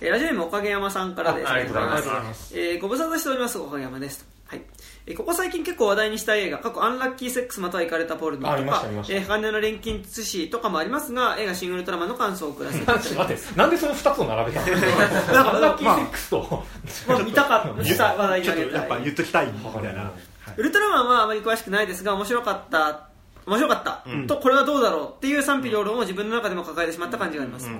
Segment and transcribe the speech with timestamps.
[0.00, 1.48] えーラジオネームおかげ山さんからです。
[1.48, 2.58] あありがとうございます。
[2.58, 4.26] えーご無沙汰しておりますおかげ山です。
[4.46, 4.62] はい
[5.06, 14.76] えーここ最近結構話題にした映画過去アンラッキーセックスまたは行かれたポルノとかえー鋼の錬金術師とかもありますが映画シン・ウルトラマンの感想をください待ってなんでその2つを並べたの？
[14.76, 16.64] なんかラッキーセックスと、
[17.08, 17.68] まあ見たかった
[18.14, 18.74] 話題にちょあげたい。
[18.74, 19.52] やっぱ言っときたいみ
[19.82, 20.12] たいな。
[20.56, 23.08] ウルトラマンはあまり詳しくないですが面白かった
[23.48, 27.70] 面白かった、とこれはどうだろうっていう賛否両論を自分の中でも抱えてしまった感じがあります、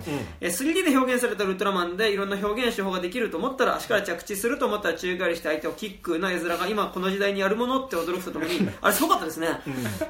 [0.40, 9.48] えー 3D で表現されたウルトラマンでいろんな表現手法ができると思ったら足から着地すると思ったら宙返りして相手をキックな絵面が今この時代にあるものって驚くとともにあれすごかったですね、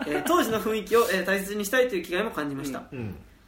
[0.07, 2.83] えー当時の雰囲気を、えー大切にしたいという気概も感じました、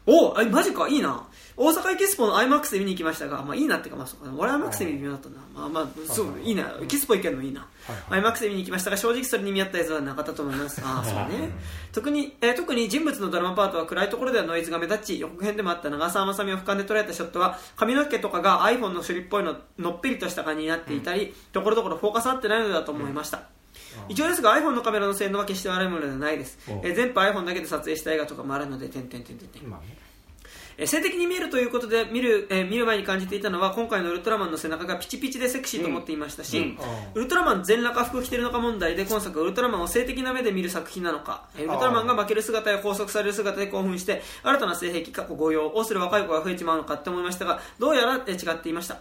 [0.07, 1.27] おあマジかいいな。
[1.57, 6.75] 大阪エキスポの IMAX で見に行きましたが、まあ、いいなっていうか、まあ、俺 IMAX で見る微妙だったな、まあまあ、そういいな。
[6.83, 7.67] エキスポ行けるのいいな、
[8.09, 10.81] IMAX で見に行きましたが正直それに見合った映像はなかったと思います。
[10.83, 11.51] ああそうね。
[11.93, 23.43] 特に、えー特に人物のドラマパートは暗いところではノイズが目立ち予告編でもあった長澤まさみを俯瞰で捉えたショットは髪の毛とかが iPhone の処理っぽいののっぺりとした感じになっていたり、ところどころフォーカス合ってないのだと思いました、
[24.09, 29.97] 一応ですが iPhone のカメラの性能は決して悪いものではないです、えー全部 iPhone だけで撮影した映画とかもあるので点々点々点々まあね。
[30.79, 36.79] えー性的に見えるということで見る,、えー見る前に感じていたのは今回のウルトラマンの背中がピチピチでセクシーと思っていましたし、
[37.15, 49.01] ウルトラマン全裸服着てるのか問題で今作はウルトラマンを性的な目で見る作品なのか、えーウルトラマンが負ける姿や拘束される姿で興奮して新たな性癖過去御用をする若い子が増えてしまうのかって思いましたがどうやら、えー違っていました、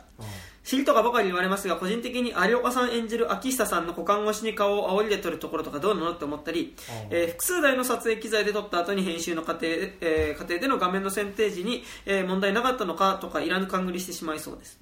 [0.63, 6.75] 知りとかばかり言われますが個人的に有岡さん演じる秋下さんの股間越しに顔を煽りで撮るところとかどうなのって思ったり、
[7.09, 14.77] えー複数台の撮影機材で撮った後に編集の過程で,、えー過程での画面の選定時に、えー問題なかったのかとかいらぬ勘繰りしてしまいそうです、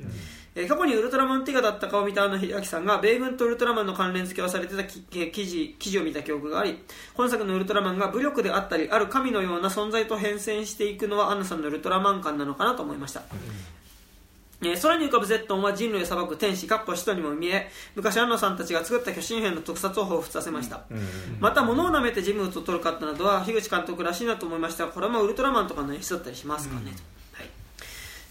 [0.55, 6.80] えー過去にウルトラマンティガだったかを見たあの秀明さんが米軍とウルトラマンの関連付けをされてたきえー記事記事を見た記憶があり
[7.16, 13.22] 今作のウルトラマンが武力であったりある神のような存在と変遷していくのはアンナさんのウルトラマン感なのかなと思いました、
[14.62, 20.86] えー空に浮かぶゼットンは人類を裁く天使かっこ使徒にも見え昔安野さんたちが作った巨神兵の特撮を彷彿させました、
[21.40, 27.17] また物を舐めて人物を取るかったなどは樋口監督らしいなと思いましたがこれもウルトラマンとかの演出だったりしますかね、はい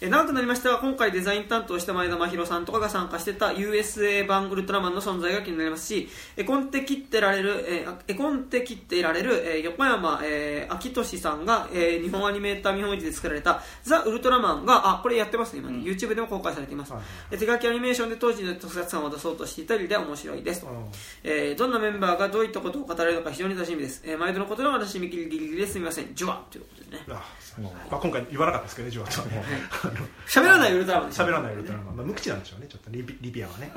[0.00, 16.92] えー長くなりましたが今回デザイン担当した前田真宏さんとかが参加してた USA 版ウルトラマンの存在が気になりますし絵コンテ切ってられる、えー絵コンテ切っていられる、えー横山、えー、秋俊さんが、えー日本アニメーター見本市で作られたザ・ウルトラマンがあこれやってますね今ね、YouTube でも公開されています、
[17.30, 20.60] えー手書きアニメーションで当時の特撮感を出そうとしていたりで面白いです。
[20.62, 20.68] と、
[21.24, 26.14] えーどんなメンバーがどういったことを語られるのか非常に楽しみです、えー毎度のことながら締め切りギリギリですみません。
[26.14, 27.02] ジュワということでね。
[27.08, 27.22] あ
[27.90, 29.20] まあ、今回言わなかったですけどね、ジュワと。
[29.20, 29.42] はね。
[30.26, 33.70] 喋らないウルトラマン喋らないウルトラマン、まあ、無口なんでしょうね、ちょっとリビリビアはね。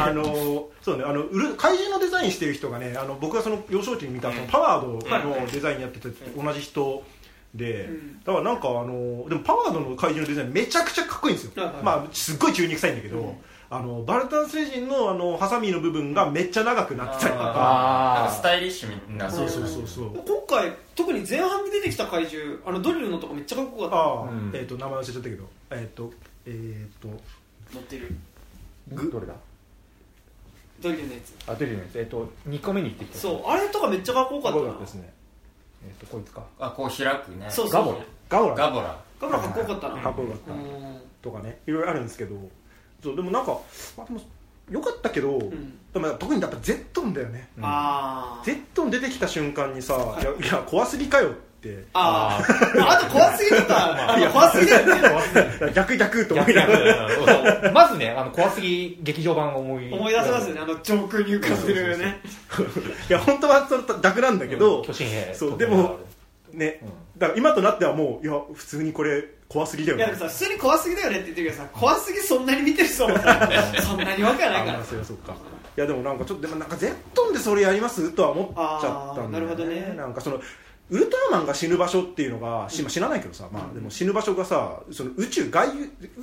[0.00, 1.24] あのそうね、あの
[1.56, 7.04] 怪獣のデザインしてる人がね、あの僕がその幼少期に見たそのパワードのデザインやってて同じ人。
[7.54, 7.88] で、
[8.24, 11.52] だからなんかあのでもパワードの怪獣のデザインめちゃくちゃかっこいいんですよ、
[11.84, 13.36] まあすっごい中肉臭いんだけど、
[13.76, 17.44] あのバルタン星人のあのハサミの部分がめっちゃ長くなってたりとか。
[17.44, 19.28] なんあかスタイリッシュな。
[19.28, 19.88] そうそうそう。
[19.88, 24.52] そう今回特に前半に出てきた怪獣あのドリルのとこめっちゃかっこよかっああ、うん。
[24.54, 25.44] えっ、と名前忘れちゃったけど。
[25.72, 26.12] えっ、と
[26.46, 27.08] えっ、と。
[27.08, 27.14] た
[27.74, 28.16] 乗ってる。
[28.92, 29.34] ーどれだ？
[30.80, 31.50] ドリルのやつ。
[31.50, 34.60] あ出るよねえっと2個目に行ってきたそうあれとかめっちゃかっこよかったな。
[34.60, 35.12] かっこよかったですね。
[35.84, 36.44] えっとこいつか。
[36.60, 37.48] あこう開くね。
[37.50, 37.98] そうガボラ。
[38.28, 38.54] ガオラ。
[38.54, 38.96] ガボラ。
[39.20, 40.00] ガブラかっこよかったな。
[40.00, 40.52] かっこよかった。
[40.52, 41.00] うん。
[41.20, 41.58] とかね。
[41.66, 42.36] いろいろあるんですけど
[43.04, 43.58] そうでもなんか、
[43.98, 44.20] まあ、でも
[44.70, 45.78] よかったけど、ん。
[45.92, 48.46] でも特にやっぱゼットンだよね、あー。
[48.46, 50.24] ゼットン出てきた瞬間にさ「い。
[50.24, 51.84] やいや怖すぎかよ」って。
[51.92, 52.88] あー。
[52.88, 55.72] あと怖すぎるか あの怖すぎだよね。
[55.74, 57.72] 逆逆と思いながら。
[57.72, 60.60] まずねあの怖すぎ劇場版を思い思い出せますよね。
[60.62, 62.20] あの上空に浮かんでるね。
[63.10, 65.34] いや本当はそれ逆なんだけど、巨神兵。
[65.34, 65.98] そうでも
[66.52, 66.80] ね、
[67.18, 70.04] だから今となってはもういや普通にこれ怖すぎだよね。
[70.04, 73.50] いやでもさ普通に怖すぎだよねって言ってるけどさ怖すぎそんなに見てる人もさ
[73.82, 74.74] そんなにわけないから。
[74.74, 75.36] あまあそりゃそうか。
[75.76, 79.94] いやでもなんかちょっとでもなんかゼットンでそれやりますとは思っちゃったんだよ、ね、あーなるほどね。
[79.96, 80.40] なんかその
[80.90, 85.68] ウルトラマンが死ぬ場所っていうのが、しまあ死なないけどさ、まあ、でも死ぬ場所がさその宇宙外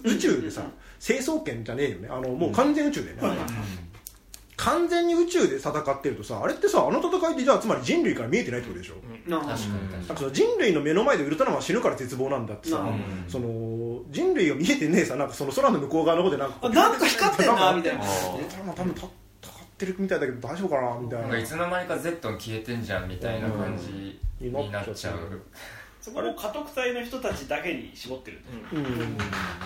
[0.03, 0.61] 宇宙でさ、
[0.99, 2.08] 成層圏じゃねえよね。
[2.11, 3.17] あのもう完全宇宙でね、
[4.63, 8.96] 完全に宇宙で戦ってるとさあれってさあの戦いってじゃあつまり人類から見えてないってことでしょ、
[9.28, 13.25] なあ確かに確かなんかその人類の目の前でウルトラマンは死ぬから絶望なんだってさ、うん。
[13.28, 18.03] その人類が見えてねえさなんかその空の向こう側の方でなんかあなんか光ってんなみたいな。
[18.03, 19.09] あウルトラマン多分た戦っ
[19.79, 21.25] てるみたいだけど大丈夫かなみたいな。
[21.25, 24.53] になんかいつの間にか Z 消えてんじゃんみたいな感じうん。
[24.53, 25.41] になっちゃう
[26.02, 28.42] そこを家督隊の人たちだけに絞ってる
[28.74, 28.84] うん。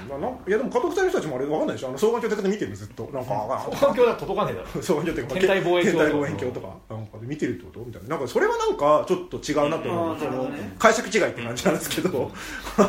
[0.09, 1.87] まあなんいやでも家督隊の人たちもあれ分かんないでしょ。
[1.87, 3.09] あの双眼鏡で見てるのずっと。
[3.13, 4.67] なんかあ環境だと届かねえだろ。
[4.81, 6.67] 双眼鏡っていうか天体望遠鏡天体望遠鏡とか。
[6.89, 7.79] なんかで見てるってこと？
[7.79, 8.09] みたいな。
[8.09, 10.75] なんかそれはなんかちょっと違うなと思う、うんね。
[10.77, 12.29] 解釈違いって感じなんですけど。
[12.77, 12.81] あ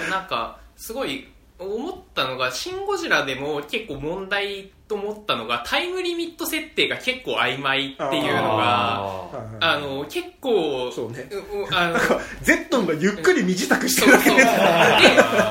[0.00, 1.28] のなんかすごい
[1.62, 9.28] 思ったのが「シン・ゴジラ」でも結構問題と思ったのがタイムリミット設定が結構曖昧っていうのが
[9.60, 11.28] あの結構そうね。
[11.30, 11.98] うあの
[12.42, 14.98] ゼットンがゆっくり身支度してそうそうでるだ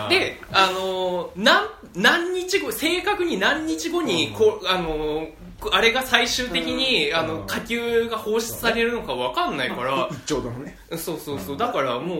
[0.09, 5.27] けでであの何何日後正確に何日後にこうあの
[5.71, 11.39] あれが最終的に、あの火球が放出されるのか分かんないから、一丁度のねそうそう。
[11.39, 12.17] そうだからもう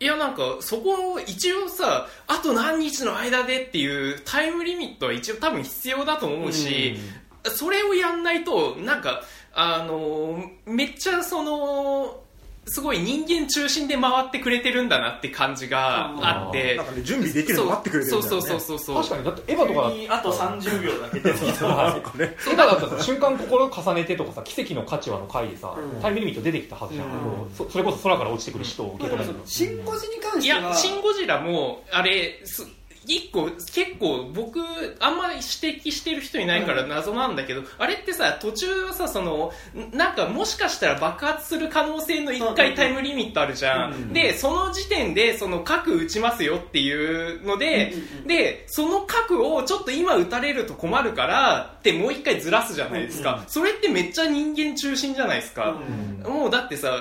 [0.00, 6.96] いやなんかそこを一応さあと何日の間でっていうタイムリミットは一応多分必要だと思うし、
[7.44, 12.23] それをやんないとなんかあのめっちゃその
[12.66, 16.76] すごい人間中心で回ってくれてるんだなって感じがあって。
[16.76, 22.24] なんかね準備できるの待ってくれてるそうみたいな、ね、そうそうそうそう確かにだってエヴァとかだにあと30秒だけ出てきたなんかね。
[22.24, 22.86] エヴァだった。
[22.86, 26.00] らさ瞬間心重ねてとかさ奇跡の価値はの回でさ、うん。
[26.00, 27.08] タイムリミット出てきたはずじゃん、
[27.56, 29.40] そそれこそ空から落ちてくる人を受け止めるの。
[29.44, 30.70] シン・ゴジに関いしては。
[30.70, 32.66] や、シン・ゴジラも、あれ、す
[33.06, 34.60] 一個、結構僕、
[35.00, 44.12] あんまり指摘してる人いないから謎なんだけど、あれってさ、途中はさ、その、んなんかもしかしたら爆発する可能性の一回タイムリミットあるじゃん。
[44.12, 47.92] で、その時点で、その核撃ちますよっていうので、
[48.26, 53.44] で、その核をちょっと今撃たれると困るから、ってもう一回ずらすじゃないですか。
[53.46, 55.76] それってめっちゃ人間中心じゃないですか。
[56.26, 56.98] もうだってさ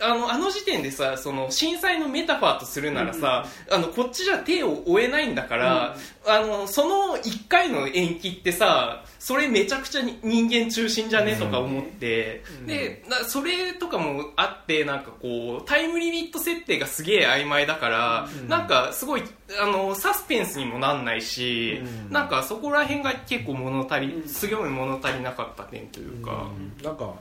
[0.00, 5.96] あのあの時点でさその震災のメタファーとするならさ、あのこっちじゃ手を負えないんだから、
[6.26, 19.22] あのその1回の延期ってさそれめちゃくちゃに人間中心じゃねとか思って、でなそれとかもあってなんかこうタイムリミット設定がすげえ曖昧だから、なんかすごい
[19.60, 21.80] あのサスペンスにもなんないし、
[22.10, 26.48] なんかそこら辺が結構物足りすごい物足りなかった点というか。
[26.82, 27.14] なんか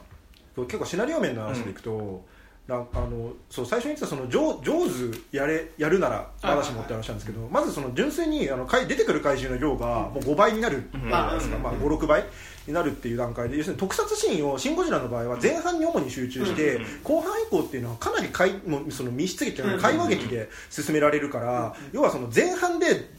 [0.55, 2.23] 結構シナリオ面の話でいくと、
[2.67, 10.89] なんかあのそう最初に言ってたその上上手やれやるならまだしもって話なんですけど、まずその純粋にあの怪出てくる怪獣の量がもう5倍になる。
[10.93, 12.23] じゃないですか、まあ、56倍
[12.65, 23.09] になるっていう段階で要するに特撮シーンを「シン・ゴジラ」の場合は前半に主に集中して、後半以降っていうのはかなり怪もうその密室劇というか会話劇で進められるから、要はその前半で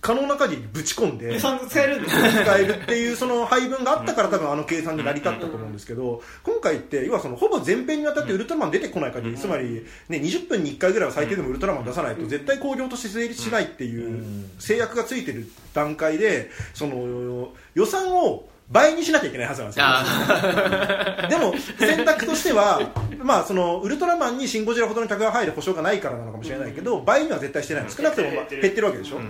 [0.00, 19.84] 可能な限りぶち込んで使えるっていうその配分があったから多分あの計算で成り立ったと思うんですけど今回って要はそのほぼ全編にわたってウルトラマン出てこない限りつまり、ね、20分に1回ぐらいは最低でもウルトラマン出さないと絶対興行として成立しないっていう制約がついてる段階でその予算を倍にしなきゃいけないはずなんですよ。
[19.86, 27.84] あ でも選択としては、まあ、そのウルトラマンにシン・ゴジラほどの客が入る保証がないからなのかもしれないけど、倍には絶対してない。
[27.88, 29.20] 少なくともまあ減ってるわけでしょ、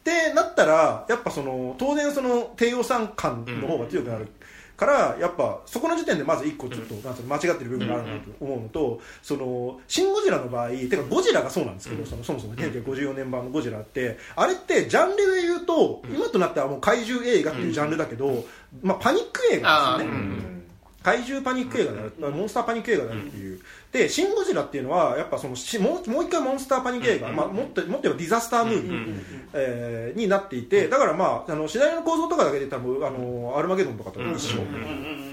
[0.00, 4.28] ってなったらやっぱその当然その低予算感の方が強くなる
[4.80, 18.44] からやっぱそこの時点でまず一個ちょっとなん間違ってる部分があるなと思うのとそのシン・ゴジラの場合てかゴジラがそうなんですけどそのそもそも1954年版のゴジラってあれってジャンルで言うと今となってはもう怪獣映画っていうジャンルだけど
[18.82, 20.60] まあパニック映画ですよね。
[21.02, 23.60] 怪獣パニック映画である、モンスターパニック映画であるっていう、
[23.92, 29.14] でシン・ゴジラっていうのはやっぱそのしもうもう一回モンスターパニック映画、まあ、もっともっと言えばディザスタームービー、
[29.52, 34.64] えーになっていてだからまああのシナリオの構造とかだけで多分あのアルマゲドンとかと一緒、っ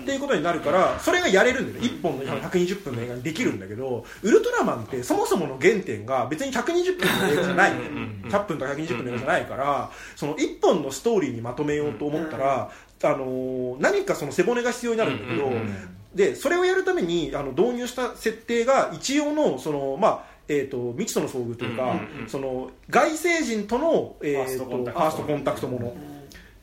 [0.06, 1.88] ていうことになるからそれがやれるんだよね。
[1.88, 7.72] 1本の120分の映画にできるんだけどウルトラマンってそもそもの原点が別に120分の映画じゃない。
[7.72, 12.72] 100分とか120分の映画じゃないからその1本のストーリーにまとめようと思ったら、
[13.04, 15.52] あの何かその背骨が必要になるんだけど、
[16.18, 25.68] でそれをやるためにあの導入した設定が一応のそのまあえー、と未知との遭遇というか、その外星人との、えー、とファーストコンタクト。
[25.68, 25.88] もの。
[25.88, 25.92] っ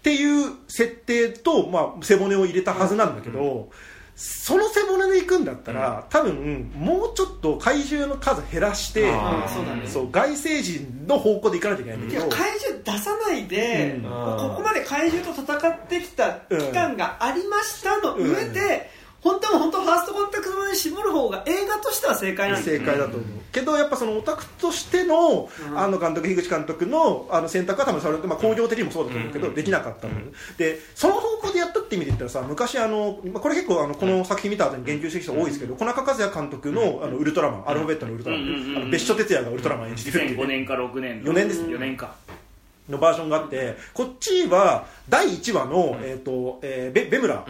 [0.04, 3.70] ていう設定と、まあ、背骨を入れたはずなんだけど、
[4.16, 9.18] その背骨で行くんだったら、多分もうちょっと怪獣の数減らしてね。
[9.86, 18.90] そう外星人の方向で行かないといけないんだけどいや怪獣出さないで、ここまで怪獣と戦ってきた期間がありましたの上で、
[19.24, 25.78] 本当は本当ファーストコンタクトまで絞る方が映画としては正解なんですよ正解だと思う、けどやっぱそのオタクとしての,、うん。
[25.78, 30.14] あの監督樋口監督のあの選択は多分それ、まあ、工業的にもそうだと思うけど、できなかったの、
[30.58, 41.62] でその方向でやったって意味で言ったらさ昔あの、まあ、これ結構あのこの作品見た後に言及してる人多いですけど、小中和也監督のあのウルトラマン、アルファベットのウルトラマン、うんうんうんあの別所哲也がウルトラマン演じてるっていう2005年か6年4年です。
[41.62, 42.14] 4年か
[42.88, 47.44] のバージョンがあってこっちは第1話の、えーとえーベベムラ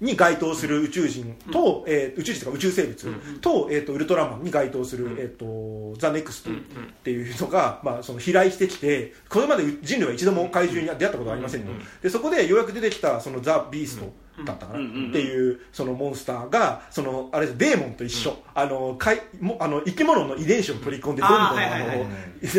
[0.00, 6.54] に該当する宇宙人と、えー宇宙人とか宇宙生物と,、えー、とウルトラマンに該当する、えー、とザ・ネクストっ
[7.02, 14.12] ていうのが、まあ、その飛来してきてこれまで人類は一度も怪獣に出会ったことがありませんと、でそこでようやく出てきたそのザ・ビースト
[14.44, 22.06] だったかな、うんうんうんっていうそのモンスターがそのあれですデーモンと一緒、あのかいもあの生き物の遺伝子を取り込んでどんどんあの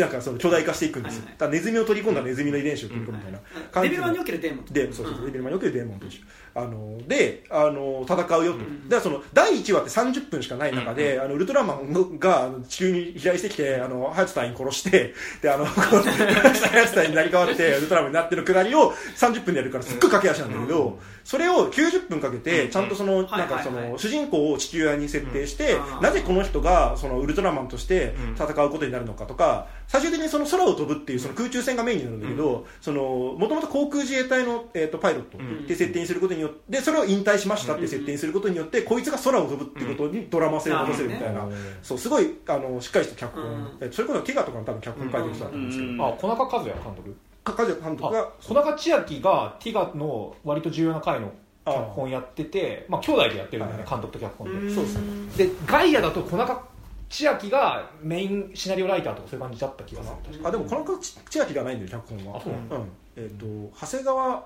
[0.00, 1.38] なんかその巨大化していくんですよ、はいはい。
[1.38, 3.38] だネズミを取り込んだネズミの遺伝子を取り込むみたいな
[3.70, 3.96] 感じの。
[3.96, 5.26] レベル1におけるデーモンそうそう、うん。
[5.26, 6.18] レベルマンにおけるデーモンと一緒。
[6.56, 26.00] あのであの戦うよと、だからその第1話って30分しかない中で、あのウルトラマンのが地球に飛来してきてあのハヤツ隊員殺してであの ハヤツ隊員になり変わってウルトラマンになってるくだりを30分でやるからすっごい駆け足なんだけど、それを90分かけてちゃんとその、はいなんかその主人公を地球屋に設定して、うん。
[26.00, 33.02] なぜこの人がそのウルトラマンとして戦うことになるのかとか最終的にその空を飛ぶっていうその空中戦がメインになるんだけど、その
[33.36, 41.44] もともと航空自衛隊の、えー、とパイロットって設定にすることによってそれを引退しましたって設定にすることによってこいつが空を飛ぶっていうことにドラマ性を持たせるみたいな、
[41.82, 46.02] そうすごいあのしっかりした脚本、それこそティガとかの多分脚本書いてる人だと思うんですけど、うん。
[46.02, 47.16] あ小中和也監督？
[47.46, 51.32] か梶谷監督があ小中千秋がティガの割と重要な回の
[51.64, 53.90] 脚本やっててまあ兄弟でやってるんだよねはい。
[53.90, 54.74] 監督と脚本で。
[54.74, 55.02] そうですね。
[55.36, 56.60] でガイアだと小中
[57.08, 60.40] 千秋がメインシナリオライターとかそういう感じだった気がする。
[60.44, 62.42] あでもこの子千秋がないんだよ脚本は。
[62.44, 63.46] うんえっ、と
[63.80, 64.44] 長谷川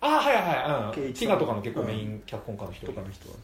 [0.00, 2.86] あはいはいはい、うん、ティガとかの結構メイン脚本家の人。
[2.86, 3.36] とかの人は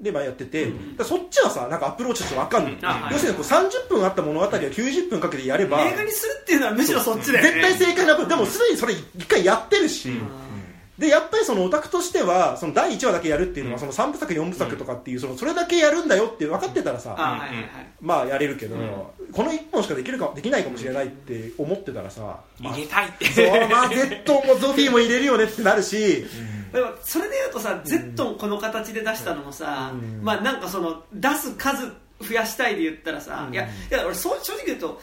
[0.00, 3.12] でまあやってて、だからそっちはさなんかアプローチとして分かんない、あはい。
[3.12, 7.62] 要するにこう30分あった物語を90分かけてやれば映画にするっていうのはむしろそっちだよね。
[7.62, 10.10] 絶対正解なでもすでにそれ一回やってるし、
[10.98, 17.50] でやっぱりそのオタクとしてはその第1話だけやるっていうのはその3部作4部作とかっていうそのそれだけやるんだよって分かってたらさ、はいはい
[18.00, 18.76] まあやれるけど、
[19.32, 23.24] この1本しかできるかできないかもしれないって思ってたらさ、まあ入れたいって。
[23.26, 26.26] そうまあ Z もゾフィーも入れるよねってなるし、
[26.74, 30.24] でもそれでいうとさ、Z をこの形で出したのもさ、うん。
[30.24, 31.86] まあなんかその出す数
[32.20, 33.54] 増やしたいで言ったらさ、うん。
[33.54, 35.00] いやいや俺そう正直言うと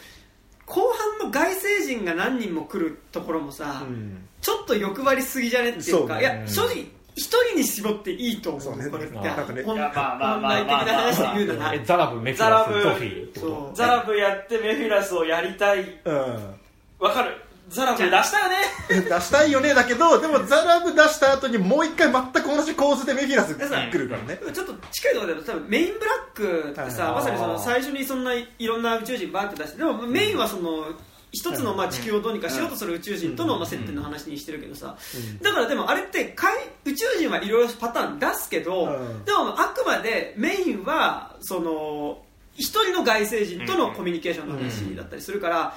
[0.66, 4.28] 後半の外星人が何人も来るところもさ、うん。
[4.42, 6.20] ちょっと欲張りすぎじゃねっていうかそうね。
[6.20, 6.86] いや正直
[7.16, 8.90] 一人に絞っていいと思うそうね。
[8.90, 9.18] これって。
[9.18, 9.64] あなんかね。
[9.64, 11.74] 本来的な話で言うなら。
[11.74, 16.02] えザラブメフィザラスゾフィーザラブやってメフィラスをやりたい。
[16.04, 16.56] うん。
[17.00, 17.36] わかる
[17.72, 18.56] ザラブ出したよね。
[19.10, 24.40] 出したいよねだけどでもザラブ出した後にもう一回全く同じ構図でメフィラス来るからね。
[24.54, 30.86] ちょっと近いところで多分メインブラックってさ、はいまさにその最初にそんないろんな宇宙人バーって出してでもメインはその
[31.32, 34.98] 一つのまあ地球をどうにかしようとする宇宙人とのまあ接点の話にしてるけどさ。
[35.42, 39.24] だからでもあれってかい宇宙人はいろいろパターン出すけどうん。
[39.24, 42.22] でもあくまでメインはその
[42.56, 45.76] 一人の外星人とのコミュニケーションの話だったりするから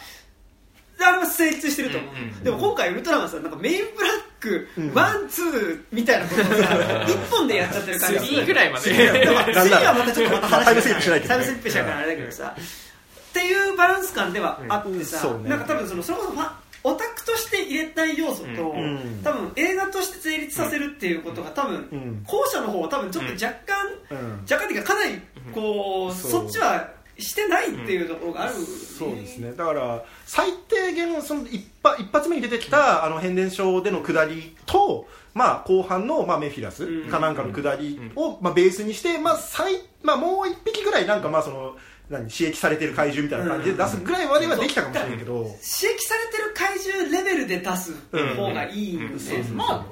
[1.01, 2.45] あれは成立してると思う。
[2.45, 8.91] でも今回ウルトラマンさなんかメインブラックワンツーみたいなことをさ一本でやっちゃってる感じ3ぐらいまで。
[8.93, 12.57] はまたちょっとまた話タイムスリップしないとタイムスリップしちゃうからあれだけどさ。
[12.57, 15.43] っていうバランス感ではあってさ、うん。
[15.43, 15.51] ね。
[15.51, 16.53] なんか多分そのそれこそファン
[16.87, 19.21] オタクとして入れたい要素と、ん。
[19.25, 22.23] 多分映画として成立させるっていうことが多分、ん。
[22.25, 24.41] 後者の方は多分ちょっと若干、うん。
[24.43, 25.21] 若干っていうかかなり
[25.53, 26.31] こう、そう。
[26.31, 29.53] そっちはしてないっていうところがある、そうですね。
[29.53, 37.11] だから最低限その一発一発目に出てきた、あの変電所での下りと、まあ、後半の、まあ、メフィラスうん。
[37.11, 41.77] かなんかの下りを、まあ、ベースにして、まあ最まあ、もう一匹ぐらいなんかまあその
[42.11, 45.93] 何刺激されてる怪獣みたいな感じで出すぐらいまではできたかもしれないけど、刺激され
[46.31, 47.93] てる怪獣レベルで出す
[48.37, 49.09] 方がいいよね、
[49.55, 49.85] まあ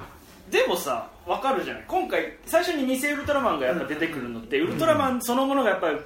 [0.51, 1.85] でもさわかるじゃない。
[1.87, 5.97] 今回最初に偽ウルトラマンがやっぱ出てくるのって、ウルトラマンそのものがやっぱり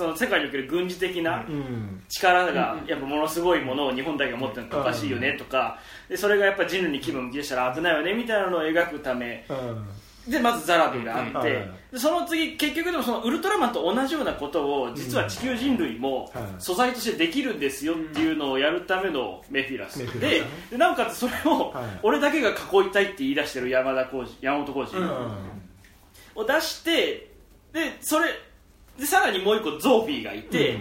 [0.00, 2.02] その世界における軍事的なうん。
[2.08, 5.78] 力がやっぱものすごいものを日本だけが持ってるのおかしいよねとか。
[6.08, 10.32] でそれがやっぱ人類に気分を向き出したら危ないよねみたいなのを描くためうん。
[10.32, 11.74] でまずザラブがあって、うん。
[11.92, 16.60] でその次結局でもそのウルトラマンと同じようなことを実は地球人類もうん。
[16.60, 19.98] 素材としてできるんですよっていうのをやるためのメフィラス。
[20.18, 21.84] ででなおかつそれをはい。
[22.02, 25.04] 俺だけが囲いたいって言い出してる山田浩二山本浩二
[26.34, 27.28] を出して
[27.74, 28.30] でそれ
[29.00, 30.78] でさらにもう一個ゾーフィーがいて、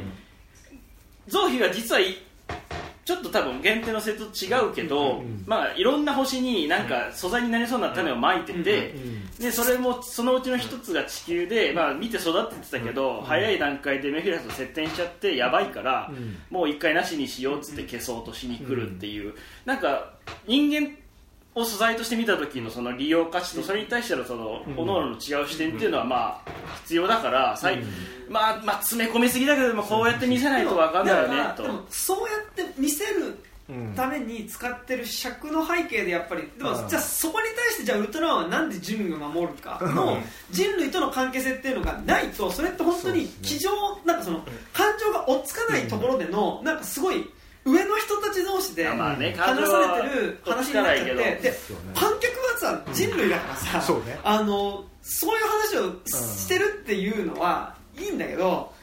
[1.28, 2.18] ゾーフィーは実はい
[3.06, 8.94] ちょっと多分限定のセットと違うけど、まあいろんな星になんか素材になりそうな種をまいてて、
[9.40, 16.12] でそれもそのうちの一つが地球で、まあ、見て育ってってたけど、早い段階でメフィラスと接点しちゃってやばいから、
[16.52, 19.34] もう一回なしにしようっつって消そうとしに来るっていう、
[19.66, 20.14] なんか
[20.46, 20.96] 人間
[21.56, 26.52] を素材として見た時のその利用価値とそれに対してのその各々の違う視点っていうのはまあ
[26.84, 27.80] 必要だから、さい
[28.30, 31.64] まあまあ詰め込みすぎだけどもこうやって見せないと分かんないよねと。
[31.90, 33.38] そうやって見せる
[33.96, 36.88] ために使ってる尺の背景でやっぱりでもうん。
[36.88, 40.18] じゃあそこに対してじゃあウルトラマンはなんで人類を守るかの
[40.52, 43.70] 人類との関係性っていうのがないとそれって本当に机上
[44.06, 44.42] なんかその
[44.74, 47.30] 感情が追っつかないところでのなんかすごい
[47.66, 51.54] 上の人たち同士でまあね話されてる話になっちゃってで
[51.94, 54.18] 観客はさ人類だからさ、そうね。
[54.24, 58.74] あのそういう話をしてるっていうのはいいんだけど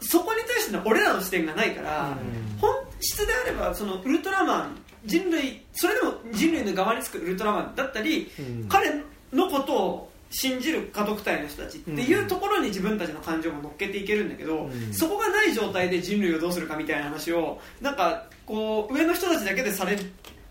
[0.00, 2.16] そこに対しての俺らの視点がないから、
[2.60, 8.68] 本質であればそのウルトラマン人類それでも人類の側につくウルトラマンだったり、うん。
[8.68, 8.90] 彼
[9.32, 14.92] のことを信じる家督隊の人たちっていうところに自分たちの感情も乗っけていけるんだけど、うん。
[14.92, 19.96] そこがない状態で人類をどうするかみたいな話をなんかこう上の人たちだけでされ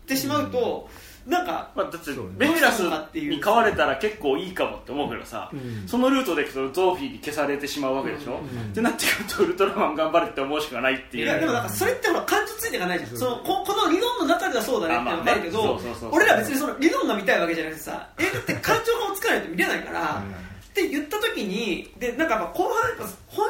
[0.05, 0.88] てしまうと、
[1.25, 2.80] なんかまあ、だってベミラス
[3.13, 5.88] に飼われたら結構いいかもって思うけどさ、うん。
[5.88, 11.25] そのルートでいくとゾーフィーに消されてしまうわけでしょ、ってなってくるとウルトラマン頑張れって思うしかないっていう。
[11.25, 13.18] いやでもなんかそれってほら感情ついていかないじゃん。
[13.18, 16.10] そのここの理論の中ではそうだねってわかるけあどまあねそうそうそう。
[16.13, 23.48] 俺ら別にその理論が見たいわけじゃなくてさ映画って感情がつかないと見れないから、って言った時にでなんかやっぱ後半やっぱ本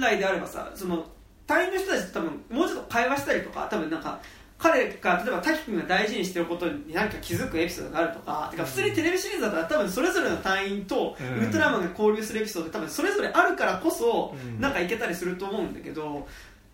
[0.00, 1.06] 来であればさその
[1.46, 4.18] 隊員の人たちと多分もうちょっと会話したりとか多分なんか
[4.64, 11.38] 彼が例えば滝君が大事にしてることに何か気づくエピソードがあるとかてか普通にテレビシリーズだったら多分それぞれの隊員とうん。
[11.38, 14.60] ウルトラマンが交流するエピソード多分それぞれあるからこそうん。
[14.62, 16.26] なんかいけたりすると思うんだけど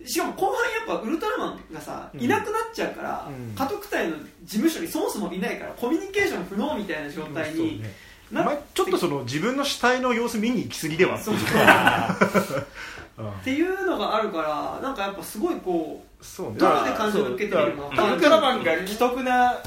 [0.05, 0.61] しかも後半や
[0.99, 3.53] っぱウルトラマンがさいなくなっちゃうからうん。
[3.57, 7.83] 家督隊の事務所にそもそもいないからコミュニケーション不能みたいな状態に
[8.75, 11.25] ちょっとその自分の死体の様子見に行き過ぎでは っ
[13.45, 16.59] ていうのがあるからなんかやっぱすごいこそうね。
[16.59, 17.91] どこで感情を受けてみるの？
[17.91, 19.59] かウルトラマンが既得な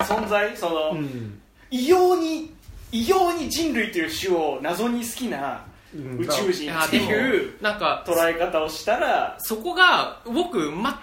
[0.00, 0.56] 存在？
[0.56, 1.40] その、うん。
[1.70, 2.52] 異様に
[2.92, 5.64] 異様に人類という種を謎に好きな
[5.94, 6.18] うん。
[6.18, 11.00] 宇宙人っていうなんか捉え方をしたらそこが僕、ま、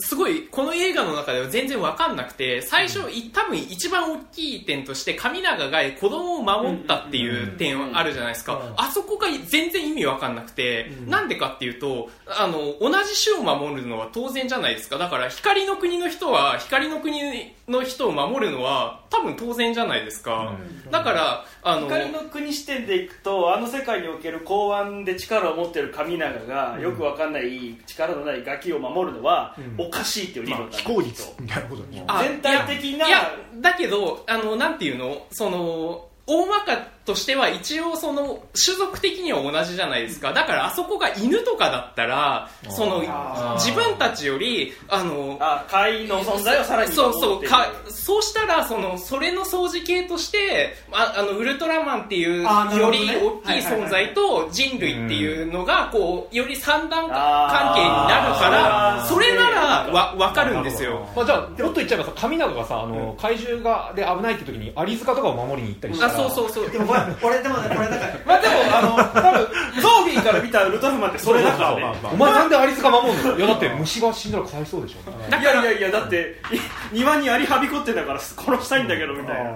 [0.00, 8.74] すごいこの映画の中では全然わかんなくて最初、い多分一番大きい点として神永が子供を守ったっていう点あるじゃないですか、うん。
[8.76, 11.10] あそこが全然意味わかんなくて、うん。
[11.10, 14.98] なんでかっていうとあの同じ種を守るのは当然じゃないですか。
[14.98, 17.20] だから光の国の人は光の国
[17.68, 20.56] の人を守るのは多分当然じゃないですか、
[20.90, 29.86] だからあの光の国視点でいくとあの世界における公安で力を持っている神永がよくわかんない力のないガキを守るのはうん。
[29.86, 31.22] おかしいっていう理ま論だあ非効率。
[31.40, 35.26] なことにあ全体的ないやいやだけどあのなんていうの？
[35.30, 36.76] その大まか
[37.08, 40.34] としては一応その種族的には同じじゃないですか。
[40.34, 61.08] だからあそこが犬とかだったらそのあ自分たちよりあのあ怪異の存在をさらにそうそうかそうしたらそのそれの掃除系としてああのウルトラマンっていうより大きい存在と人類っていうのがこうより三段関係になるからそれならわ分かるんですよ。
[61.16, 66.68] まあ、じゃあもっと言っちゃえばさ神永がさあの怪獣がで危ないって時にアリ塚とかを守りに行ったりしたあらそうそうそう
[67.22, 68.12] 俺でもねこれだから。
[68.26, 69.48] まあでもあの多分
[69.82, 71.74] ゾーフィーから見たウルトラマンってそれだから。
[71.76, 73.36] ねお前なんでアリ塚守るの？
[73.38, 75.36] いやだって虫が死んだらかわいそうでしょ。
[75.40, 76.58] いやいやいやだってい
[76.92, 79.50] 庭にアリはびこってんだから殺したいんだけどみたいな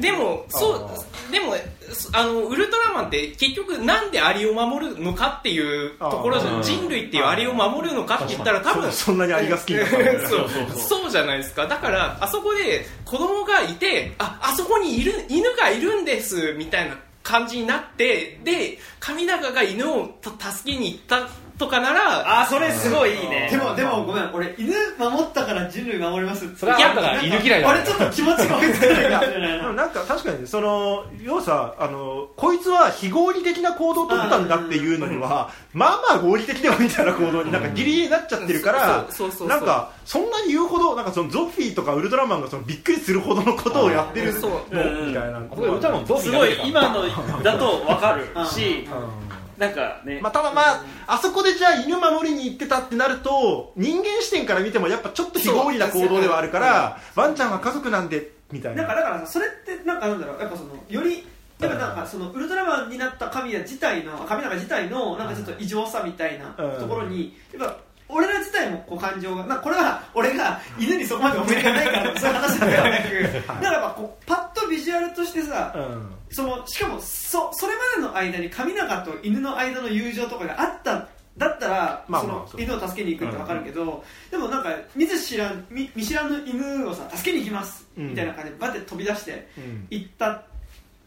[0.00, 1.54] でもそうでも
[1.92, 11.66] そあのウルトラマンって結局なんでアリを守るのかっていうところ人類っていうアリを守るのかって言ったら多分そそんなにアリが好き そうそうじゃないですか。
[11.66, 21.28] だからあそこで子供がいてああそこにいる犬がいるんですみたいな感じになってで神永が犬をた助けに行った
[21.60, 23.48] とかならあそれすごいいいね。
[23.50, 29.58] でもでもごめん俺犬守ったから人類守りますそれはあんたが犬嫌いだ俺ちょっと気持ちが追いつかないかもしれない？
[29.58, 39.48] でもななんか確かにその要さあのこいつは非合理的な行動を取ったんだっていうのにはまあまあ合理的ではみたいな行動になんかギリギリになっちゃってるからそうそうそうそう。
[39.48, 44.52] なんかそんなに言うほどなんかそのゾフィーとかウルトラマンがそのびっくりするほどのことをやってるのそう。
[44.70, 45.38] うんみたいな。
[45.38, 49.29] あそこでウルトラマンゾンビすごい今のだと分かるしうん
[49.60, 50.20] なんかね。
[50.22, 58.82] まあ、ただまあ、あそこでじゃあ犬守りに行ってたってなると、人間視点から見てもやっぱちょっと非合理な行動ではあるから、ワンちゃんは家族なんで、みたいな。
[58.82, 60.40] だからさそれってなんかなんだろう。
[60.40, 61.26] やっぱそのより
[61.60, 67.76] やっぱなんかそのウルトラマンになった神谷自体の神永自体のなんかちょっと異常さみたいなところにやっぱ
[68.12, 76.14] 俺ら自体もこう感情がなんかこれは俺が犬にそこまで思い入れがないからそういう話ではなくだからやっぱこうパッとビジュアルとしてさうん。
[76.32, 82.60] そのしかもそそれまでの間に神永と犬の間の友情とかがあっただったら、そのまあまあそう。
[82.60, 88.10] 犬を助けに行くってわかるけど、でもなんか見ず知らん見見知らぬ犬をさ助けに行きます、うん。
[88.10, 89.86] みたいな感じでバッて飛び出してうん。
[89.90, 90.42] 行った、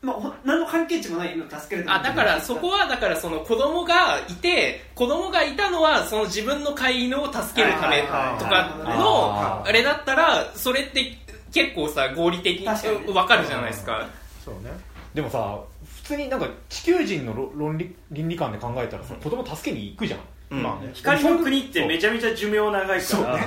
[0.04, 11.18] まあ、ほ何の関係値もない犬を助けるあだからそこはだからその子供がいて子供がいたのはその自分の飼い犬を助けるためとかのああれだったらそれって
[11.54, 12.84] 結構さ合理的に確
[13.28, 14.10] かるじゃないですか
[14.44, 14.72] そうね。
[15.14, 15.58] でもさ
[15.96, 20.20] 普通になんか地球人の論論理倫理観で考えたらさ子供助けに行くじゃん
[20.62, 23.40] まあね光の国ってめちゃめちゃ寿命長いから、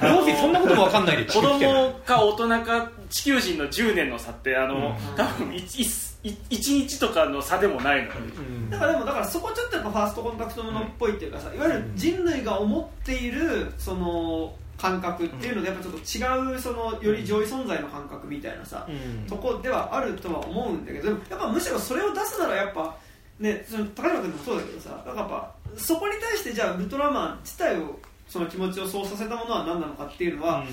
[0.00, 1.24] あどうせそんなことも分かんないで。
[1.24, 8.14] 子供か大人か地球人の10年の差ってあの、多分 1, 日とかの差でもないの。
[8.20, 18.86] に、ーだからでもだからそこちょっとやっぱファーストコンタクトものっぽいっていうかさいわゆる人類が思っているその感覚っていうのでやっぱちょっと違うそのより上位存在の感覚みたいなさ、
[19.28, 22.96] とこではあるとは思うんだけどでもやっぱむしろそれを出すならやっぱ
[23.38, 30.64] ねその高島君もそうだけどさだからやっぱそこに対してじゃあウルトラマン自体をその気持ちをそうさせたものは何なのかっていうのは、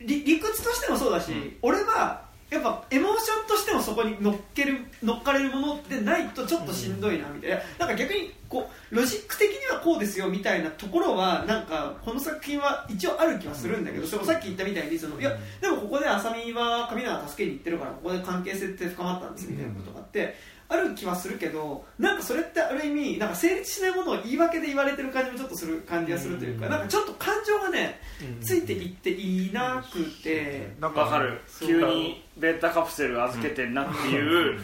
[0.00, 20.53] 理理屈としてもそうだし、俺はやっぱエモーションとしてもそこに乗っける乗っかれるものでないとちょっとしんどいなみたいな、なんか逆にこうロジック的にはこうですよみたいなところはなんかこの作品は一応ある気はするんだけど、それもさっき言ったみたいにそのいやでもここで浅見は神永助けに行ってるからここで関係性って深まったんですみたいなことがあって。
[20.74, 28.00] ある気はするけどなんかそれってある意味なんか成立しないものを言い訳で言われてる感じもちょっとする感じがするというか、なんかちょっと感情がね、
[28.40, 30.94] ついていっていなくて、なん。
[30.94, 34.58] わかるそう急にベータカプセル預けてんなっていう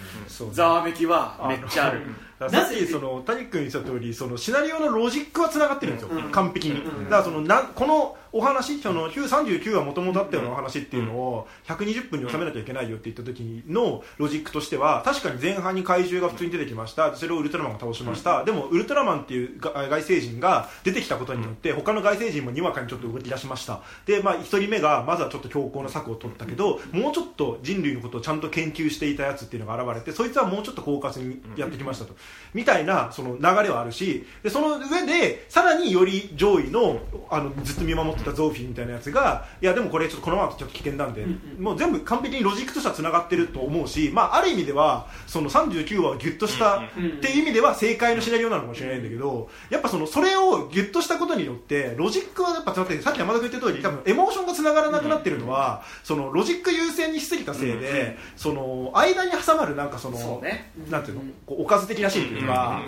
[0.52, 2.02] ざわめきはめっちゃある
[2.48, 32.14] さっきその谷君言った通りそのシナリオのロジックはつながってるんですよ、完璧に、だからそのなこのお話その39はもともとあったようなお話っていうのを120分に収めなきゃいけないよって言った時のロジックとしては確かに前半に怪獣が普通に出てきましたそれをウルトラマンが倒しました、でもウルトラマンっていう外星人が出てきたことによって他の外星人もにわかにちょっと動き出しましたでまあ1人目がまずはちょっと強硬な策を取ったけどもうちょっと人類のことをちゃんと研究していたやつっていうのが現れてそいつはもうちょっと狡猾にやってきましたと、
[32.54, 41.26] みたいなその流れはあるしでその上でさらにより上位のあのずっと見守ってたゾーフィーみたいなやつがいやでもこれちょっとこのままちょっと危険なんで、
[41.58, 46.82] もう全部完璧にロジックとしてはつながってると思うし、まあ、ある意味ではその39話をギュッとしたっ
[47.20, 60.72] ていう意味では正解のシナリオなのかもしれないんだけどやっぱそのそれをギュッとしたことによってロジックはやっぱだってさっき山田君言った通り多分エモーションがつながらなくなってるのは、そのロジック優先にしすぎたせいで、その間に挟まるなんかそのそうね。
[60.90, 61.22] なんていうの？
[61.46, 62.82] こうおかず的なシーンというか、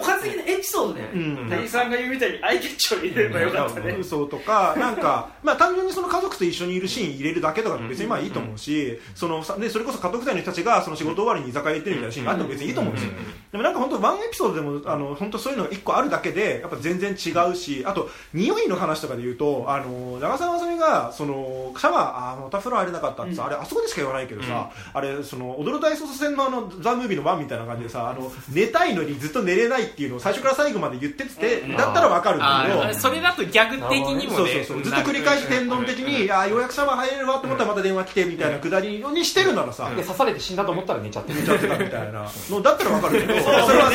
[0.00, 1.50] おかず的なエピソードで、うん。
[1.50, 3.96] 谷さんが言うみたいにアイキャッチを入れればよかったね。
[3.98, 13.12] 嘘とかなんかまあ単純にその家族と一緒にいるシーン入れるだけとか別にまあいいと思うし、そのさでそれこそ家族隊の人たちがその仕事終わりに居酒屋行ってるみたいなシーンがあっても別にいいと思うんですよ、
[13.52, 34.82] でもなんか本当ワンエピソードでもあの本当そういうのが一個あるだけでやっぱ全然違うしあと匂いの話とかで言うとあの長澤まさみがそのシャワーあーまた風呂入れなかったってさ、あれあそこでしか言わないけどさ、あれその踊る大捜査線のあのザ・ムービーのワンみたいな感じでさあの寝たいのにずっと寝れないっていうのを最初から最後まで言ってて、だったらわかるんだけど、それだとギャグ的にもそうねそうそう。
[34.82, 41.40] ずっと繰り返し天丼的に、あーようやくシャワー入れるわと思ったらまた電話来てみたいなくだりにしてるならさ、で刺されて死んだと思ったら寝ちゃってる。
[41.40, 42.26] 寝ちゃってたみたいな。
[42.50, 43.90] のだったらわかるけど、それはそれは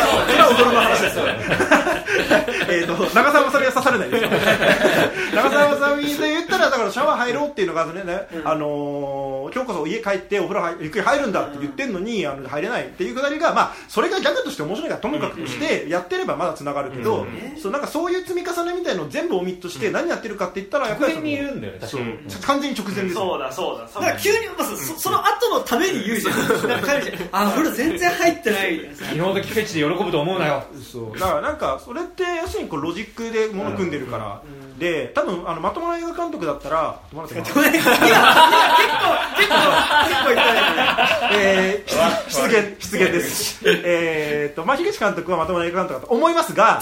[0.50, 1.26] 踊るの話ですよ。
[2.70, 4.30] えっと長澤まさみは刺されないですよ。
[5.36, 17.26] 長澤まさみで言ったらだからシャワー入ろうっていうのがね、あのー今日こそ家帰ってお風呂入ゆっくり入るんだって言ってんのにあの入れないっていうくだりがまあそれがギャグとして面白いからともかくとしてやってればまだつながるけど、
[17.62, 21.80] そうなんかそういう積み重ねみたいのを全部オミットして何やってるかって言ったらやっぱり直前にいるんだよね
[22.42, 23.14] 完全に直前です。
[23.14, 24.10] よそうだそうだそうだ。
[24.10, 26.68] だから急に、まあ、そその後のために言うじゃん。
[26.68, 28.74] なんか彼氏あ風呂全然入ってない。
[28.74, 30.64] みたいなさ昨日のフェチで喜ぶと思うなよ。
[30.82, 31.20] そう。
[31.20, 34.42] だからなんかそれって要するにこうロジックでもの組んでるから、
[34.82, 37.94] で多分あのまともな映画監督だったらまだごめんいやいや結構
[39.38, 39.56] 結構
[40.08, 41.90] 結構言ったねえー、
[42.30, 43.62] 出現出現です。
[43.68, 46.80] えーっとまあ樋口監督はまともな映画監督だと思いますが、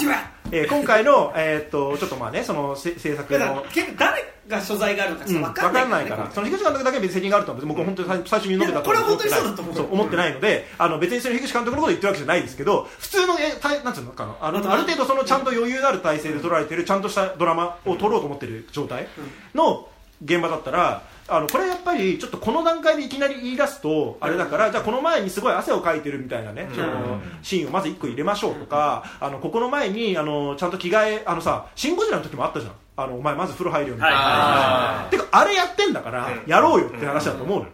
[0.51, 3.65] えー今回のえーっとちょっとまあねそのせ制作の。
[3.73, 19.07] 結構誰が所在があるのかちょっと分分かかんないんないから、その樋口監督だけは別に責任があると僕は本当に最最初に述べたといやこれは本当にそうだと思ってないので、あの別にその樋口監督のことを言ってるわけじゃないですけど普通のえたなんつうのかなあのある程度そのちゃんと余裕のある体制で撮られてるちゃんとしたドラマを撮ろうと思ってる状態
[19.53, 19.88] の
[20.23, 37.65] 現場だったらあのこれやっぱりちょっとこの段階でいきなり言い出すとあれだからじゃあこの前にすごい汗をかいてるみたいなね、そのシーンをまず1個入れましょうとか、あのここの前にあのちゃんと着替えあのさシン・ゴジラの時もあったじゃんあのお前まず風呂入るよみたいな、はてかあれやってんだからやろうよって話だと思うの。
[37.65, 37.71] よ、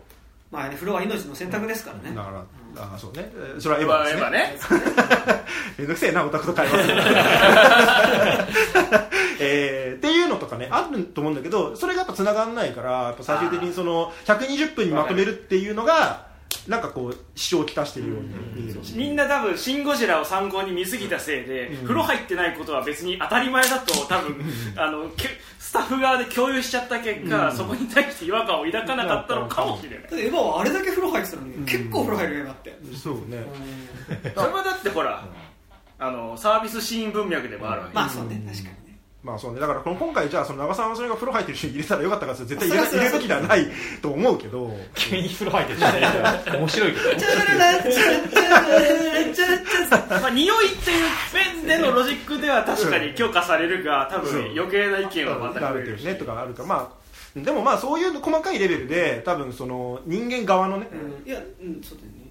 [0.52, 2.16] まあね風呂は命の選択ですからね。
[2.16, 2.44] だから
[2.78, 3.32] あそうね。
[3.34, 4.22] えーそれはエエヴァですね。
[4.22, 5.46] ヴァね。
[5.78, 6.96] めんどくせえなオタクと会話する
[9.40, 16.25] えーっていうのとかねあると思うんだけどそれがやっぱ繋がんないからやっぱ最終的にその120分にまとめるっていうのが
[16.68, 18.30] なんかこう支障をきたしてるように
[18.66, 18.80] 見える。
[18.96, 24.44] みんな多分「シン・ゴジラ」を参考に見すぎたせいで、風呂入ってないことは別に当たり前だと多分
[24.76, 30.00] あのけスタッフ側で共有しちゃった結果、そこに対して違和感を抱かなかったのかもしれない。
[30.10, 32.80] だエヴァはあれだけ風呂入ってたのに、結構風呂入る映画って。
[33.04, 33.46] そうね。
[34.36, 35.26] それはだってほら
[35.98, 38.76] あのサービスシーン文脈でもあるわけ、まあそうね確かに。
[38.76, 38.85] ね
[39.26, 39.60] まあそうね。
[39.60, 43.68] だからこの今回じゃあその長澤まさみが風呂入ってるシーン入れたらよかったかって絶対入れ入れるべきではない
[44.00, 44.72] と思うけど。
[44.94, 45.90] 急に風呂入ってるしね
[46.60, 47.10] 面白いけど。
[50.22, 51.06] まあ、匂いっていう
[51.66, 56.92] 面でのロジックでは確かに許可されるが多分余計な意見はまたあ増えるしるけどねとかあるかま
[57.36, 60.88] あでもまあそういう細かいレベルで多分その人間側のね。
[60.92, 61.30] うん。
[61.30, 62.26] いやうんそうだよね。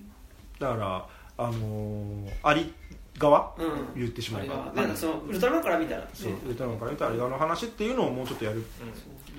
[0.61, 2.73] だからあのーアリ
[3.19, 4.01] 側うん。
[4.01, 4.73] 言ってしまえば。
[4.75, 6.09] なんかそのウルトラマンから見たらね。
[6.15, 8.65] そうウルトラマンから見たアリ側の話っていうのをもうちょっとやる。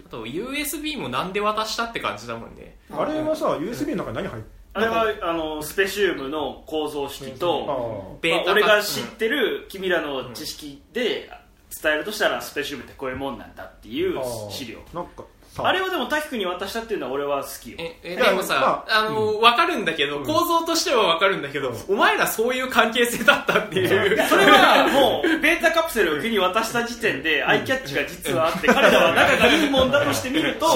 [0.05, 2.77] あと USB もなんで渡したって感じだもんね。
[2.91, 11.29] あれはさ USB の中に何入ってあれはあのスペシウムの構造式と、まあ、俺が知ってる君らの知識で
[11.81, 14.19] 伝えるとしたらスペシウムってこういうもんなんだっていう
[14.51, 14.79] 資料。
[14.93, 15.25] なんかさ
[15.57, 17.77] あれをでも滝君に渡したっていうのは俺は好きよ。
[18.03, 24.27] えでもさ、まあの、わかるんだけど、構造としてはわかるんだけど、お前らそういう関係性だったっていう。
[24.27, 30.67] それはもうベータカプセルを国に渡した時点でアイキャッチが実はあって彼らは仲がいいもんだとしてみると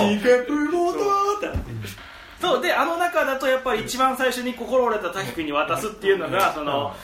[2.41, 6.95] そうであの中だとやっぱり一番最初に心折れた滝君に渡すっていうのがその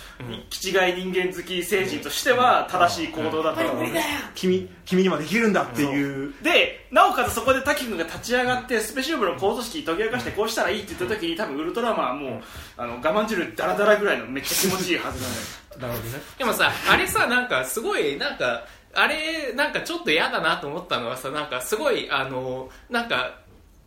[0.50, 3.86] 気違い人間好き成人としては正しい行動だと思う
[4.34, 6.34] 君君にはできるんだっていう。
[6.42, 12.42] でなおかつそこで滝君が立ち上がってスペシウムの構造式解き明かしてこうしたらいいって言った時に多分ウルトラマンはもう
[12.78, 16.22] あの我慢汁ダラダラぐらいのめっちゃ気持ちいいはずだねなるほどね。
[16.38, 23.40] でもさ、あれさ、なんかすごい、なんか、あれ、なんかちょっと嫌だなと思ったのはさ、なんかすごい、あの、なんか、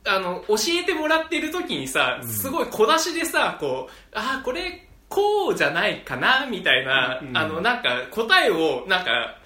[0.08, 9.37] あの、教えてもらってる時にさ、すごい小出しでさ、こう、あー、これ、こうじゃないかな、みたいな、あの、なんか答えを、なんか、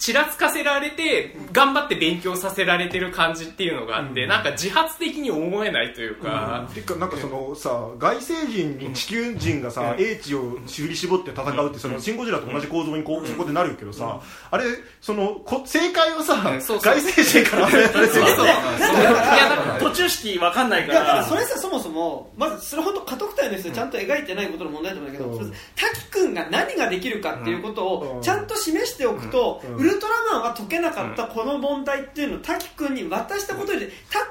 [0.00, 14.64] ちらつかせられて、頑張って勉強させられてる感じっていうのがあって、なんか自発的に思えないというか、てかなんかそのさ外星人に地球人がさ、英知を振り絞って戦うってそのシン・ゴジラと同じ構造にこうそこでなるけどさ、あれ
[15.02, 16.62] そのこ正解をさ、うん。
[16.62, 16.94] そうそう。
[16.94, 18.44] 外星人から与えられてるそうそう。
[18.46, 21.00] いや、途中式わかんないから。
[21.16, 28.18] らそれさそもそもまずそれ本当家督隊の人ちゃんと描いてないことの問題だと思うんだけど、滝君が何ができるかっていうことうん。
[28.18, 29.89] をちゃんと示しておくと、うん。
[29.89, 33.90] ウルトラマンは解けなかったこの問題っていうのを滝君に渡したことで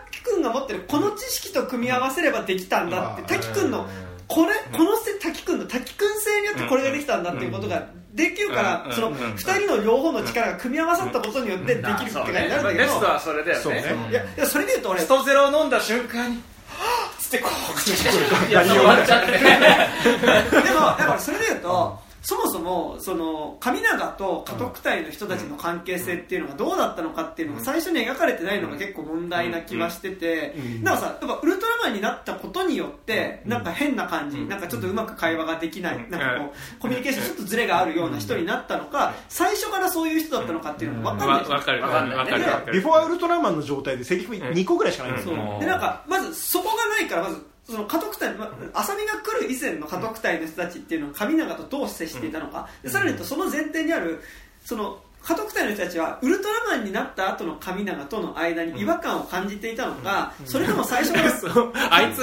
[0.09, 3.27] 滝君が持ってるこの知識と組み合わせればできたんだってうん。
[3.27, 3.87] 滝君の
[4.27, 8.93] これこのせ滝君の滝君性によってこれができたんだっていうことができるからうん。
[8.93, 9.15] そのうん。
[9.15, 12.83] 2人の両方の力が組み合わさったことによってできるって感じになるんだけど。
[12.83, 15.69] ベストはそれだよねいやいやそれで言うと俺ストゼロを飲ん。
[15.69, 19.31] だ瞬間にはぁっつってこう口にや終わっちゃって。
[19.31, 30.83] でもだからそれで言うと、そもそもその神長と家督隊の人たちの関係性っていうのがどうだったのかっていうのが最初に描かれてないのが結構問題な気はしてて、うん。
[30.83, 42.43] なんかさやっぱウルトラマンになったことによってなんか変な感じ、なんかちょっとうまく会話ができない、なんかこうコミュニケーションちょっとズレがあるような人になったのか最初からそういう人だったのかっていうのが分かんないわわかる、わかる、わかる。
[42.43, 42.73] わかる。
[42.73, 54.21] ビフォーウルトラマンの状態でセリフ2個ぐらいしかないんですよ、でなんかまずそこがないからまずその家督隊、まあ、浅見が来る以前の家督隊の人たちっていうのは神長とどう接していたのか、でさらにとその前提にある
[54.65, 61.29] その家督隊の人たちはウルトラマンになった後の神長との間に違和感を感じていたのか、それとも最初から
[61.91, 62.21] あいつ、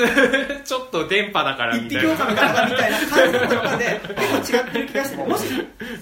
[0.64, 2.12] ちょっと電波だから一匹みたいな。
[2.12, 4.00] 狼だみたいな感じとかで
[4.42, 5.44] 結構違ってる気がしてもし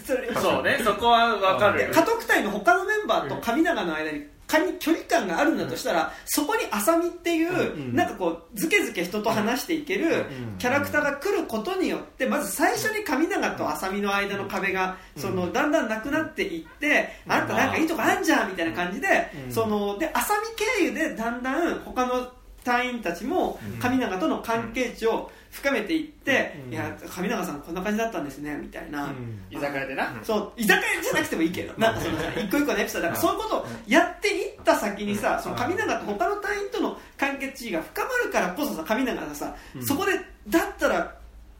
[0.06, 1.78] それそうねそこはわかる。
[1.78, 10.26] で家督隊の他のメンバーと神長の間に仮に距離感があるんだとしたら、そこに浅見っていう、んなんかこうずけずけ人と話していける
[10.58, 19.08] キャラクターが来ることによってまず最初に神長と浅見の間の壁がそのだんだんなくなっていって、あんたなんかいいとこあんじゃんみたいな感じで、
[19.50, 22.28] そので浅見経由でだんだん他の
[22.64, 29.12] 隊員たちも神長との関係値を深めていって、いや神長さんこんな感じだったんですねみたいな。
[29.50, 30.12] 居酒屋でな。
[30.22, 31.74] そう居酒屋じゃなくてもいいけど。
[31.78, 40.12] なんかその一個一個のエピソードだからそういうことをやっていった先にさその神長と他の隊員との関係値が深まるからこそさ神長がさ、そこで
[40.48, 41.16] だったら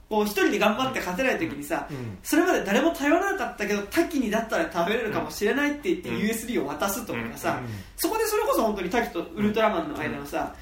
[0.08, 1.88] こう一人で頑張って勝てない時にさ、
[2.22, 7.60] それまで誰も頼らなかったけど多岐にだったら食べれるかもしれないって言って USB を渡すとかさ、
[7.96, 10.54] そこでそれこそ本当にタキとウルトラマンの間のさ、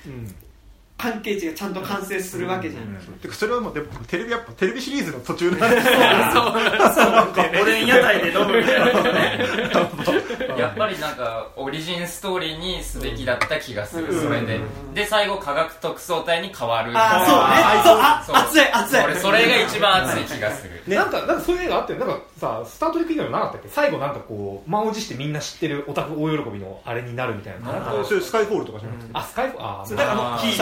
[1.02, 2.84] 関係値がちゃんと完成するわけじゃん、
[3.20, 5.80] てかそれはもうでもテレビやっぱテレビシリーズの途中なんで。
[5.82, 5.88] す
[7.62, 9.38] おでん屋台で飲むみたいなね
[10.56, 14.16] やっぱりなんかオリジンストーリーにすべきだった気がする、う。
[14.16, 14.60] んそれで、
[14.94, 18.32] で最後科学特捜隊に変わるああそう。
[18.32, 18.36] ねそう。
[18.36, 21.56] あ熱い熱いそれそれが一番熱い気がするなんか、なんかそう。
[21.56, 21.62] いう。
[21.62, 27.92] 映画あってなんかさ、スタートリック以外のなかったっけ最後なんかこう、満を持してみんな知ってるオタク大喜びのあれになるみたいな。
[28.04, 28.18] そう。
[28.18, 28.22] いう。
[28.22, 29.96] スカイフォールとかじゃなくてあ、スカイフ、あ、そう。
[29.96, 30.38] だからもう。
[30.38, 30.52] ヒ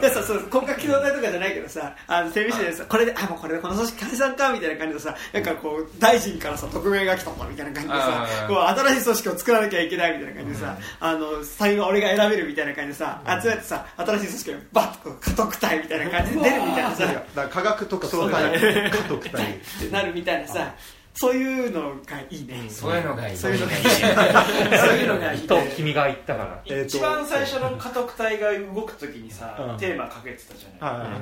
[0.00, 20.74] でさそう広角機動隊とかじゃないけどさあのテレビでさこれであもうこれでこの組織解散かみたいな感じでさなんかこう大臣からさ匿名が来たんだみたいな感じでさこう新しい組織を作らなきゃいけないみたいな感じでさあの最後は俺が選べるみたいな感じでさ集めてさ新しい組織をバッとこう家督隊みたいな感じで出るみたいなさ科学特捜隊家督隊ってなるみたいなさ
[21.14, 22.68] そういうのがいいね。
[22.68, 23.36] そういうのがいい。
[23.36, 23.84] そういうのがいい。
[24.78, 26.82] そういうのがいいと君が言ったから。
[26.82, 29.76] 一番最初の家督隊が動くときにさ、うん。
[29.78, 31.20] テーマかけてたじゃない、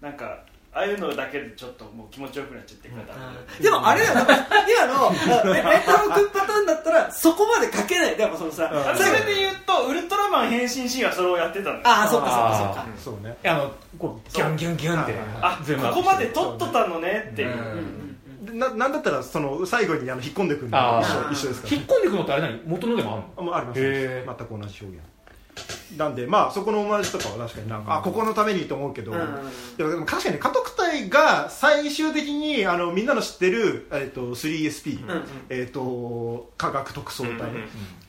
[0.00, 0.44] なんか
[0.74, 3.14] ああいうのだけでちょっともう気持ちよくなっちゃってくれた、
[3.62, 4.26] でもあれだよ、
[4.68, 8.16] 今の、あレレンタロ君パターンだったら、そこまで書けない。
[8.16, 13.18] でもそのさ、それで言うとウルトラマン変身シーンはそれをやってたんだよああ、そうかそうかそうか。
[13.20, 13.36] そうね。
[13.44, 17.54] あのこうギャンギャンギャンってあ全部ここまで撮っとったのねっていう、
[18.54, 21.28] ななんだったらその最後にあの引っ込んでくるのあ一ー。
[21.28, 22.60] 緒一緒ですから引っ込んでくのってあれ何？
[22.66, 23.24] 元のでもあんの？
[23.36, 23.80] あもうあります。
[23.80, 25.04] 全く同じ表現
[25.96, 29.18] なんでまあそこのオマージュとかは確かになんか、あここのためにと思うけど、うん。
[29.76, 37.48] でもでも確かに家督隊が最終的にあのみんなの知ってる、えー、と 3SP、うんえー、と科学特捜隊、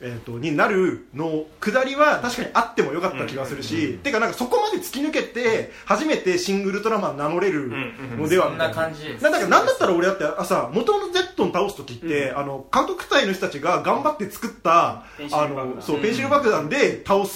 [0.00, 7.70] えー、とになるの下りは確かにあってもよかった気がするし、てかなんかそこまで突き抜けて初めてシングルトラマン名乗れる
[8.16, 17.35] のではそんな感じなんだかなんだったら俺だって朝元の Z を倒す時って、あの監督隊の人たちが頑張って作ったあのそうペンシル爆弾で倒す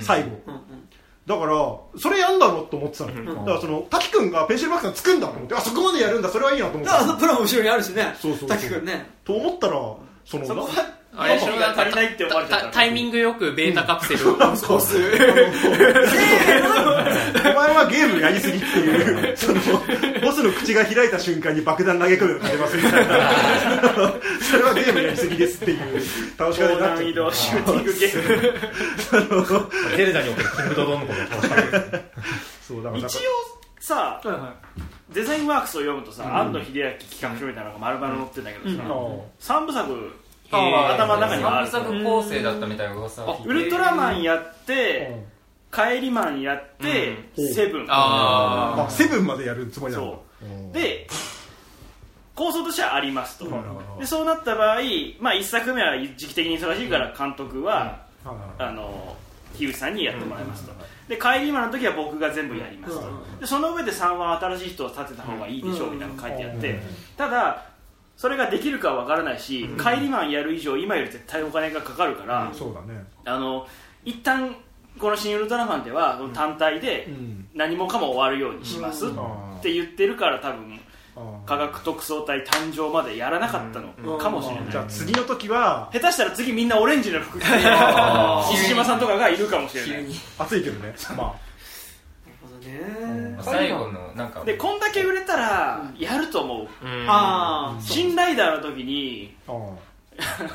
[0.00, 0.30] 最後、
[1.26, 8.14] だからそれやんだろと思ってたの、だからその滝君がペンシル爆弾作るんだと思ってあそこまでやるんだそれはいいなと思ってプランも後ろにあるしね。
[8.48, 9.10] 滝くんね。
[9.24, 9.72] と思ったら
[10.24, 10.68] そのそこは
[11.16, 11.52] あれでしょ？
[11.54, 14.34] 足りないって思われちゃったタタイミングよくベータカプセルを。
[14.42, 15.00] 押すお
[17.42, 19.36] 前はゲームやりすぎっていう。
[19.36, 19.60] その
[20.20, 23.30] ボスの口が開いた瞬間に爆弾投げ込むの勝てますみたいな。
[24.40, 25.78] それはゲームやりすぎですっていう。
[26.36, 28.16] 倒し方高になっちゃシューティングゲー
[29.60, 29.96] ム。
[29.96, 31.54] ゼルダにおけるキングドドンのことを倒
[32.98, 33.20] し一応
[33.80, 34.82] さはいはい。
[35.14, 38.70] デザインワークスを読むとさ、安野秀明企画書みたいなのが丸々載ってんだけど
[39.38, 39.86] さ、三部作
[40.50, 43.48] 頭の中にはあ三る部作構成だったみたいな噂を聞いて。
[43.48, 45.24] ウルトラマンやって、
[45.72, 47.54] 帰りマンやって、うん。
[47.54, 47.86] セブン。
[47.88, 50.22] ああセブンまでやるつもりなの？
[50.40, 50.46] そう。
[50.46, 50.72] うん。
[50.72, 51.06] で
[52.34, 54.80] 構想としてはありますと、はいはいはいでそうなった場合、
[55.20, 57.74] まあ、1作目は時期的に忙しいから監督は、
[58.24, 59.16] はいはいあの
[59.56, 60.72] 樋口さんにやってもらいますと、
[61.06, 63.06] で帰りマンの時は僕が全部やりますと、
[63.40, 66.80] でその上で3は新しい人を立てた方がいいでしょうみたいなの書いてあって、
[67.16, 67.66] ただ
[68.16, 73.04] それができるかは分からないし、帰りマンやる以上今より絶対お金がかかるから、そうだね。
[73.24, 73.66] あの
[74.04, 74.54] 一旦
[74.98, 77.48] この「新ウルトラマン」では単体でん。
[77.54, 79.08] 何もかも終わるようにしますっ
[79.62, 80.80] て言ってるから多分
[81.46, 84.70] 科学特捜隊誕生までやらなかったのかもしれない。
[84.70, 87.38] じゃあ次の時は下手したら次みんなオレンジの服。
[87.38, 87.48] 着て
[88.50, 90.06] 西島さんとかがいるかもしれない。
[90.38, 90.94] 暑いけどね。
[91.16, 91.34] ま
[92.64, 92.80] ね
[93.42, 94.44] 最後のなんか。
[94.44, 96.68] でこんだけ売れたらやると思う。
[97.08, 99.56] あ新ライダーの時にああ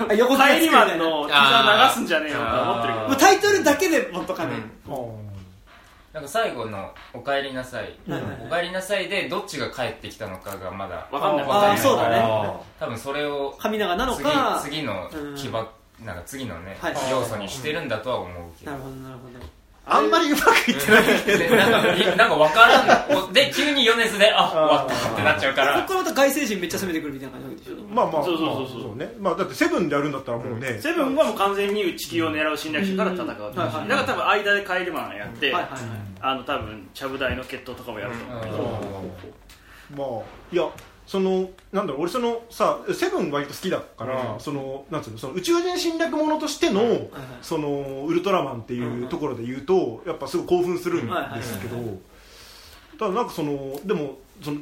[0.09, 0.13] あ。
[0.13, 1.21] 横帰りマンの。
[1.21, 3.15] のティザー流すんじゃねえよと思ってるけど。
[3.15, 4.53] タイトルだけでもとかね。
[4.87, 4.95] ああ
[6.13, 7.93] なんか最後の「おかえりなさい」
[8.43, 11.45] おかえりなさい」でどっちが帰ってきたのかがまだわかんない。
[11.47, 12.23] あーそうだね。
[12.79, 14.59] 多分それを神長なの次か。
[14.63, 15.35] 次のうん。
[15.35, 15.69] 起爆
[16.03, 16.95] なんか次のねはい。
[17.11, 18.71] 要素にしてるんだとは思うけど。
[18.71, 19.45] なるほどなるほど。
[19.89, 23.31] あんまりうまくいってないでなんかいなんか分からんの。
[23.33, 27.83] で急に米津であ終わったってなっちゃうかこらこからまた外星人めっちゃ攻めてくるみたいな感じでしょ。
[27.93, 29.13] まあまあそうそうそうそうまあそうね。
[29.19, 30.79] まあだってセブンでやるんだったらもうね。
[30.79, 33.59] セブンはもう完全に地球を狙う侵略者から戦うってうん。
[33.59, 35.81] はいはいだから多分間で帰りマンやって、はいはいはい。
[36.21, 38.43] あの多分ちゃぶ台の決闘とかもやると思う。
[38.43, 38.79] けど、
[39.95, 40.63] まあいや
[41.09, 47.09] そのなんだろう俺そのさセブン割と好きだから、そのなんつうのその宇宙人侵略者としての、
[47.41, 51.77] そのウルトラマンっていうところで言うとやっぱすごい興奮するんですけど、
[52.99, 54.59] ただなんかそのでもその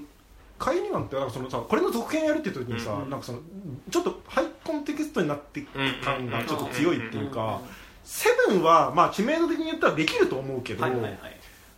[0.57, 3.39] カイニマンってなんかそのさこれの続編やるって時にさ、なんかその
[3.91, 5.65] ちょっとハイコンテキストになって
[6.01, 7.59] 感がちょっと強いっていうか、
[8.05, 11.19] セブンはまあ知名度的に言ったらできると思うけど、はいはいはい。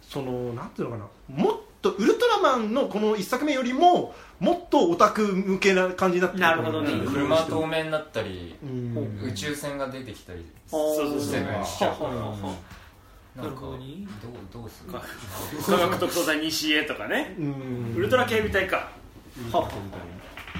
[0.03, 6.91] そのなんていうのかなもっとウルトラマンのこの一作目よりももっとオタク向けな感じになってるなるほどね。
[7.05, 9.19] 車透明になったりうん。
[9.23, 12.11] 宇宙船が出てきたりそうそうそしちゃうから。
[12.11, 12.47] なんか
[13.35, 13.77] なるほどう
[14.51, 14.93] どうする？
[15.63, 17.35] 科学特捜隊西へとかね。
[17.37, 17.93] うん。
[17.95, 18.89] ウルトラ警備隊か。
[19.51, 19.69] は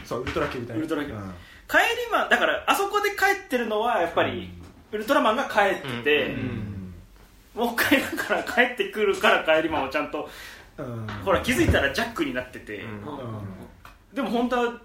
[0.06, 1.20] そうウルトラ系みたいなウルトラ系うん。
[1.68, 4.51] 帰りマンだからあそこで帰ってるのはやっぱり
[4.91, 6.36] ウルトラマンが帰ってて、
[7.56, 10.30] もう一回だから帰ってくるから帰りマンをちゃんと
[10.78, 11.08] うん。
[11.26, 12.84] ほら気づいたらジャックになってて、
[14.14, 14.82] でも本当は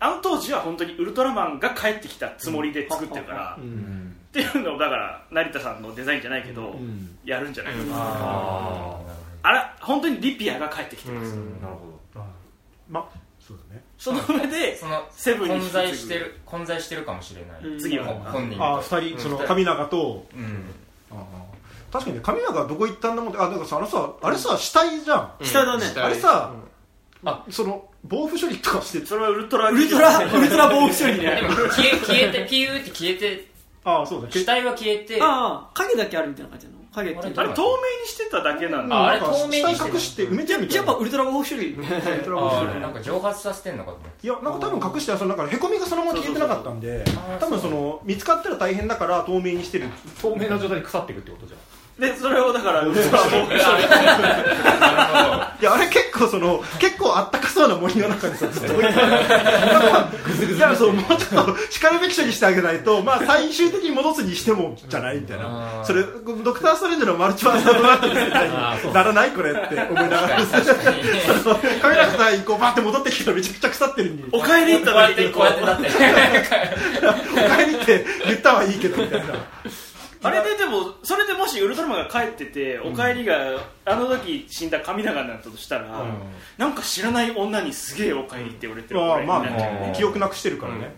[0.00, 4.14] あの当時は本当にウルトラマンが帰ってきたつもりで作ってるから、うん。
[4.28, 7.18] っていうのをだから成田さんのデザインじゃないけど、ん。
[7.24, 9.00] やるんじゃないかな、あ
[9.42, 11.74] あら本当にリピアが帰ってきてます、なる
[12.14, 12.20] ほ
[12.88, 13.82] まあそうだね。
[13.98, 17.78] その上で そのセブンに混在してる混在してるかもしれない、うん。
[17.78, 20.26] 次はほ本人あと二人その神永と。
[20.36, 20.64] うん。
[21.10, 21.92] あー。
[21.92, 25.86] 確かにね神永どこ行ったんだもんってあだからさあのさあれさ死体じゃん、下だね。
[25.86, 26.52] 下あれさ、
[27.24, 33.48] あその防腐処理とかしてそれはウルトラウルトラウルトラ防腐処理でねも消え消えてピューって消えて
[33.84, 34.30] ああそうだ。
[34.30, 36.78] 死体は消えてああ影だけあるみたいな感じなの？
[36.92, 37.28] 影って。
[37.28, 37.68] いうあれ透明
[38.02, 40.76] にしてただけなんだ、ああれ透明にして隠して埋めてるみたいな。
[40.76, 42.70] やっぱウルトラ防腐処理ウルトラ防腐処理。
[42.70, 44.26] あーなんか蒸発させてんのかい。
[44.26, 47.04] やなんか多分隠してそのなんかへこみがそのまま消えてなかったんで
[47.40, 49.88] 多分その見つかったら大変だから透明にしてる。
[50.22, 51.60] ど透明な状態で腐っていくってことじゃん
[51.98, 53.56] でそれをだからウルトラ防腐処理い
[55.64, 60.18] やあれ結構その結構あったかそうな森の中でさずっと置いてある。
[60.56, 65.82] いやそうもうちょっとしかるべき処理してあげないとまあ最終的に戻すにしてもじゃないみたいな。
[65.84, 68.54] それドクター・ストレンジのマルチバーストバーって世界に
[68.94, 70.28] ならないこれって思いながら。
[70.28, 70.36] カ
[71.88, 75.88] メラさんこうバーって戻ってきたらめちゃくちゃ腐ってるにお帰り行ったこうやっ時にてこうやってなって。
[77.08, 77.12] お
[77.56, 79.34] 帰りって言ったはいいけどみたいな
[80.22, 86.04] あれででもそれでもしウルトラマンが帰ってて、お帰りがあの時死んだ神永になったとしたら、
[86.56, 90.94] なんか知らない女にすげえお帰りって言われてるまあまあ記憶なくしてるからね。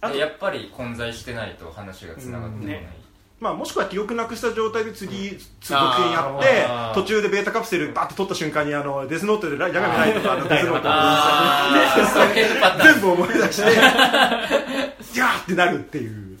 [0.00, 2.82] あとやっぱり混在してないと話がつながってこない、うん。
[2.82, 3.02] ね。
[3.42, 13.64] まあ、もしくは記憶なくした状態で次続編やって途中でベータカプセルバッて取った瞬間にあのデスノートでラヤガメライトとかあのデスノート全部思い出して
[15.12, 16.38] ギャーってなるっていう。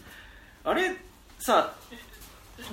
[0.62, 0.94] あれ
[1.40, 1.72] さ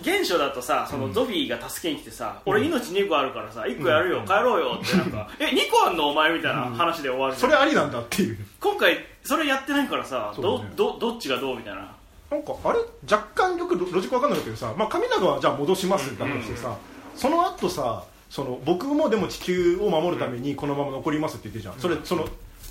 [0.01, 8.37] 現象だとさそのゾフィーが助けに来てさ、俺命2個あるからさ1個やるよ、帰ろうよってなんか え2個あんのお前みたいな話で終わるじそれありなんだっていう。
[8.59, 11.91] 今回それやってないからさ、どどどっちがどうみたいな。
[12.31, 12.79] なんかあれ？
[13.11, 16.75] 若干よくロロジックわかんないけどさ、まあ、神永はじゃあ戻しますって話してさ、
[17.15, 22.27] その後さその僕もでも地球を守るためにこのまま残りますって言ってるじゃん、それその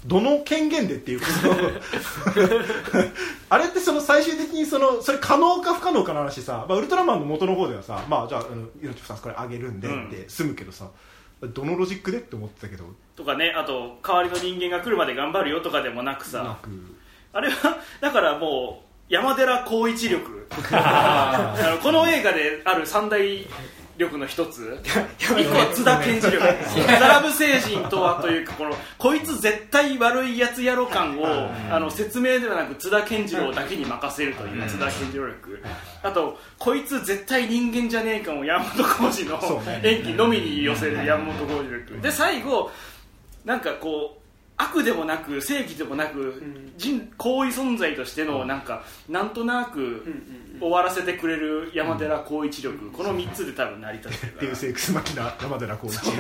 [0.07, 1.55] どの権限でっていうかその
[3.51, 10.89] あれってその最終的にそのそれ可能か不可能かの話さ、まあ、ウルトラマンの元の方ではさ、まあ、じゃああの命さんこれあげるんでって済むけどさ、
[11.43, 12.85] どのロジックでって思ってたけど。
[13.17, 16.43] とかねあと代わりの人間が来るまで頑張るよとかでもなくさ。
[16.43, 16.71] なく。
[17.33, 20.47] あれはだからもう山寺宏一力。
[20.73, 23.47] あのこの映画である三大
[23.99, 24.79] 力の一つ？
[25.19, 26.47] 一個は津田健次力。
[26.87, 35.63] ザラブ星人とはというかこのこいつ絶対悪いやつやろ感をあの説明ではなく津田健次郎だけに任せるという津田健次郎力。
[36.03, 42.01] あとこいつ絶対人間じゃねえ感を山本浩二の演技のみに寄せる山本浩二力。
[42.01, 42.71] で最後
[43.45, 44.18] なんかこう
[44.61, 46.43] 悪でもなく正義でもなく、
[46.77, 50.05] 人行為存在としてのなんかなんとなく
[50.59, 54.47] 終わらせてくれる山寺宏一力、この3つで多分成り立ってるから。
[54.49, 56.11] デウスエクスマキナ山寺宏一。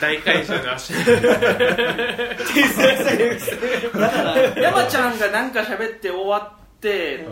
[0.00, 0.94] 大怪獣の足
[4.56, 7.26] 山ちゃんがなんか喋って終わって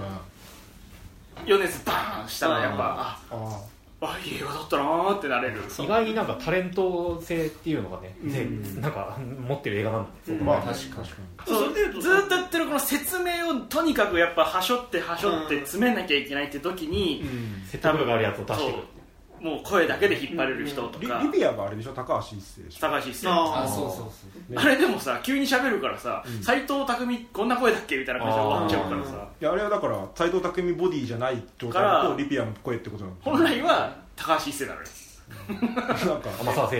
[1.47, 3.61] 米津バーンしたらやっぱああ
[4.05, 5.63] あいい映画だったなーってなれる。
[5.79, 8.47] 意外になんかタレント性っていうのがね、ね
[8.81, 11.09] なんか持ってる映画なんだね、そこまあ確かに
[11.47, 17.25] そうずーっとやってるこの説明をとにかくやっぱはしょってはしょって詰めなきゃいけないって時に、
[17.71, 18.83] 説得力があるやつを出してくる
[19.45, 21.93] もう声だけで引っ張れる人とか、リリビアがあれでしょ？
[21.93, 23.29] 高橋一生でしょ高橋一生。
[23.29, 24.09] ああそうそうそう
[24.59, 26.87] あれでもさ急に喋るからさ斎、藤工
[27.33, 27.97] こんな声だっけ？
[27.99, 29.29] みたいな感じで終わっちゃうからさ。
[29.41, 33.21] いやあれはだから斎藤工ボディじゃない状態だとリピアの声ってことなんだ。
[33.23, 34.87] 本来は高橋一生なのよ。
[35.47, 35.55] な
[36.17, 36.31] んか。
[36.41, 36.77] 天沢誠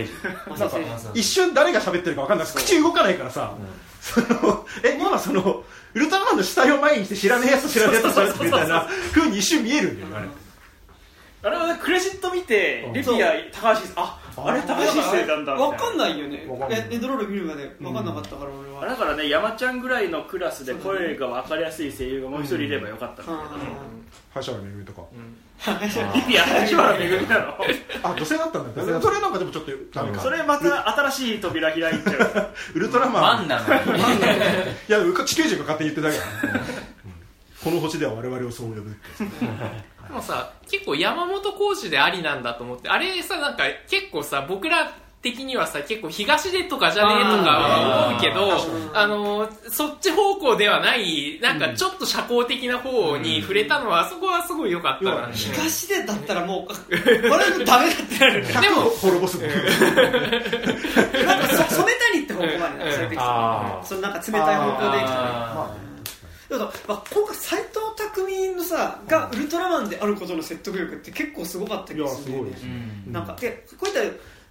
[1.13, 3.53] 一瞬誰が喋ってるか分かんない口動かないからさ、
[4.01, 5.63] その え今その
[5.93, 10.27] ウルトラマンの死体を前にして知らねえやつと知らねえやつと喋ってるみたいな風に一瞬見えるんだよねあれ
[11.45, 15.77] あれはねクレジット見てレピア高橋ああれ高橋一生なんだみたいな。
[15.77, 16.45] 分かんないよね。
[16.49, 16.87] わかんない。
[16.91, 18.85] えエンドロール見るまで分かんなかったから俺は。
[18.85, 23.31] だからね山ちゃんぐらいのクラスで声が分かりやすい声優がもう一人いればよかったんだ
[24.33, 25.03] 橋原めぐみとか、
[25.63, 27.57] けどリピア橋原めぐみなの。
[28.03, 28.81] あ女性だったんだ。
[28.81, 30.21] よそれなんかでもちょっとダメか。
[30.21, 32.53] それまた新しい扉開いちゃう。
[32.73, 33.21] ウルトラマン。
[33.21, 33.99] マンなのに。
[34.01, 34.03] い
[34.89, 36.65] や地球人が勝手に言ってたから、うん。
[37.63, 38.99] この星では我々をそう呼ぶって
[40.07, 44.93] でもさ結構山本浩二でありなんだと思ってあれさなんか結構さ僕ら
[45.25, 48.51] 的にはさ結構東出とかじゃねえとか思うけど
[48.93, 58.61] あのそっち方向ではないなんかちょっと社交的な方に触れたのはあそこはすごい良かったな、東でだったらもう これダメだってなる。
[58.61, 63.85] でも滅ぼすのなんかそ染谷って方向までなんか連れてきたあー。
[63.85, 65.29] そのなんか冷たい方向で行くとね。
[65.33, 65.75] あ
[66.49, 67.79] だから、まあ、今回斎藤
[68.15, 72.49] 匠のさがウルトラマンであることの説得力って結構すごかった気がするね。
[72.49, 73.13] いやすごいうん。
[73.13, 73.99] なんかでこういった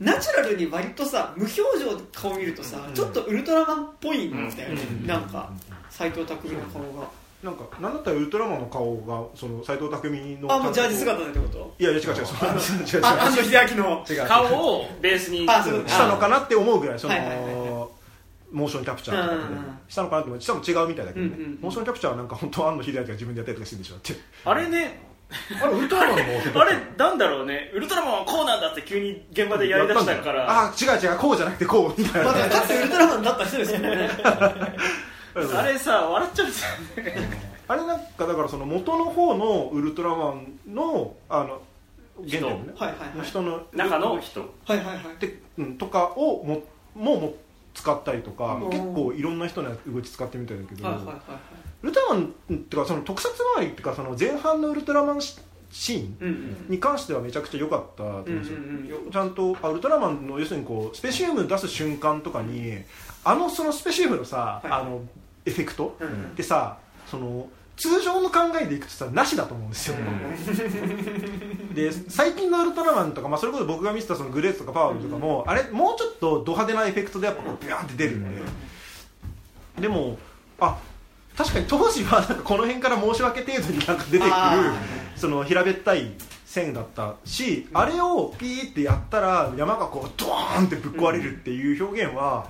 [0.00, 5.50] ナチュラルに割とさ無表情で顔見るとさ、ちょっとウルトラマンっぽいんだよね、なんか
[5.88, 7.08] 斎藤工の顔が、
[7.44, 11.74] なんかなんだったらウルトラマンの顔がその斎藤工のあもうジャージ姿でってこと？
[11.78, 13.04] いやいや違う違うそう違う違う。
[13.04, 14.04] あ安野秀明の。
[14.08, 14.16] 違う。
[14.16, 15.46] 違う顔をベースに。
[15.48, 15.88] あそう。
[15.88, 17.73] したのかなって思うぐらいその、はいはいはい
[18.54, 19.78] モーションキャプチャーとかでうんうんうん。
[19.88, 21.58] したのかなって思うしかも違うみたいだけどね、うんうんうん。
[21.60, 25.14] モーションキャプチャーはなんか本当安野秀明が自分でやったりとかしてるんでしょってあれね。
[25.60, 27.70] あれウルトラマンのあれなんだろうね。
[27.74, 30.46] ウルトラマンはこうなんだって急に現場でやりだしたから。
[30.48, 34.10] あ違う違うこうじゃなくてこうみたいな、まあ、かつてウルトラマンだった人ですよね。
[35.34, 36.64] あれさ笑っちゃうんです
[36.96, 37.30] よね。
[37.66, 41.62] あれなんかだからその元の方のウルトラマンのあの
[42.18, 42.72] 原点のね。
[42.76, 43.18] はいはいはい。
[43.18, 44.40] の人の中の人。
[44.40, 44.96] はいはいはい。
[45.18, 46.62] で、うん、とかをも
[46.94, 47.34] もも
[47.74, 48.70] 使ったりとか、うん。
[48.70, 51.16] 結構いろんな人の動き使ってみたいだけど、はいはいはい
[51.82, 55.38] ウルトラマンっていうかその特撮周りっていうかその前半のウルトラマンシ
[55.70, 58.64] シーンに関してはめちゃくちゃ良かったと思うんですよ、うん
[59.06, 62.78] うんちゃんとあウルトラマンの要するにこうスペシウム出す瞬間とかに
[63.22, 64.72] あのそのスペシウムのさ、はい。
[64.72, 65.02] あの
[65.44, 69.96] エフェクトってさその通常の考えでいくとさなしだと思うんですよ、
[71.74, 78.42] で最近のウルトラマンとか、まあ、それこそ僕が見てたそのグレースとかパワールとかも、あれもうちょっとド派手なエフェクトでやっぱこうビャーンって出るんで、
[79.80, 80.18] でも
[80.60, 80.78] あ
[81.36, 84.74] 確かに当時はなんかこの辺から申し訳程度になんか出てくるあ
[85.16, 86.12] その平べったい
[86.46, 92.48] 線だったし、あれをピーってやったら山がこうドーンってぶっ壊れるっていう表現は、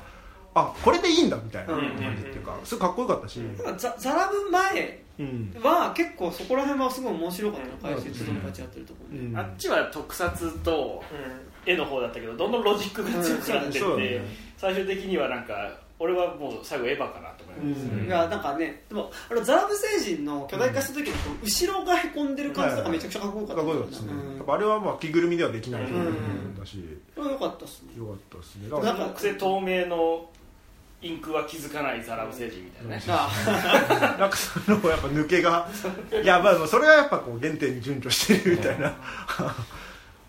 [0.54, 5.54] あこれでいいんだみたいな感じっていうかすごいかっこよかったし、なんかザザラブ前うん。
[5.62, 9.36] は結構そこら辺はすごい面白かったの解説友達やってるところうん。
[9.36, 11.02] あっちは特撮と
[11.66, 14.22] 絵の方だったけどどんどんロジックが強くなってって、
[14.56, 18.06] 最終的にはなんか俺はもう最後エヴァかなと思います、うん。
[18.06, 23.62] いやなんかねでもあのザラブ星人の巨大化した時のこう後ろがへこんでる感じとかめちゃくちゃかっこよかった。
[23.62, 24.12] かっこよかったですね、
[24.46, 26.84] あれはまあ着ぐるみではできない表現だし、
[27.14, 27.96] これよかったっすね。
[27.96, 28.68] よかったですね。
[28.70, 30.28] か癖透明の
[31.04, 32.96] インクは気づかないザラブ星人みたいな。
[32.96, 33.02] ね、
[34.18, 35.68] なんかそのやっぱ抜けが
[36.22, 38.94] いやまあそれはやっぱこう原点に準拠してるみたいな。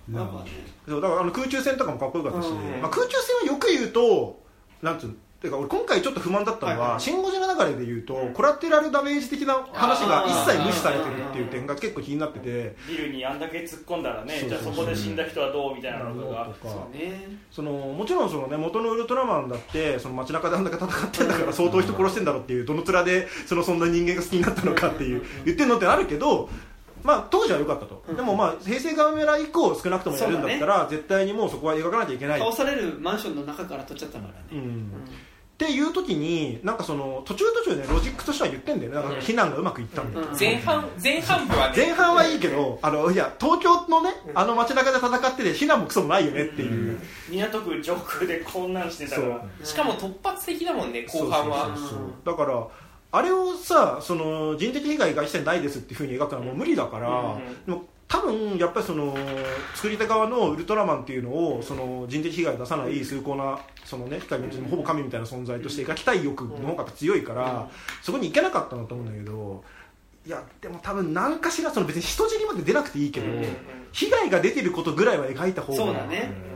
[0.10, 0.52] なんかね。
[0.86, 2.82] そうだからあの空中戦とかもかっこよかったし、うん。
[2.82, 4.44] まあ、空中戦はよく言うと
[4.82, 5.14] なんつうの
[5.46, 7.02] てか俺今回ちょっと不満だったのは「はいはい。
[7.02, 12.76] シン・ゴジラ」流れで言うと、コラテラルダメージ的な話が一切無視されてるっていう点が結構気になってて。
[12.88, 16.50] ビルにあんだけ突っ込んだらねじゃあそこで死んだ人はどうみたいなのが
[17.52, 26.50] そのもちろんその、ね、元のウルトラマンだってその街中であんだけ戦ってんだから相当人殺してんだろうっていうどの面でそのそんな人間が好きになったのかっていう言ってんのってあるけど、
[27.04, 28.16] まあ、当時は良かったと、うん。
[28.16, 34.40] でも、まあ、平成ガメラ以降少なくともやるんだったら、絶対にもうそこは描かなきゃいけない、倒されるマンションの中から取っちゃったからね。
[34.54, 34.92] うん
[35.56, 38.96] っていう時になんかその途中途中でロジックとしては言ってんだよね。
[38.98, 40.38] なんか避難がうまくいったんだよ、うん。
[40.38, 41.74] 前半前半部はね。
[41.78, 47.00] 前半はいいけどあのいや東京のねあの街中で戦ってて避難もクソもないよねっていう、
[47.30, 51.70] 港区上空でこんなんしてたからしかも突発的だもんね後半は。
[52.26, 52.68] だから
[53.14, 57.86] あれをさその人的被害が一切ないですっていうふうに描くのはもう無理だから、でも
[58.16, 59.14] 多分やっぱりその
[59.74, 67.70] 作り手側のウルトラマンっていうのをその人的被害を出さない崇高なそのね光のうちにほぼ神みたいな存在として描きたい欲の方が強いから、
[68.02, 69.64] そこに行けなかったんだと思うんだけど
[70.26, 73.28] いやでも多分何かしらその別に人尻まで出なくていいけど、
[73.92, 76.16] 被害が出てることぐらいは描いた方がそうだね。
[76.18, 76.55] いいし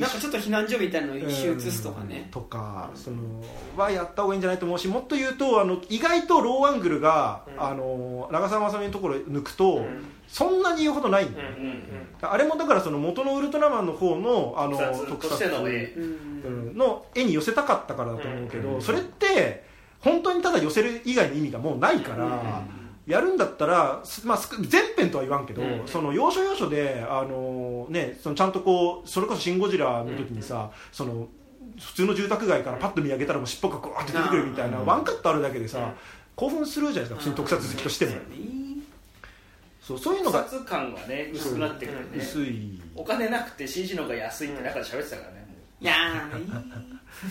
[0.00, 2.28] なんかちょっと避難所みたいなの一周移すとかね。
[2.30, 3.16] とかその
[3.76, 9.84] はやった方がいいんじゃないと思うしもっと言うとあの意外とローアングルが、あの長澤まさみのところ抜くと、
[10.28, 11.26] そんなに言うほどない。
[11.26, 11.82] んだよ、うんうん。
[12.20, 14.78] あれもだからその元のウルトラマンの方のあの
[15.08, 15.48] 特撮。
[15.48, 19.64] のの絵に寄せたかったからだと思うけど、それって
[20.00, 22.62] 本当にただ寄せる以外の意味がもうないから、
[23.06, 25.82] やるんだったら、すまあ、全編とは言わんけど、うん。
[25.86, 31.28] その要所要所で、あのね、そのちゃんとこうそれこそ「シン・ゴジラ」の時にさ、その
[31.80, 35.94] 普通の住宅街からパッと見上げたらもう尻尾がゴーって出てくるみたいな、ワンカットあるだけでさ、
[36.36, 38.12] 興奮するじゃないですか普通に特撮好きとしても、
[39.80, 42.18] そうそういうのが特撮感がね薄くなってくるね。
[42.18, 42.80] 薄い。
[42.94, 45.41] お金なくて CG の方が安いって中で喋ってたからね
[45.82, 45.94] いや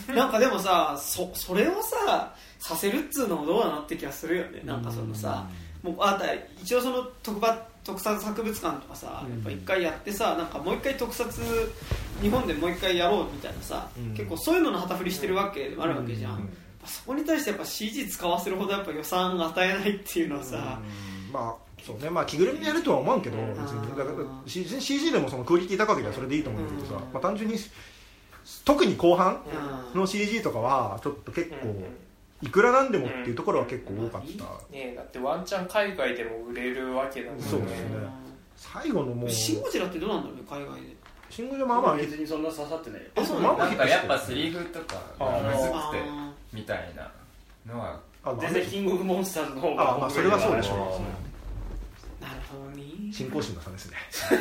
[0.09, 4.61] ーなんかでもさそそれをささせるっつうのもどうなのって気がするよね。
[4.63, 5.47] なんかそのさ
[5.81, 6.25] もうあんた
[6.61, 11.25] 一応その特番特撮博物館とかさやっぱ一回やってさなんかもう一回特撮
[12.21, 14.13] 日本でもう一回やろうみたいなさ、うん。
[14.13, 16.49] 結構そういうのの旗振りしてるわけでもあるわけじゃん、うん。
[16.85, 20.79] そこに対してやっぱ CG 使わせるほどやっぱ予算が与えないっていうのはさ、
[21.27, 21.33] うん。
[21.33, 22.11] まあそうね。
[22.11, 23.89] まあ着ぐるみでやるとは思わんけど別に。
[23.89, 24.11] だから
[24.45, 27.13] CG, でもそのクオリティ高ければそれでいいと思うんだけどさ、うん。
[27.13, 27.57] まあ、単純に
[28.65, 29.41] 特に後半
[29.93, 31.57] うんの CG とかはちょっと結構
[32.41, 37.87] いくらなんでもっていうところは結構多かった、ねだってワンチャン海外でも売れるわけだもんねそうですね。
[38.55, 39.29] 最後のもう。
[39.29, 40.27] シン・ゴジラってどうなんだ。
[40.29, 40.95] ろうね海外で
[41.31, 47.09] シングルまあまあ別にそんな刺さってないよあそうまあまあなんかやっぱセリフとかがむずくてあみたいな
[47.73, 51.30] のはあ全然キングオブモンスターズの方があまあそれはそうでしょうー
[52.21, 52.83] なるほどね。
[53.11, 53.97] 新興心の差ですね。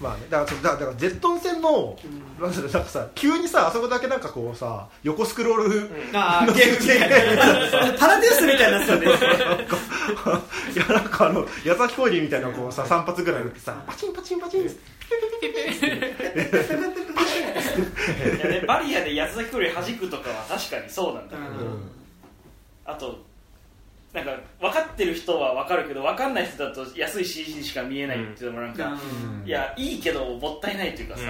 [0.00, 1.96] まあねだからそうだだからゼットン戦の、
[2.40, 6.72] なんなんかさ急にさあそこだけなんかこうさ横スクロール、ああゲー
[7.92, 9.06] ムパラデュースみたいになってたね。
[10.74, 14.62] いやなんかあの矢崎コーリーみたいなこうさ3発ぐらい打ってさパチンパチンパチン。
[14.62, 14.66] い
[18.40, 21.90] やねバリアで八つ崎より弾くとかは確かにそうなんだけど、うん。
[22.84, 23.24] あと
[24.16, 28.96] なんか分かってる人は分かるけど分かんない人だと安い CG しか見えないっていうのもなんか、
[29.44, 31.24] いやいいけどもったいないというかさ、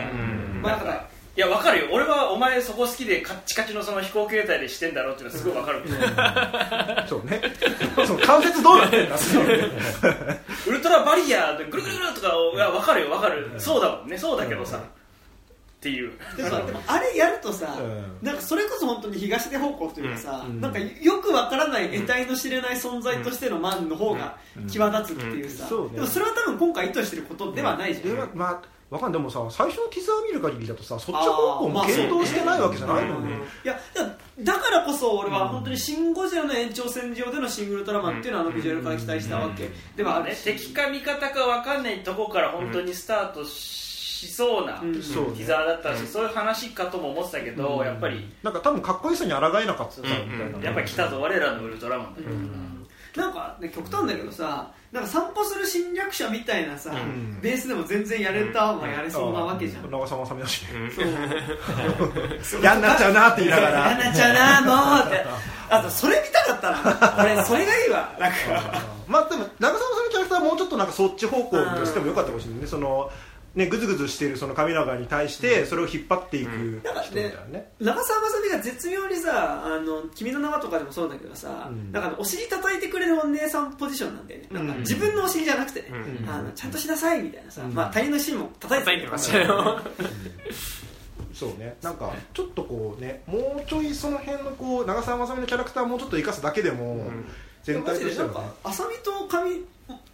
[0.63, 1.89] まあだからいや分かるよ。
[1.93, 7.43] 俺はお前そこ好きでカッチカチのその飛行形態でしてんだろうっていうのはすごい分かるけど、そうね。
[8.07, 9.17] そう関節どうなってんだ
[10.67, 14.17] ウルトラバリアでぐるぐるぐるとかいや分かるよ分かる、そうだもんね。
[14.17, 14.81] そうだけどさ、
[15.77, 16.13] っていう。
[16.37, 18.27] でもさでもあれやるとさ、うん。
[18.27, 20.61] なんかそれこそ本当に東出方向というかさ、うん。
[20.61, 24.37] なんかよくわからない得体の知れない存在としてのマンの方が
[24.69, 39.71] 際立つっていうさ、でもそれは多分今回意図してることではないじゃん、でまあわかんでもさ最初のティザー見る限りだとさそっち方向も検討してないわけじゃないもんね、いやだだからこそ俺は本当に「シン・ゴジラ」の延長線上でのシン・グルトラマンっていうのはあのビジュアルから期待したわけ。
[39.97, 43.86] ではあるし、ね敵か味方か分かんないとこから本当にスタートし
[44.25, 44.95] そうな、うん。
[44.95, 45.31] テそうね。
[45.33, 48.33] ィザーだったし、そういう話かとも思ってたけど、やっぱり。
[48.43, 50.01] なんか多分かっこよさに抗えなかった。
[50.03, 52.29] みたいな、やっぱり来たぞ我らのウルトラマンだよ、
[53.17, 57.41] なんか、ね、極端だけどさなんか散歩する侵略者みたいなさ、ん。
[57.41, 60.63] ベースでも全然やれたはやれそうなわけじゃん、長澤まさみだし。
[60.63, 60.69] ね
[62.43, 62.61] そう。
[62.63, 65.27] 嫌になっちゃうなって言いながやらなっちゃうなもうって。
[65.69, 68.37] あとそれ見たかったな俺それがいいわなんか。
[69.09, 72.67] まあでも長澤まさみのキャラクターはもうちょっとなんかそっち方向としてもよかったかもしれないね。
[72.67, 73.11] その
[73.57, 77.73] ねぐずぐずしているその神永に対してそれを引っ張っていく人みたいなね。
[77.81, 81.91] 長澤まさみが絶妙にさ「あの君の名は」とかでもそうだけどさ、うん。
[81.91, 84.49] なんかお尻叩いてくれるお姉さんポジションなんだよね。
[84.53, 84.81] なんかうん。
[84.81, 86.29] 自分のお尻じゃなくてね、うん。
[86.29, 87.75] あのちゃんとしなさいみたいなさ、うん。
[87.75, 89.81] まあ、他人の尻も叩いて叩いてましたよ
[91.33, 91.77] そうね。
[91.83, 97.11] なんかちょっとこうねもうちょいその辺のこう長澤まさみのキャラクターをもうちょっと生かすだけでも
[97.67, 98.35] 全体としてはね。
[98.35, 99.61] なんか浅見と上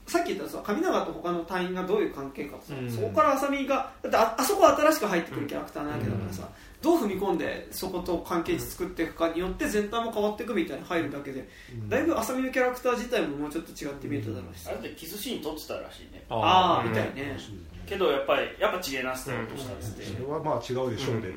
[0.06, 2.90] さっき言ったさ上永と他の隊員がどういう関係かさ、うん。
[2.90, 6.48] そこから浅見がだってああそこは新しく入ってくるキャラクターなわけだからさ、
[6.82, 11.48] どう踏み込んでそこと関係値作っていくかによって全体も変わっていくみたいに入るだけで、
[11.88, 16.24] だいぶ浅見のキャラクター自体ももうちょっと違って見えただろうしさ、あれでキスシーン撮ってたらしいね。
[16.28, 17.38] ああみたいね、
[17.86, 21.32] けどやっぱりやっぱチゲナスターとしたっつって、それはまあ違うでしょうね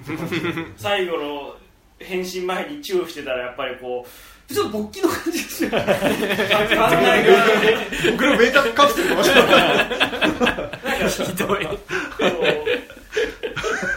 [0.75, 1.55] 最後の
[1.99, 4.05] 変身前にチューしてたらやっぱりこ
[4.47, 5.69] ちょっと勃起の感じがする。
[5.69, 6.11] う考えが
[8.11, 11.09] 僕のメーターカプセルかもしれない。
[11.09, 11.67] ひどい。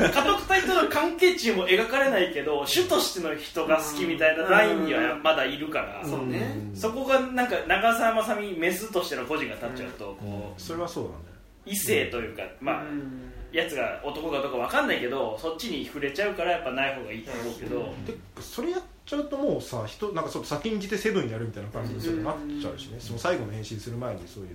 [0.01, 11.25] 家督隊との関係値も描かれないけど主としての人が好きみたいなラインにはまだいるから、そうね、そこがなんか長澤まさみメスとしての個人が立っちゃうとこうそれはそうなんだよ
[11.67, 17.93] 異性というかまあうんやつが男かどうかわかんないけどそっちに触れちゃうからやっぱない方がいいと思うけど。
[18.07, 22.97] でそれやっちゃうともうさ人なんかそう先んじてセブンやるみたいな感じにそれなっちゃうしね。
[22.99, 24.51] その最後の変身する前にそういう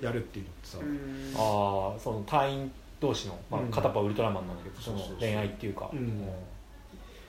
[0.00, 1.34] のやるっていうのってさ、うん。
[1.36, 6.24] ああその隊員同士の、まあうん、片っぽはウルトラマンなんだけど、その恋愛っていうか、うん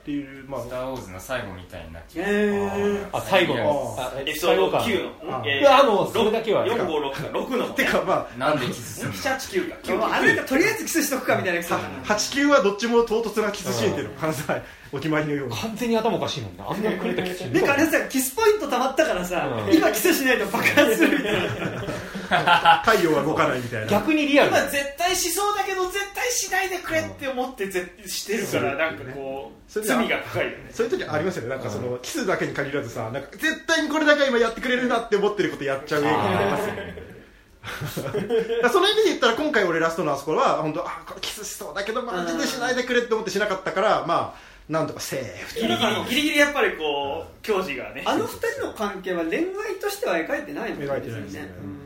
[0.06, 0.60] っていうまあ。
[0.60, 2.26] スター・ウォーズの最後みたいになっちゃう。
[2.28, 3.98] えあ最後の。
[4.20, 6.64] エピソードスカイウォー9のあえいやあのそれだけは。
[6.64, 7.38] 456か。
[7.38, 8.38] 6のてかまあ。
[8.38, 14.44] なんでキスするの？789かー、あれとりあえずキスしとくかみたいな89はどっちも唐突なキスシーンっていうの関西
[14.96, 15.54] お決まりのように。
[15.54, 16.70] 完全に頭おかしいもんな。
[16.70, 19.74] あんなに狂ったキスなんかあれさキスポイント溜まったからさ、うん。
[19.74, 22.82] 今キスしないと爆発するみたいな。
[22.84, 23.86] 太陽は動かないみたいな。
[23.86, 24.50] 逆にリアル。
[24.50, 30.56] 今絶対しそうだけど絶対しないでくれって思ってぜしてるからなんかこうそれであ罪が深いよね。
[30.72, 31.48] そういう時ありますよね。
[31.50, 37.06] なんかそのキスだけに限らずさなんか絶対にこれだけは今やってくれるなって思ってることやっちゃう映画がありますよね。
[38.72, 48.02] その意味で言ったら今回俺ラストのあそこは本当あこれキスしそうだけどマジでしないでくれって思ってしなかったからまあなんとかセーフギリギリギリギリやっぱりこう教授がね。
[48.04, 49.44] あの二人の関係は恋愛
[49.80, 51.48] としては描いてないの描いてないですね。
[51.62, 51.85] うん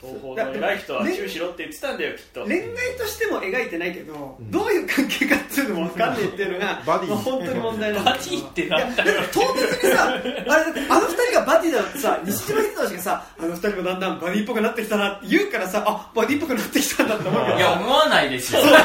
[0.00, 2.44] 東方の偉い人はチューしろって言ってたんだよきっと。
[2.44, 2.66] 恋愛
[2.98, 7.08] としても描いてないけど、どういう関係かっていうのも分かんないっていうのがバディ。
[7.08, 17.56] まあ本当に問題なんだバディってなんだいやだから唐突にさあれだってあの二人がバディだってさ西島秀俊がさあの二人もだんだんバディっぽくなってきたなって言うからさあバディっぽくなってきたんだって思うけど。
[17.56, 18.60] いや思わないですよ。
[18.60, 18.84] そうそう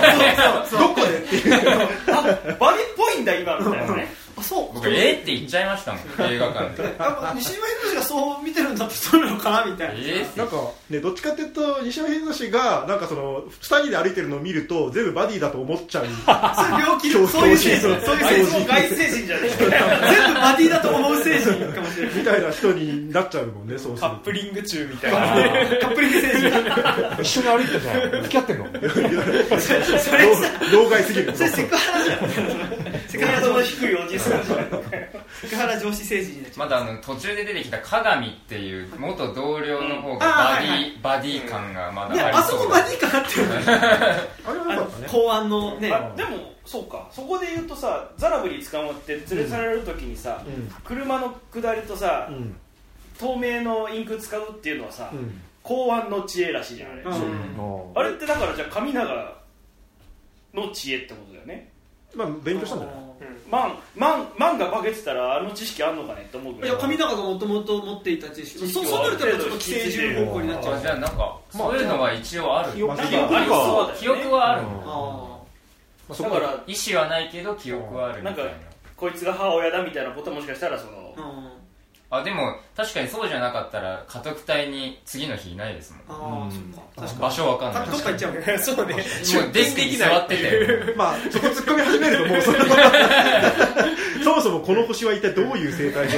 [0.69, 0.79] そう。
[0.79, 1.53] どこでっていう。
[2.15, 2.57] あバディっ
[2.95, 4.73] ぽいんだ今みたいなねあそう。
[4.73, 6.01] 僕えーって言っちゃいましたもん。
[6.33, 6.95] 映画館で。
[6.99, 10.57] あ西島秀俊がそう見てるんだってそういうのかなみたいな、えーなんか
[10.89, 16.05] ねどっちかっていうと西山秀俊がなんかその二人で歩いてるのを見ると全部バディだと思っちゃう。
[16.05, 17.81] そういう病気そういう精神。
[18.01, 22.15] そういう精神も外星人じゃねえ全部バディだと思う精神かもしれない。
[22.15, 25.19] みたいな人になっちゃうもんねそうするカップリング中みたいな。
[25.79, 26.21] カップリング。
[26.21, 27.21] 精神。
[27.21, 28.65] 一緒に歩いてたじゃん付き合ってんの？
[29.59, 29.73] そ
[30.17, 31.35] れさ老害すぎる。
[31.35, 32.19] それセクハラじゃん。
[33.07, 34.30] セクハラその低いおじさん
[35.41, 43.45] セクハラ上司政治になっちゃうまだあの途中で出てきた鏡っていう元同僚の方があーバデはいはィバディ感がまいだあやあそこバりそうだディかなってる
[44.47, 45.07] あれはよかったね。
[45.09, 45.91] 公安のね。
[45.91, 47.07] あでもそうか。
[47.11, 50.69] そこで言うとさザラブに捕まって連れ去られる時にさ、うん。
[50.83, 52.55] 車の下りとさ、うん。
[53.19, 55.41] 透明のインク使うっていうのはさ、うん。
[55.63, 57.91] 公安の知恵らしいじゃんあれ、うん。
[57.95, 59.35] あれってだからじゃあ神長
[60.53, 61.71] の知恵ってことだよね。
[62.15, 62.87] まあ勉強したんじゃ
[63.25, 66.69] ないマンマンマンが化けてたらあの知識あんのかねって思うぐらい。
[66.69, 68.67] いや神永がもともと持っていた知識。
[68.67, 70.75] そうそうなるとやっぱちょっと寄生獣方向になっちゃう。
[70.75, 72.73] あじゃあなんかそういうのは一応ある。
[72.73, 72.91] 記憶
[74.31, 74.63] はある。
[76.23, 78.43] だから意思はないけど記憶はあるみたいな。
[78.43, 78.57] なんか
[78.97, 81.49] こいつが母親だみたいなことはもしかしたらそのーうん。
[82.09, 86.47] あでも確かにそうじゃなかったら家督隊に次の日いないですもん。
[86.47, 87.01] あーそっか。
[87.01, 87.89] 確か場所わかんない。
[87.89, 88.93] どっか行っちゃうもんそうね。
[88.93, 90.93] もうデスクに座ってて。
[90.95, 92.57] まあそこ突っ込み始めるともうその
[94.23, 96.17] そもそもこの星は一体どういう生態で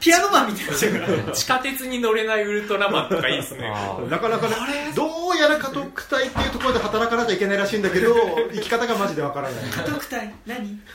[0.00, 3.72] ピアノマンみたいにな地下鉄に乗れないウルトラマンとかいいですね。
[4.10, 4.54] なかなかね
[4.94, 8.14] どうやら家督隊っていうところで働かなきゃいけないらしいんだけど
[8.52, 9.64] 生き方がマジでわからない。
[9.64, 10.34] 家督隊？
[10.46, 10.78] 何？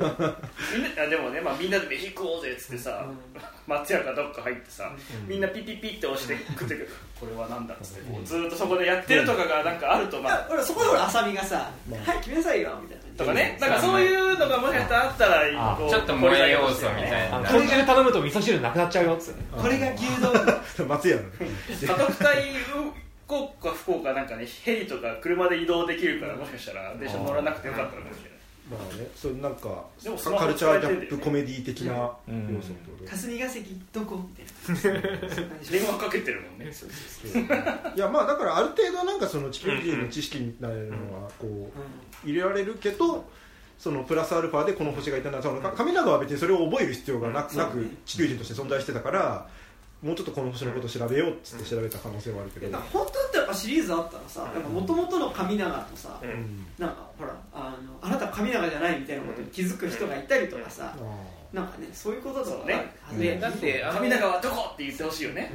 [1.10, 2.99] でもね、まあ、みんなで飯食おうぜっつってさ、
[3.66, 4.90] 松屋かどっか入ってさ、
[5.28, 6.88] みんなピッピッピって押して食ってくる。
[7.20, 8.10] これはなんだっつって。
[8.10, 10.36] こうずーっとそこでやってるとかがなんかあるとまあ。
[10.48, 11.70] ほらそこでほら浅見がさ
[12.06, 13.04] 「はい決めなさいよ」みたいな。
[13.16, 13.58] とかね。
[13.60, 17.38] なんかそういうのがもしかしたらあったらあこうちょっと萌え要素みたいな。
[17.40, 20.32] 豚汁頼むと味噌汁なくなっちゃうよっつって これが牛丼。
[20.88, 21.22] 松屋の。
[21.22, 21.28] ね
[21.80, 22.52] 家督隊
[23.30, 28.29] 福岡福岡なんかねヘリとか車で移動できるからもしかしたら電車乗らなくてよかったのかもしれない
[28.70, 32.12] まあねそうなんかでもスマホカルチャーギャップコメディ的な要
[32.62, 35.00] 素ってこと霞が関どこみたいな。
[35.70, 36.72] 電話かけてるもんね。
[37.96, 41.70] いやまあだからある程度なんかその地球人の知識みたいなのはこ
[42.24, 43.28] う入れられるけど
[43.78, 49.48] そのプラスアルファでこの星がいたのはその神永は別にそれを覚える必要がなくなく地球人として存在してたから
[50.02, 56.66] もうちょっとこの星のことを調べようっつって調べた可能性はあるけど、だから本当だってやっぱシリーズあったらさもともとの神永とさ、うん。
[56.78, 60.96] なんかほらあのあなた神永じゃないみたいなことに気づく人がいたりとかさ、
[61.52, 62.74] なんかねそういうこととかそうね。
[62.74, 65.52] あるはずでだって神永はどこって言ってほしいよね。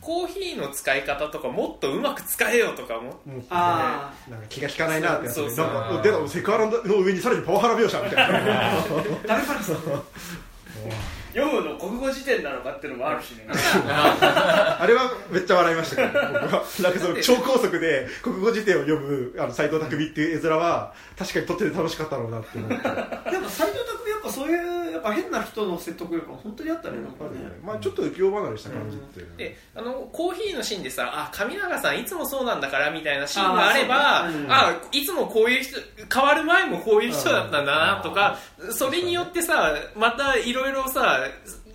[0.00, 5.66] コーヒーの使い方とかもっとうまく使えよとかももうあなんか気が利かないなってやつそうそう。
[5.66, 8.72] なんか出たセクハラの上にさらにパワハラ描写みたいな。
[8.72, 8.84] あ
[9.26, 9.60] ダメかな
[11.34, 13.46] 読むの国語辞典なのかっていうのもあるしね。
[13.52, 23.30] あれはめっちゃ笑いましたけど僕はなんかその超高速で国語辞典を読むあの斎藤工っていう絵面は確かに撮ってて楽しかったろうなって思って。
[23.30, 27.30] でも斎藤匠やっぱそういうやっぱ変な人の説得力が本当にあったねなんかね。
[27.64, 29.26] まあちょっと浮世離れした感じっていう。
[29.26, 35.78] のはであのコーヒーのシーンでさあ神永さんいつもそうなんだからみたいなシーンがあればあうんあいつもこういう人
[36.12, 38.38] 変わる前もこういう人だったんだなとか
[38.70, 41.21] それによってさまたいろいろさ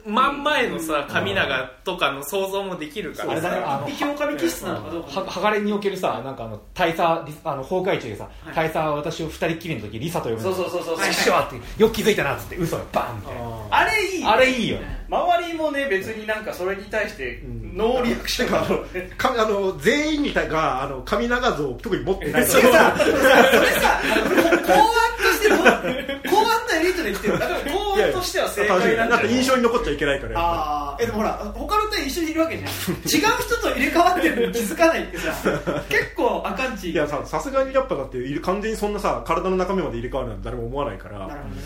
[0.05, 3.31] 真ん前のさ神永とかの想像もできるから。
[3.33, 8.55] あれだねさあの一匹狼気質なのかどうかは鋼におけるさなんかあの大佐リあの崩壊中でさ、はい。
[8.55, 10.97] 大佐は私を二人っきりの時リサと呼ぶそうそうそうそう。
[11.13, 14.77] 師匠ってよく気づいたなっつって嘘よバンみたいなあれいいあれいいよ
[15.09, 17.75] 周りもね別になんかそれに対してん。
[17.75, 24.01] ノーリアクションてかあのかあの全員にたがあの神長像を特に持ってないそれさそれさ
[24.65, 24.87] 公安
[25.17, 26.26] としての公安のエリー
[26.97, 27.39] トで来てる。
[27.39, 29.05] だから公安としては正解なんじゃない？
[29.05, 32.69] みなんか印象に残っちゃいけないからやっぱああえでもほら他の店一緒にいるわけじゃん。
[32.69, 35.33] 違う人と入れ替わってるのに気づかないってさ
[35.89, 41.19] 結構あかんちりいやささすがにやっぱだって完全にそんなさ体の中身まで入れ替わるなんて誰も思わないから。
[41.19, 41.61] なるほどね。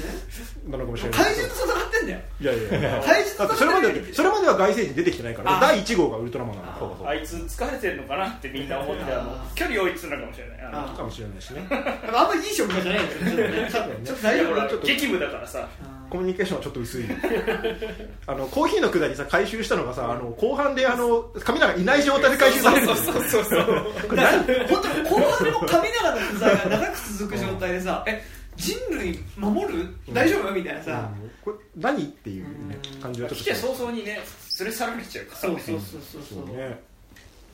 [0.68, 1.20] なのかもしれない。
[1.20, 2.20] 怪獣と戦ってんだよ。
[2.42, 3.02] いやいやいや。
[3.06, 9.38] 怪獣とだってそれまでだってそれまでは外星人出てきてないからあ第1号がウルトラマンなんだからあいつ疲れてるのかなってみんな思ってあの。
[9.56, 10.62] 距離を置いてたのかもしれない。
[10.62, 10.92] あの。
[10.92, 11.66] あかもしれないしね。
[11.70, 13.70] あんまりいい職場じゃないんだよね。
[13.72, 14.82] ちょっとちょっと大丈夫？
[15.22, 15.68] だからさ
[16.10, 17.06] コミュニケーションはちょっと薄い
[18.28, 23.14] あのコーヒーのくだりさ回収したのがさあの後半であの神永いない状態で回収されるんですよ。
[23.14, 23.66] そうそうそう
[24.10, 28.24] これ何本当に後半の神永の不在が長く続く状態でさえ
[28.58, 31.10] 人類守る大丈夫みたいなさ
[31.44, 34.20] これ何っていうね感じはちょっと来て早々にね
[34.60, 36.80] 連れ去られちゃうからそうそうそうそうそうそうね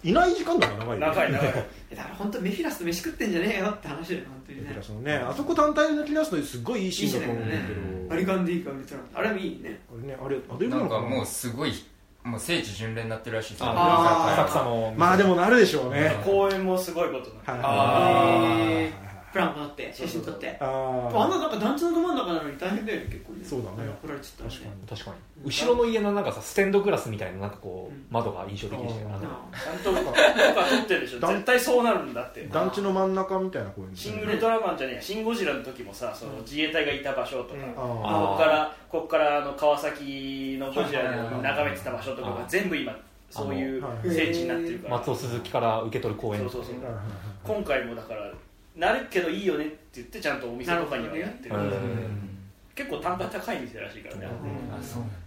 [0.04, 1.54] いない時間だから長いよ長い長い
[1.96, 4.26] だから本当メフィラスと飯食ってんじゃねえよって話だよ
[4.82, 7.82] そのねあそこ単体抜き出すのすごいいいシいいーンだと思うんだけど。
[7.82, 8.48] ねリガン
[9.14, 9.80] あれもいいね。
[9.92, 11.74] あれねあれアドリブなんかもうすごい
[12.24, 13.68] もう聖地巡礼になってるらしいですよ。
[13.70, 14.44] あー。
[14.44, 14.94] 浅草の。
[14.98, 16.16] まあでもなるでしょうね。
[16.26, 17.62] 公演もすごいことになってはい
[19.04, 19.07] あ
[19.38, 20.58] プランもあって写真撮って。
[20.60, 23.90] ああんななんか団地のど真ん中なのに大変だよね結構ねそうだね。
[24.02, 24.70] 怒られちゃった確ね。
[24.88, 24.98] かに。
[24.98, 25.18] 確かに。
[25.46, 29.94] 後ろの家のなんかさステンドグラスみたいななんかこう窓が印象的でしたよねちゃん。
[29.94, 30.18] ととか
[30.70, 31.60] 撮ってるでしょ絶対。
[31.60, 32.48] そうなるんだって。
[32.48, 35.02] 団地の真ん中みたいな公園シン・ウルトラマンじゃねえや。
[35.02, 37.64] シン・ゴジラの時もさその自衛隊がいた場所とか、うん。
[37.72, 42.96] あここからここからあの川崎のゴジラを眺めてた場所とかが全部今
[43.30, 44.98] そういう聖地になってるから。
[44.98, 46.42] 松尾鈴木から受け取る公園。
[46.42, 46.76] そうそうそう。
[46.86, 47.02] あ
[47.44, 48.32] 今回もだから
[48.78, 51.58] なるけどいいよねって言ってちゃんとお店とかにはやってる。
[51.58, 52.28] なるほどね。
[52.76, 54.28] 結構単価高い店らしいからね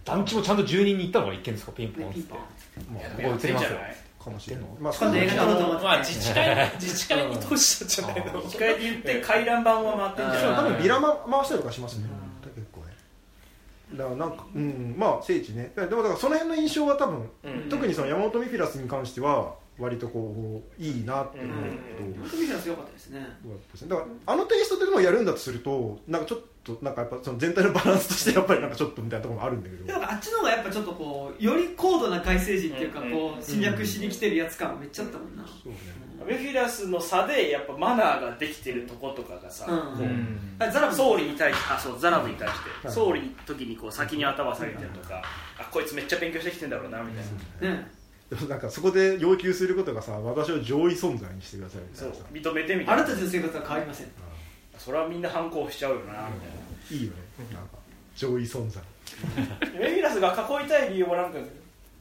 [0.05, 2.19] 団地もちゃんと住人に行ったのが一件ですかピンポンって。
[2.19, 2.39] ねピンポン。
[2.93, 3.79] まあここ映りますよ。
[4.23, 4.93] かもしれないまあ
[5.83, 8.41] まあ自治会自治会に通したんじゃないの。
[8.43, 12.05] 機械で言って回覧板は回ってんじゃない多分ビラマ回したりとかしますね。
[12.55, 12.87] 結構ね。
[13.95, 15.73] だからなんかうんまあ聖地ね。
[15.75, 17.69] でもだからその辺の印象は多分うん。
[17.69, 23.25] 特にその山本ミフィラスに関しては割とこういいなって思うけど本当メフィラス良かったですね
[23.87, 25.25] だからあのテイストでもやるん。
[25.25, 26.21] だとするとなん。
[26.21, 26.95] かちょっとなん。
[26.95, 28.69] かやっぱその全体のバランスとしてやっぱりなん。
[28.69, 29.63] かちょっとみたいなところもあるん。
[29.63, 33.11] だけどあっちの方がやっぱちょっとこうより高度な改正人っていうかうん。
[33.11, 35.35] こう侵略しに来てるやつ感めっちゃあったもん。
[35.35, 35.77] なそうね
[36.27, 39.97] メフィラスの差でやっぱマナーができてるとことかがさ、う
[40.71, 45.23] ザラブ総理に対してあそうザラブに対して、はい総理の時にこう先に頭下げてるとか、
[45.57, 46.69] あこいつめっちゃ勉強してきてん。
[46.69, 47.21] だろうなみた
[47.65, 47.91] いな、ね
[48.47, 52.23] なんかそこで要求することがさ私を上位存在にしてくださいみたそいうなさ。
[52.31, 53.03] 認めてみたいな。
[53.03, 54.07] あなたたちの生活は変わりません。
[54.77, 56.39] それはみんな反抗しちゃうよなみ
[56.89, 57.17] たいいいよね。
[57.53, 57.77] なんか
[58.15, 58.81] 上位存在。
[59.35, 60.29] なメフィラスが
[60.61, 61.39] 囲いたい理由もなんか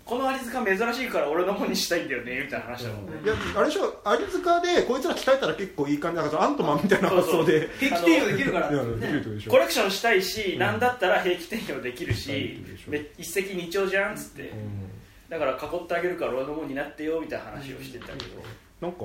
[0.05, 12.27] このアリ塚珍しいから俺のもんにしたいんだよねみたいな話だもんね、いやあれでしょアリ塚でこいつら鍛えたら結構いい感じなんかそのアントマンみたいな発想で平気提供できるからいやできるってねことでしょコレクションしたいし、うんなんだったら平気転用できるし、
[12.67, 14.90] でしょめ一石二鳥じゃんっつって、うん
[15.31, 18.43] だから囲ってあげるから俺のもんになってよみたいな話をしてたけど、
[18.81, 19.05] なんか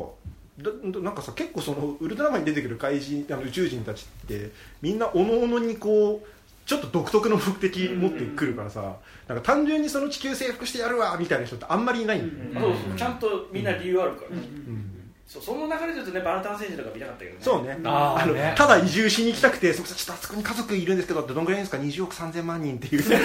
[0.58, 4.52] だなんかさ結構そのウルトラマンに出てくる怪人あの宇宙人たちって
[4.82, 6.28] みんなおのおのにこう
[6.66, 8.98] ちょっと独特の目的持ってくるからさ、
[9.28, 12.98] なんか単純にその地球征服してやるわみたいな人ってあんまりいないんだよね、そうそう。
[12.98, 14.92] ちゃんとみんな理由あるから、うん
[15.28, 17.38] そうその流れで言うとねバラタン星人とか見たかったけどね。
[17.42, 17.78] そうね。
[17.82, 18.54] のあーね。
[18.56, 23.02] ただ移住しに行きたくてすみませんちょっとあそこに家族いるんですけどどんぐらいですか20億3000万人っていう。
[23.02, 23.16] いで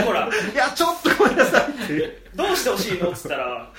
[0.00, 0.28] もほら。
[0.54, 1.72] やちょっとごめんなさい
[2.36, 3.10] どうしてほしいの？
[3.10, 3.70] っつったら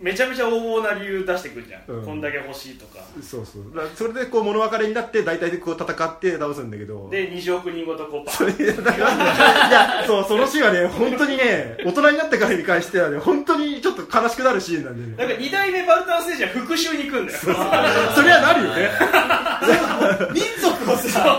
[0.00, 2.04] めちゃめちゃ横暴な理由出してくるじゃん、うん。
[2.04, 2.98] こんだけ欲しいとか。
[3.22, 3.90] そうそう。
[3.94, 7.08] それでこう物別れになって大体でこう戦って倒すんだけど。
[7.10, 15.28] で20億人ごとこうバそれだからいやそうそのシーンはね本当にね大人になってから見返してはね本当にちょっと悲しくなるシーンなんでね。
[15.28, 17.38] なんか2代目バルタン星人は復讐に行くんだよ。
[17.38, 18.90] そりゃなるよね。
[20.34, 21.38] 民族をさ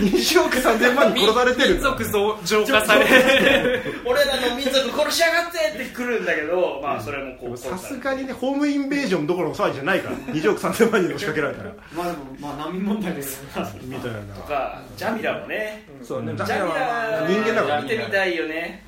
[0.00, 1.74] 20億3000万人殺されてる。
[1.74, 11.72] 民族増浄化され俺らの民族殺しやがってって来るんだけどまあそれもこうさすがにねホームインベージョンどころの騒ぎじゃないから20億3000万人で押しかけられたら。
[11.94, 13.48] まあでもまあ難民問題ですよ。
[13.82, 15.84] みたいなとかジャミラもね。
[16.02, 16.32] そうね。
[16.36, 18.84] ジャミラ人間だから見てみたいよね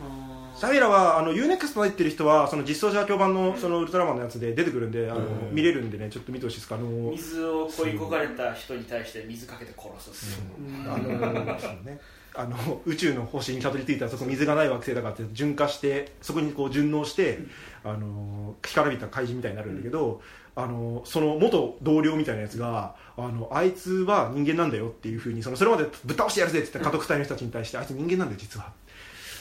[0.56, 5.54] シャミラはあの UNEXT 入ってる人はその実装者共版のそのウルトラマンのやつで出てくるんであのうん。
[5.54, 10.40] 見れるんでねちょっと見てほしいですかあの水を恋焦がれた人に対して水かけて殺す、
[10.86, 12.00] あのそうね。
[12.34, 17.38] あの宇宙の星にたどり着いたらそこ水がない惑星だからって純化してそこにこう順応して
[17.82, 20.20] あの干からびた怪人みたいになるんだけど、
[20.54, 28.72] あのその元同僚みたいなやつがあのあいつは人間なんだよっていうふうにそのそれまでぶっ倒してやるぜって言った家督隊の人たちに対してあいつ人間なんだよ実は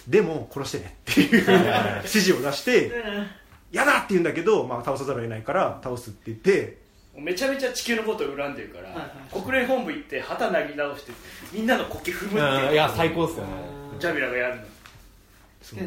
[0.07, 1.45] でも殺してねっていう
[1.97, 2.91] 指示を出して
[3.71, 6.77] 嫌だって言うんだけど、まあ、倒さざるを得ないから倒すって言って
[7.17, 11.11] めちゃめちゃ地球のことを恨んでるから、はいはい国連本部行って旗投げ直して
[11.51, 12.67] みんなの国旗踏むっていう。
[12.67, 12.73] うん。
[12.73, 13.51] いや最高ですよね。
[13.99, 14.61] ジャミラがやるの。
[15.61, 15.79] そう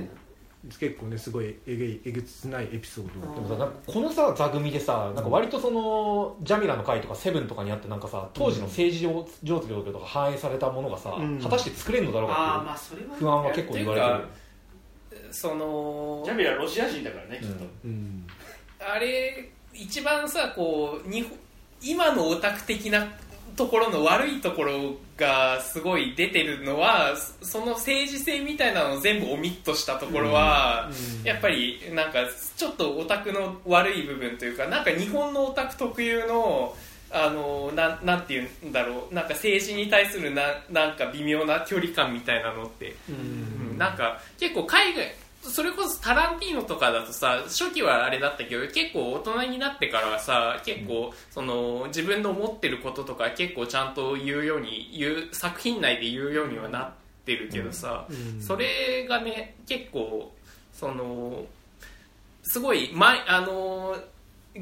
[0.79, 9.03] 結構ねすごいえげいえげつないエピソードでもさなんかこのさ座組でさなんか割とそのジャミラの回とかセブンとかにあってなんかさ当時の政治
[9.43, 11.39] 状況とか反映されたものがさ、うん。
[11.41, 12.35] 果たして作れるのだろうか
[12.67, 15.33] まあそれはっていう不安は結構言われてる。
[15.33, 18.27] そのジャミラロシア人だからねきっと、うん。
[18.81, 21.33] あれ一番さこう日本
[21.83, 23.07] 今のオタク的な
[23.57, 24.73] ところの悪いところ
[25.19, 30.91] がすごい出てるのはそその政治性みたいなのを全部オミットしたところは、
[31.25, 32.21] やっぱりなんか
[32.57, 36.77] ちょっとオタクの悪い部分というかなんか日本のオタク特有の
[37.11, 43.79] あのなんなんていうんだろうなんか政治に対するななんか微妙な距離感みたいなのって、うん。
[43.79, 45.15] なんか結構海外
[45.49, 56.91] それこそタランティーノとかだとさ初期はあれだったけど結構大人になってからはさ結構その自分の思ってることとか結構ちゃんと言うように言う作品内で言うようにはなっ
[57.25, 58.07] てるけどさ、
[58.41, 60.33] それがね結構
[60.73, 61.45] その
[62.43, 63.97] すごい、ま、あの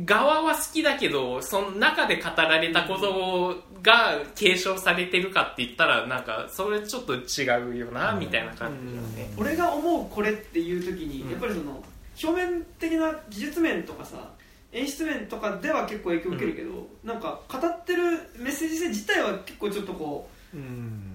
[0.04, 11.82] 側は好きだけどその中で語られたことが継承されてるかって言ったらなんかそれちょっと違うよな、みたいな感じだね、俺が思うこれっていう時に、やっぱりその
[12.22, 14.30] 表面的な技術面とかさ
[14.72, 18.02] 演出面とかでは結構影響を受けるけど、なんか語ってる
[18.38, 20.56] メッセージ性自体は結構ちょっとこう、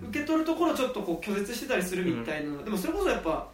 [0.09, 3.47] 受け取るところちょっとこう拒絶してたりするみたいな、でもそれこそやっぱ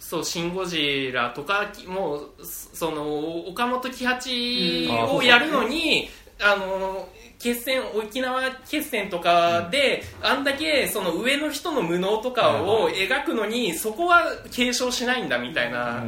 [0.00, 6.08] そう「シン・ゴジラ」とかもその岡本喜八をやるのに、
[6.40, 16.02] あの決戦沖縄決戦とかで、うん、あんだけその上の人の無能とかを描くのに、そこは継承しないんだみたいな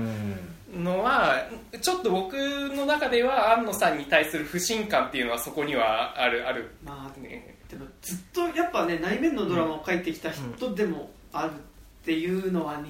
[0.75, 1.37] のは、
[1.81, 12.89] ちょっと僕の中では安野さんに対する不信感っていうのはそこにはあるある、まあね、でもずっとやっぱね内面のドラマを書いてきた人でもあるっていうのはね、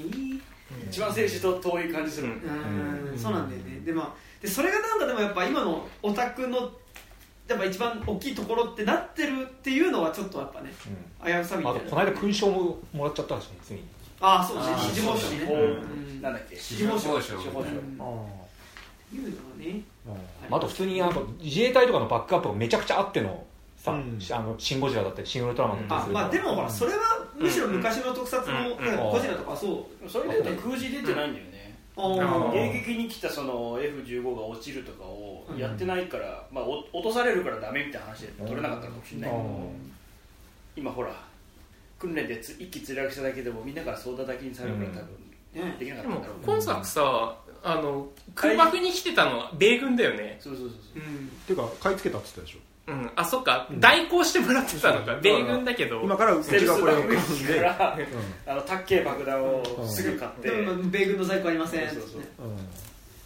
[0.91, 2.29] 一番政治と遠い感じする。
[2.29, 3.19] うん。
[3.19, 3.81] そうなんだよね。
[3.85, 6.71] で,、まあ、でそれがなんかでもやっぱ今のオタクの
[7.49, 10.73] やっぱ一番大きいところってなってるっていうのはちょっとやっぱね、
[11.23, 11.81] うん、危うさみたいな。
[11.81, 13.85] この間勲章ももらっちゃったんですねついに
[14.21, 14.77] ああそうですね。
[14.79, 16.57] 支持報酬ね、うん、なんだっけ？
[16.57, 18.25] 支持報酬支持報酬いうのは
[19.59, 19.83] ね。
[20.51, 23.45] あと普通にあの自衛隊とかのバックアップがめちゃくちゃあっての
[23.83, 26.99] さ、うん、あのシン・ゴジラだったりシン・ウルトラマンだったりする、まあでもほらそれは
[27.37, 30.09] むしろ昔の特撮の、ゴジラとかそう。
[30.09, 39.31] それで空示出てないんだよね、迎撃に来たその F15 が落ちるとかをやってないから、まあ、落とされるからダメみたいな話で取れなかったかもしれない。
[39.31, 39.71] けど、
[40.77, 41.21] 今ほら
[41.99, 48.07] 訓練で一気墜落しただけでもみんなから総叩きにされるから多分できなかったんだろう、ね、今作さあの
[48.37, 50.37] 空爆に来てたのは米軍だよね。
[50.41, 55.17] そうそうそうそう、うん、っていうか買い付けたって言ったでしょうん、あそっか、代行してもらってたのか。
[55.23, 56.01] 米軍だけど。
[56.03, 57.47] 今からうちがこれを組ん。
[57.47, 57.97] であ
[58.49, 60.51] のタッケー爆弾をすぐ買って、
[60.91, 61.89] 米軍の在庫ありません。
[61.91, 62.23] そうそうそう、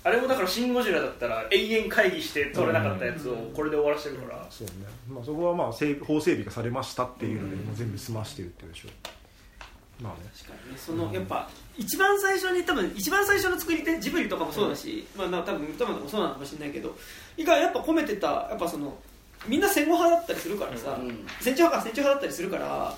[0.05, 4.73] あれもだから「シン・ゴジラ」だったら永遠会議して取れなかったやつをこれで終わらせてるから、そうね、
[5.09, 10.03] まあ、そこはまあ法整備がされましたっていうので、もう全部済ましてるっていうでしょう。
[10.05, 10.31] まあね。
[10.37, 10.79] 確かにね。
[10.79, 11.49] その、やっぱ
[11.79, 16.95] 一番最初に多分一番最初の作り手ジブリとかもそうだし、まあ多分ウルトラマンとかもそうなのかもしれないけど
[17.39, 18.97] 以外やっぱ込めてたやっぱその
[19.49, 22.95] みんな戦後派だったりするからさ、うん、戦中派か戦中派だったりするから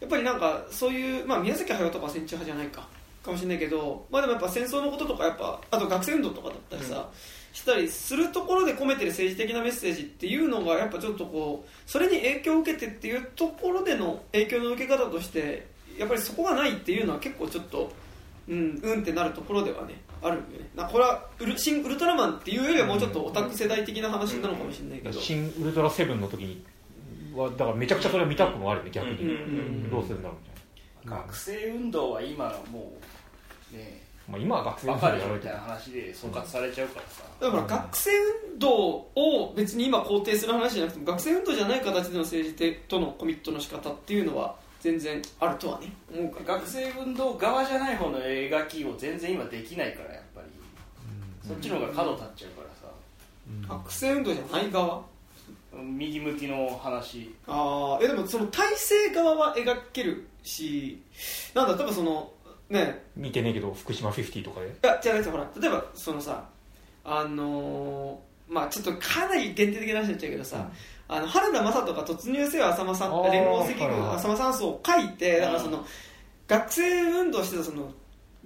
[0.00, 2.88] やっぱりなんかそういう、まあ、宮崎駿とか戦中派じゃないか
[3.22, 15.66] かもしれないけど、まあ、でもやっぱ戦争のこととかやっぱあと学生運動とかだったりさ、うん、したりするところで込めてる政治的なメッセージっていうのがやっぱちょっとこうそれに影響を受けてっていうところでの影響の受け方として
[15.98, 17.92] やっぱりそこがないっていうのは結構ちょっと
[18.48, 20.70] うんうんってなるところではねあるよね。
[20.74, 26.64] なこれはウル新ウルトラマンっていうよりはもうちょっとオタク世代的な話なのかもしれないけど、新ウルトラセブンの時に
[27.34, 30.38] はだからめちゃくちゃそれは見たくもあるね逆に、どうするんだろう
[31.04, 31.22] みたいな。
[31.22, 32.92] 学生運動は今も
[33.72, 38.10] うねまあ、今は学生運動やろうみたいな話で総括されちゃうからさ、だから学生
[38.52, 45.92] 運動を別に今肯定する話じゃなくても学生運動じゃない形での政治とのコミットの仕方っていうのは全然あるとはね。
[46.12, 50.48] 思うか学生運動側じゃない方の描きを全然今できないからやっぱり、
[51.46, 55.02] そっちの方が角立っちゃうからさ、学生運動じゃない側？
[55.72, 57.32] 右向きの話。
[57.46, 61.00] ああえでもその体制側は描けるし
[61.54, 62.32] なんだ例えばその
[62.68, 63.04] ね。
[63.16, 64.66] 見てねえけど福島50とかで。
[64.66, 65.48] いやじゃないですほら。
[65.60, 66.44] 例えばそのさ
[67.04, 70.68] あのー、まあちょっとかなり限定的な話になっちゃうけどさ、
[71.12, 75.84] あの原田雅人が突入せよ浅間さん連合赤軍浅間山荘を書いてだからその
[76.46, 77.92] 学生運動してたその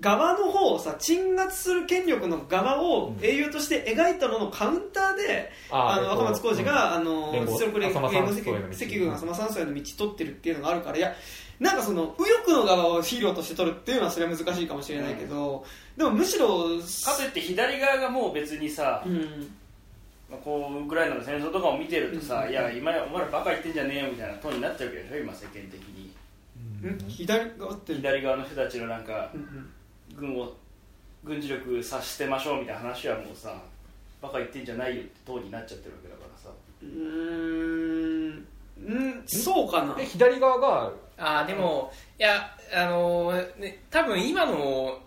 [0.00, 11.14] 側の方をさ鎮圧する権力の側を英雄として描いたののカウンターで、うん、あの若松浩二が、うん、あの出力連合赤軍浅間山荘への道取ってるっていうのがあるからいや
[11.60, 15.64] なんかその右翼の側をヒーローとして取るっていうのはそれは難しいかもしれないけど、
[15.96, 16.48] うん、でもむしろ
[17.04, 19.56] かといって左側がもう別にさ、うん
[20.42, 26.10] こうウクライナの戦争とかを見てるとさ、いや今お前らバカ言ってんじゃねえよみたいなトーンになっちゃうわけでしょ今世間的に、
[27.08, 27.94] 左側って。
[27.94, 29.30] 左側の人たちのなんか、
[30.16, 30.54] 軍を
[31.24, 33.56] 軍事力さしてましょうみたいな話はもうさ
[34.20, 36.50] バカ言ってんじゃないよってトーンになっちゃってるわけだからさ。
[36.82, 38.46] うん。
[38.86, 39.94] うんそうかな。
[39.94, 44.98] 左側があでも、いやあのー、ね、多分今の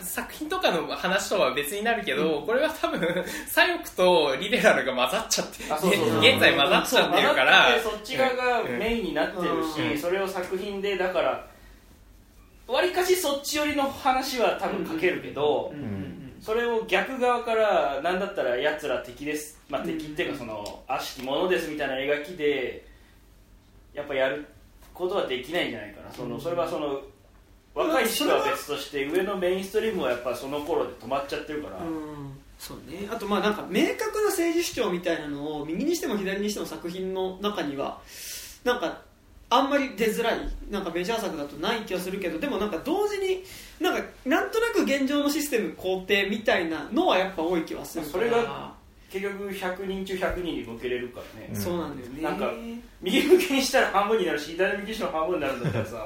[0.00, 3.00] 作品とかの話とは別になるけど、うん、これは多分
[3.46, 7.80] 左翼とリベラルが混ざっちゃって現在混ざっちゃってるから。
[7.80, 11.46] そっち側がメインになってるし、うん、それを作品でだから
[12.66, 15.72] わりかしそっち寄りの話は多分書けるけど、
[16.40, 22.86] それを逆側からなんだったらやつら敵です、まあ、敵っていうかその悪しきものですみたいな描きで
[23.92, 24.46] やっぱやる
[24.94, 26.12] ことはできないんじゃないかな。
[26.12, 27.00] そのそれはその
[27.74, 32.38] 若い人は別として上のメインストリームはやっぱその頃で止まっちゃってるから、うん。
[32.58, 33.08] そうね。
[33.10, 38.00] あとまあなんか明確な政治主張みたいなのを右にしても左にしても作品の中には
[38.64, 39.02] なんか
[39.48, 40.38] あんまり出づらい
[40.70, 43.42] なんかメジャー作だとない気がするけどでもなんか同時に
[43.80, 48.24] なんかなんとなく現状のシステム肯定みたいなのはやっぱ多い気はするから。
[48.24, 48.79] それが
[49.10, 52.22] 結局100人中100人に向けれるからね、そうなんだよね。
[52.22, 52.52] なんか
[53.02, 55.96] 右向きにしたら半分になるし左向きにしたら半分になるんだったらさ、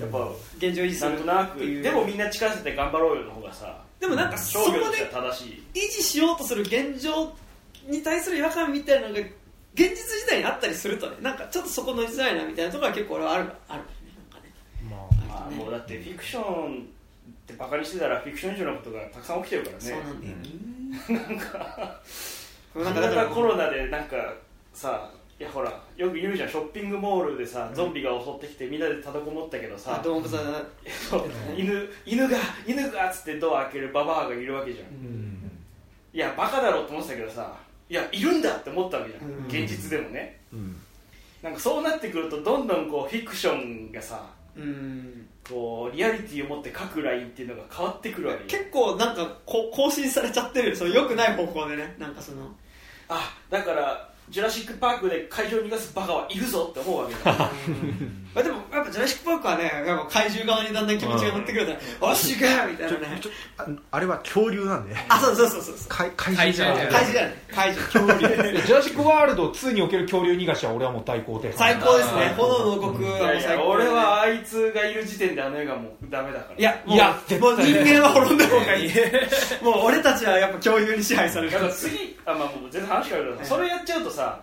[0.00, 7.32] やっぱ現状維持するなんとなくでもみんな力せて頑張ろうよの方がさでもなんかそこ商業としてでは正しい維持しようとする現状
[7.86, 13.86] に対する違和感みたいなのが現実自体にあったりするとねなんかちょっとそこ乗りづらいなみたいなところは結構俺はあるあるね
[14.32, 14.52] なんかね
[14.90, 16.84] まあもうだってフィクションっ
[17.46, 22.00] てバカにしてたらフィクション以上のことがたくさん起きてるからねそうなんだよね、なんか
[22.84, 24.16] なんかだからコロナでなんか
[24.72, 25.10] さ
[25.40, 30.02] いやほらよく言うじゃんショッピングモールでさゾンビが襲ってきてみんなで立てこもったけどあさ、
[31.56, 34.86] 犬犬が犬がっつってドア開けるババアがいるわけじゃん、
[36.12, 37.56] いやバカだろって思ってたけどさ
[37.90, 39.46] いやいるんだって思ったわけじゃん、うん。
[39.46, 40.40] 現実でもね。
[40.52, 40.76] うん。
[41.42, 45.26] なんかそうなってくるとどんどんこうフィクションがさうん。
[45.48, 51.94] こうリアリティを持って書くラインっていうのが変わってくるわけ結構なんかこ更新されちゃってるその良くない方向でね。
[51.98, 52.54] なんかその
[53.08, 57.50] あだからジュラシック・パークで会場に逃がすバカはいるぞって思うわけだ。
[58.34, 61.78] まあでもやっぱジュラシック・パークはねやっぱ怪獣側にだんだん気持ちが乗ってくるから
[62.12, 63.20] 「おしが!」みたいなね。
[63.56, 64.94] ああれは恐竜なんで。
[65.08, 65.88] あそうそうそうそうそう。
[65.88, 67.42] 怪怪怪獣獣怪獣だよね。
[67.54, 68.06] 怪獣。
[68.14, 68.58] 恐竜。
[68.66, 72.34] ジュラシック・ワールド2における恐竜逃がしは俺はもう大肯定最高ですね。
[72.36, 76.58] 炎の王国いは最高俺はあいつがいる時点であの映画もうダメだから。
[76.58, 78.92] いやもういや絶もう対人間は滅んだ方がいい。
[79.62, 81.52] もう俺たちはやっぱ恐竜に支配される。
[81.52, 84.38] だから次あまあもう全然話変わるけどそれやっちゃうとさ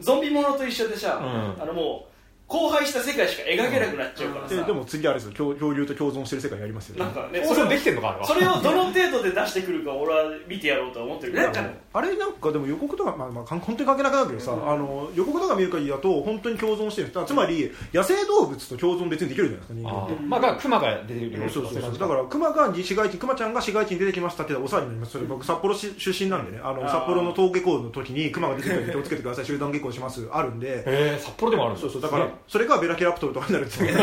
[0.00, 1.24] ゾンビものと一緒でさ、う
[1.60, 1.62] ん。
[1.62, 2.11] あのもう
[2.48, 5.30] 荒廃した世界しか描けなくなっちゃうからさ、ででも次あれですよ。
[5.30, 7.04] 恐恐竜と共存してる世界やりますよね。
[7.04, 8.26] なんかねそれをできてんのかあれは。
[8.26, 11.44] それをどの程度で出してくるか俺は見てやろうとは思ってるけど。
[11.44, 17.08] なんかあれなんかでも予告とか、まあまあ、かん本当に関係なくなるけどさ、あの予告とか見る限りだと本当に共存してる。
[17.08, 17.12] ん。
[17.12, 20.22] ですつまり野生動物と共存別にできるじゃないですか人間って。
[20.22, 21.98] まあだからクマが出てるよそうそうそう。
[21.98, 26.60] だからクマが市街地クマちゃんが市街地に出てきましたってお世話になりますそれ僕札幌市出身なんでね。
[26.64, 30.78] あの札幌の登下校の時にクマが出てくるんで気をつけてください集団下校しますあるんで。
[30.78, 32.02] へえ札幌でもあるんそうそう。
[32.02, 33.94] だからそれがベラキラプトルとかになるんですよいい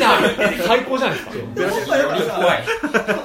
[0.00, 0.18] な。
[0.66, 1.90] 最高じゃないですか。
[2.40, 2.64] 怖い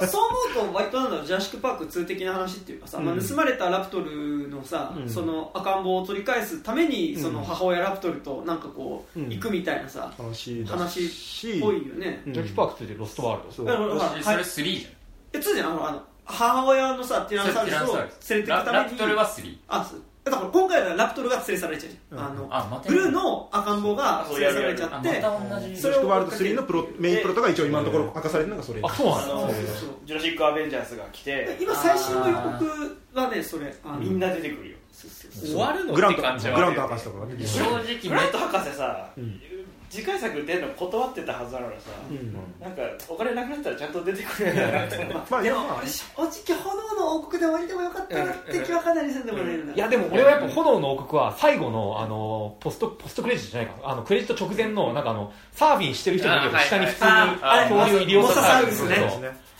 [0.06, 5.08] そう思うと割となんだろうジュラシック・パーク2的な話っていうかさ、まあ、盗まれたラプトルのさ、うん。
[5.08, 9.28] その赤ん坊を取り返すためにそのうん母親ラプトルとなんかこう、うん。
[9.28, 12.32] 行くみたいなさ話っぽいよね、うん。
[12.32, 13.52] ジャッキーパーク2でロストワールド。
[13.52, 14.88] そうだからほらそれはい3じ
[15.32, 15.70] え2じゃん。
[15.70, 18.84] あのあの母親のさティラノサウルスを連れてくゃんために。
[18.84, 19.90] ララプトルは3あ
[20.26, 21.92] だから今回はラプトルが連れ去られちゃう。
[21.92, 22.24] じゃん、うん。
[22.24, 25.76] あのあブルーの赤ん坊が連れ去られちゃって。
[25.76, 31.56] それをワールド3のプロメインプロトが一応今のところ明かされるのがそれあそうなんだそうジュラシック・アベンジャーズが来て。
[31.60, 34.76] 今最新の予告はねそれみんな出てくるよ。
[34.92, 35.50] そうそうそう。
[35.50, 39.40] 終わるのグラントって感じはグラント博士とか正直ブラッド博士さ、うん
[39.88, 42.34] 次回作出るの断ってたはずなのにさ、うん。
[42.60, 53.90] なんかお金なくなったらちゃんと出てくるんだなってまあでも正直炎の王国で終わりでもよかったなって気はかなりせんでもないんだいやでも俺はやっぱ炎の王国は最後のあのポストポストクレジットじゃないか。
[53.90, 58.96] あのクレジット直前のなんかあのサーフィンしてる人がいるけどあ下に普通あにあれ恐竜入り用モササウルスね。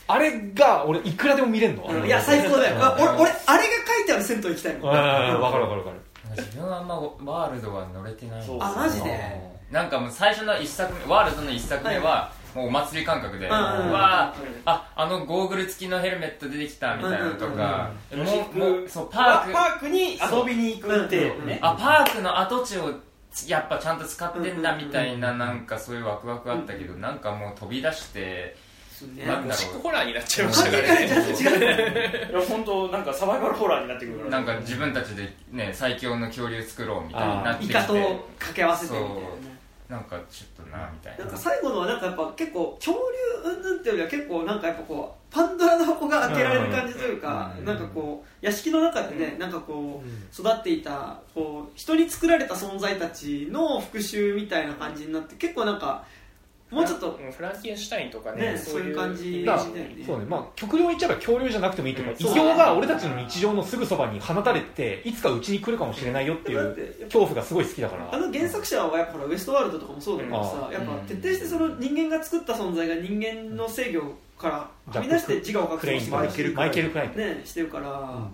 [0.08, 1.84] あれが俺いくらでも見れんの。
[1.84, 2.06] うん。
[2.06, 2.76] いや最高だよ。
[2.78, 4.92] あ俺俺あれが書いてある銭湯行きたいもん。
[4.92, 4.96] か
[5.32, 6.00] るわかるわかる。
[6.36, 7.00] 自分はあんま
[7.32, 9.55] ワールドは乗れてないそうあマジで？
[9.70, 13.92] なんかもう最初の一作目ワールドの一作目はもうお祭り感覚で、うんうんうん。
[13.92, 22.92] わあああのゴーグル付きのヘルメット出てきたみたいなのとか、うんうんもうもうそうパークパークに遊びに行くっていうね、あパークの跡地を
[23.46, 28.56] やっぱちゃんと使ってんだみたいななんかそういうワクワクあったけどなんかもう飛び出して
[29.14, 29.26] ね。
[29.26, 31.04] なんだろホラーになっちゃいました関からね。
[31.04, 34.28] 違ういや 本当なんかサバイバルホラーになってくるから。
[34.28, 37.72] うなんか自分たちでね最強の恐竜作ろうみたいになってきて。
[37.72, 37.94] イカと
[38.38, 39.18] 掛け合わせてみたいな。
[39.18, 39.55] ね
[39.88, 41.24] なんかちょっとなみたいな。
[41.24, 42.96] なんか最後のはなんかやっぱ結構恐
[43.44, 47.64] 竜云々っていうよりは結構なんかやっぱこうパンドラの箱が開けられる感じというかうん。
[47.64, 56.04] なんかこう屋敷の中でねなんかこう育っていたこう人に作られた存在たちの復讐みたいな感じになって結構なんか
[56.70, 60.24] もうちょっとうんフランケンシュタインとかねねそういう感じだそうね。
[60.28, 62.06] まあ、極量言っちゃえば恐竜じゃなくてもいいという。
[62.08, 68.12] か異形が俺たちの日常のすぐそばに放たれていつかうちに来るかもしれないよっていう恐怖がすごい好きだから。
[68.12, 70.72] あの原作者はやっぱウエストワールドとかもそうだけどさ、うん。
[70.72, 74.02] やっぱ徹底してその人間が作った存在が人間の制御
[74.36, 74.54] から
[74.92, 78.28] はみ出して自我を隠してるマイケル・クラインねしてるから、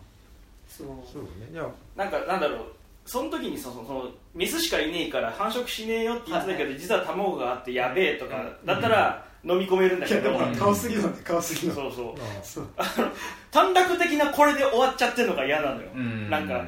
[0.66, 1.28] そうそうね。
[1.52, 2.64] じゃあなんかなんだろう
[3.04, 12.14] その時にそのそのメスしかいねえから繁殖しねえよって言ってたけど、実は卵があってやべえとかだったら飲み込めるんだけど、顔すぎなんで顔すぎそうそう。
[12.42, 12.68] そう
[13.50, 16.30] 短絡的なこれで終わっちゃってるのが嫌なのよ、うん。
[16.30, 16.64] なんか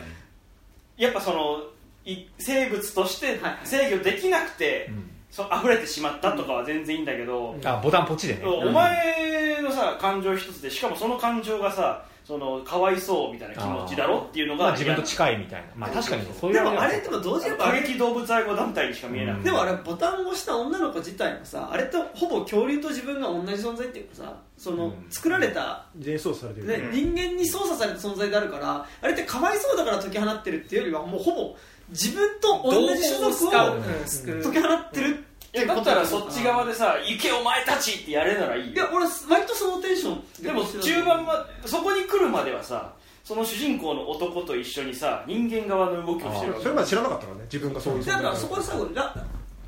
[0.97, 1.63] やっぱその
[2.05, 5.11] い生物としてはい制御できなくて、うん。
[5.31, 8.41] そう溢れてしまったとかは全然いいんだけど、あボタンポチでね。
[8.45, 15.67] お前のさ感情一つでしかもその感情がさそのかわいそうみたいな気持ちだろっていうのがまあ、自分と近いみたいな。
[15.77, 25.07] まあ確かにそういうでもあれはでも同時に過激動物愛護団体にしか見えなくて、でもあれボタンを押した女の子自体もさあれってほぼ恐竜と自分が同じ存在っていうかさその、うん。
[25.11, 26.91] 作られた、全員操作されてる。
[26.91, 31.57] ね人間に操作された存在であるからあれってかわいそうだから解き放ってるっていうよりはもうほぼ
[31.91, 38.73] 自分と同じ種族を解き放ってるっていやだったらそっち側でさ「行けお前たち!」ってやれならいいよ。
[38.73, 46.63] いや俺割とそのテンションでも中盤はそこに来るまではさその主人公の男と一緒にさ人間側の動きをしてるわけ。
[46.65, 49.15] それまで知らなかったからね自分がそういうだからそこでさラ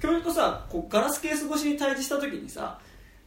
[0.01, 2.79] 教授とさこうガラスケース越しに対峙した時にさ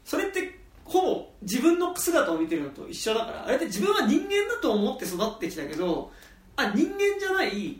[0.05, 6.11] それってほぼ自分の姿を見てるのと一緒だからあれって自分は人間だと思って育ってきたけど
[6.57, 7.79] あ人間じゃない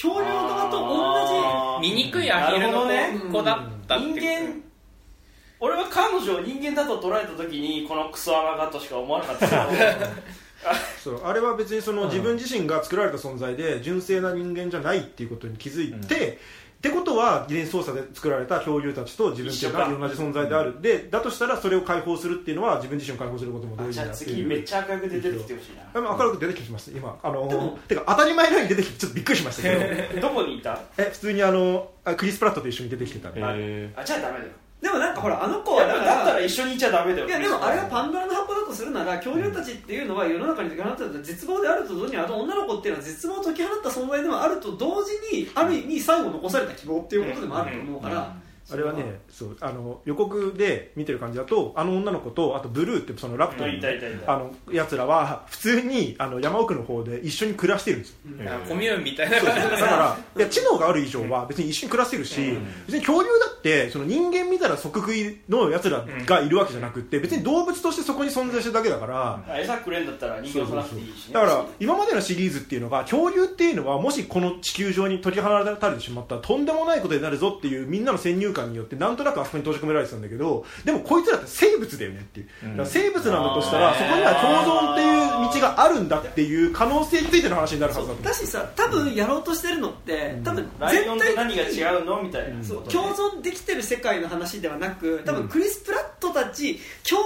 [0.00, 1.80] 恐竜側と同あー。
[1.80, 3.32] 醜いアヒルのなるほどね。
[3.32, 4.62] 子だったって人間
[5.58, 9.48] 俺は彼女を人間だと捉えた時にこのクソアマガとしか思わなかった。
[9.48, 9.54] け
[10.04, 10.06] ど
[11.02, 16.38] そうあれは別にその自分自身が作られた存在で純正な人間じゃないっていうことに気づいて、
[16.86, 20.80] ってことは遺伝子操作で作られた恐竜たちと自分っていうのは同じ存在である。
[20.80, 25.56] でだとしたらそれを解放するっていうのは自分自身を解放することも同あじゃあ時だって次めっちゃ赤く出てきてほしい
[25.94, 27.18] あの明るく出てきました今。
[27.22, 29.80] あのてか当たり前のように出てきてちょっとびっくりしましたけど。
[30.20, 30.78] などこにいた？
[30.98, 34.50] え普通にあのあクリス・プラットと一緒に出てきてたねへあじゃあダメだよ
[34.80, 48.36] でもなんかほらあの子はだからだったら一緒にいちゃダメだよいやでもあれがパンドラの箱だとするなら恐竜たちっていうのは世の中に解き放ってた絶望であると同時にあの女の子っていうのは絶望を解き放った存在でもあると同時にある意味最後残された希望っていうことでもあると思うから、
[48.70, 54.32] あれはねそうあの予告で見てる感じだとあの女の子とあとブルーってそのラプトルのいたいたいた。
[54.34, 58.16] あのやつらは普通にあの山奥の方で一緒に暮らしてるんですよ。
[58.68, 59.36] コミューンみたいな。
[59.42, 71.34] だからいや知能がある以上は別に一緒に暮らしてるし、別に恐竜だってその人間みたいな即食いのやつらがいるわけじゃなくって別に動物としてそこに存在してるだけだから、あ餌くれんだったら人間をさなくていいしね。
[71.34, 88.24] だから今までのシリーズっていうのが恐竜っていうのはもしこの地球上に取り払われてしまったらとんでもないことになるぞっていうみんなの先入観によってなんとなくあそこに閉じ込められてたんだけどでもこいつらって生物だよねっていう、だから生物なんだとしたらそこには共存っていう道があるんだっていう可能性についての話になるはずだと思う。
[88.24, 92.64] だしさ多分やろうとしてるのって多分ライオンと絶対何が違うのみたいな。
[92.64, 92.82] そう。
[92.82, 96.78] ことね共存できてる世界の話ではなく多分クリス・プラットたち
[97.08, 97.20] 共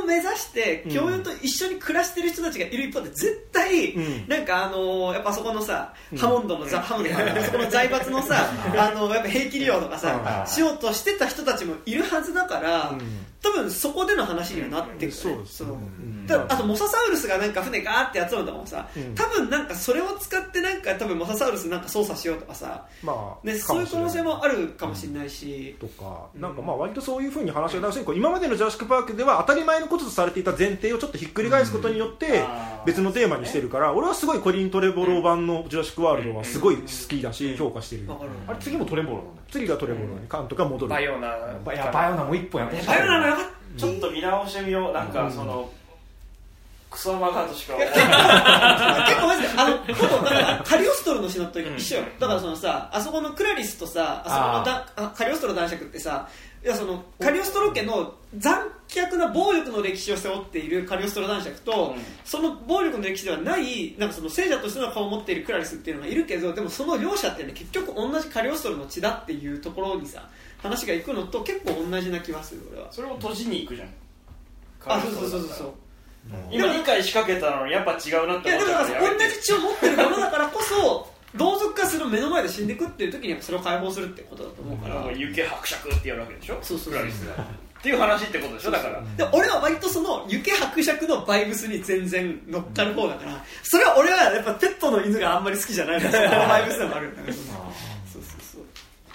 [0.00, 0.94] 存を目指してうん。
[0.96, 4.28] 共有と一緒に暮らしてる人たちがいる一方で絶対、うん。
[4.28, 6.18] なんかあのーやっぱそこのさ、うん。
[6.18, 10.46] ハモンドの、ザハモンドのそこの財閥のさ あのやっぱ平気利用とかさ、うん。
[10.46, 13.00] しようとしてた人たちもいるはずだから、うん。
[13.42, 15.70] 多分そこでの話にはなってくる、ねそうですね。
[16.48, 19.14] あとモササウルスがなんか船ガーって集めたのもさ、うん。
[19.14, 32.44] 多分なんかそれを使ってなんか多分モササウルスなんか操作しようとかさ、まあそういう可能性もあるかもしれないし、とか、なんかまあ割とそういうふうに話が出して今までのジュラシック・パークでは当たり前のこととされていた前提をちょっとひっくり返すことによって
[32.84, 38.08] 別のテーマにしてるから俺はすごいコリン・トレボロー版のジュラシック・ワールドはすごい好きだし評価してる。
[38.08, 38.30] わかる。
[38.48, 40.90] あれ次もトレボロ次がトレボロに監督が戻る。
[40.90, 41.28] バイオナ
[41.64, 43.46] バいやバイオナもう一本やバイオナのよかっ
[43.78, 44.92] ちょっと見直してみよう。
[44.92, 45.70] なんかその
[46.90, 47.90] クソマガーとしか 結
[49.20, 52.04] 構マジであの ほぼだからカリオストロの詩のと一緒よ。
[52.18, 56.26] だからそのさあそこのクラリスとさあそこのだあカリオストロ男爵ってさ
[56.66, 62.02] いやそのカリオストロ家の残虐な暴力の歴史を背負っているカリオストロ男爵と、うん。
[62.24, 70.28] その暴力の歴史ではないなんかその聖者としての顔を持っているクラリスっていうのがいるけどでもその両者ってね結局同じカリオストロの血だっていうところにさ
[70.58, 72.92] 話がいくのと結構同じな気がする俺は。
[72.92, 73.88] それを閉じに行くじゃん。
[74.86, 75.72] あそうそうそうそうそう。
[76.50, 79.24] 今理解しかけたのにやっぱ違うなって思ったからやめて。
[79.24, 86.58] 同じ血を持ってるものだからこそ同族化する目の前で死んでいくっていう時にそれを解放するってことだと思うから、もう湯気伯爵ってやるわけでしょ？
[86.62, 87.36] そうそうクラリスがっ
[87.82, 88.70] ていう話ってことでしょ？
[88.70, 89.02] だから。
[89.16, 93.44] で俺は割とその雪伯爵のバイブスに全然乗っかる方だから。
[93.62, 97.12] それは俺はやっぱペットの犬があんまり好きじゃないからそのバイブスでもある。
[97.12, 97.46] んだけどそう
[98.14, 98.22] そう
[98.52, 98.60] そう。
[98.62, 98.64] っ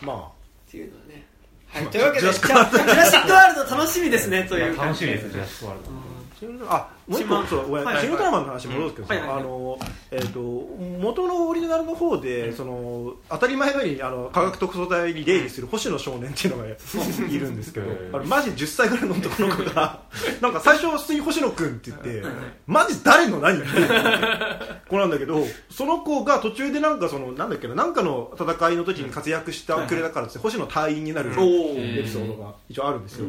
[0.02, 0.31] ま
[0.69, 1.26] ていうのはね。
[1.68, 8.04] はい、というわけでジュラシックじゃあジュラシックワールド楽しみですねという楽しみですジュラシックワールドあもう一個そうごめんはいはい。
[8.04, 8.96] シン・ウルトラマンの話戻るん。
[8.96, 9.80] ですけどんあの
[10.12, 16.68] えっ、と元のオリジナルの方で、その当たり前のようにあの科学特捜隊に出入りする星野少年っていうのが
[17.30, 20.02] いるんですけど、あのマジ10歳ぐらいの男の子が
[20.42, 22.24] なんか最初は普通に星野くんって言って、
[22.68, 24.82] マジ誰の何っていう。
[24.92, 33.28] 子なんだけどその子が途中でなんかそのなんだっけななんかの戦いの時に活躍してくれたからって星野隊員になるエピソードが一応あるんですよ、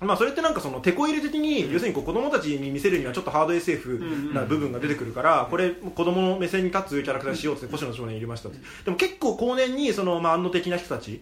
[0.00, 8.48] まあ、それってなんかその手こ入れ的に、要するにこう子供たちに見せるにはちょっとハード SF な部分が出てくるから、これ子供の目線に立つキャラクターにしようって星野少年入れました
[8.84, 11.20] でも結構後年にその、まあ、安野的な人たち、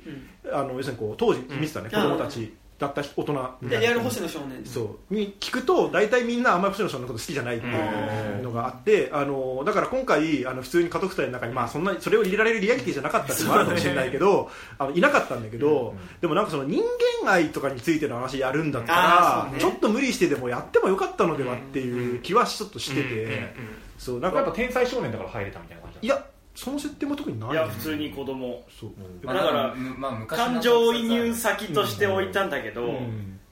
[0.53, 3.33] あの要するにこう当時見てたね、子供たちだった大人
[3.63, 3.81] みたいな。
[3.81, 5.15] でやる星野少年そう。
[5.15, 16.83] に聞くと大体みんなあんまり星野少年のこと好きじゃないっていうのがあってあのだから今回あの普通に家督隊の中に、まあ、そんなにそれを入れられるリアリティじゃなかったっていうのもあるかもしれないけどあのいなかったんだけど、でもなんかその人
[17.23, 23.55] 間愛とかについての話やるんだったら、ちょっと無理してでもやってもよかったのではっていう気はちょっとしてて、
[23.99, 26.25] そうなんかやっぱ天才少年だから入れたみたいな感じいや
[26.57, 28.65] その設定も特にないいや普通に子供。
[28.81, 28.91] そう、
[29.23, 32.99] まあだからむまあ、感情移入先として置いたんだけど、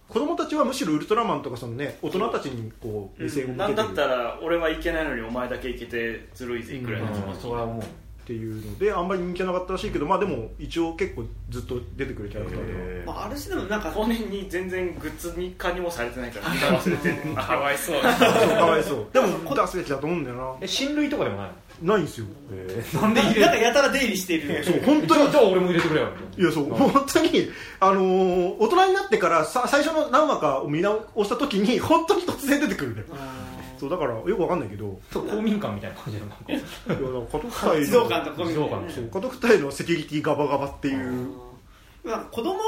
[0.08, 3.76] 子供たちはむしろウルトラマンとかそのね大人たちにこう目線を向けてる。
[3.76, 7.36] なんだったら俺はいけないのにお前だけいけてずるいぜくらいの気持うん。
[7.36, 7.82] ちそれは思う。
[8.24, 12.66] っていうのであんまり人気はなかったらしいけどまあでも一応結構ずっと出てくるキャラクター
[13.00, 16.48] でまあ、ある種でもなんか後年に全然グッズに化にもされてないから
[16.80, 18.00] 忘れてる かわいそう。
[18.00, 18.10] そう
[18.48, 19.06] かわいそう。
[19.12, 21.52] でも出すべきだと思うんだよえ親類とかでもないな
[21.82, 22.26] ないんですよ。
[22.94, 24.64] のなんで入れなんかやたら出入りしている。
[24.64, 25.22] そう本当に。
[25.22, 26.08] じゃあじゃあ俺も入れてくれよ。
[26.38, 27.48] いやそう本当に
[27.80, 33.06] あのー大人になってからさ最初の何話かを見直した時に本当に突然出てくるんだよ。
[33.78, 34.98] そうだからよくわかんないけど。
[35.12, 36.34] そう公民館みたいな感じのな。
[36.34, 38.36] んかいやだから家督隊の児童館と
[38.92, 41.28] そう家督隊のセキュリティガバガバっていう。
[42.04, 42.60] なんか子供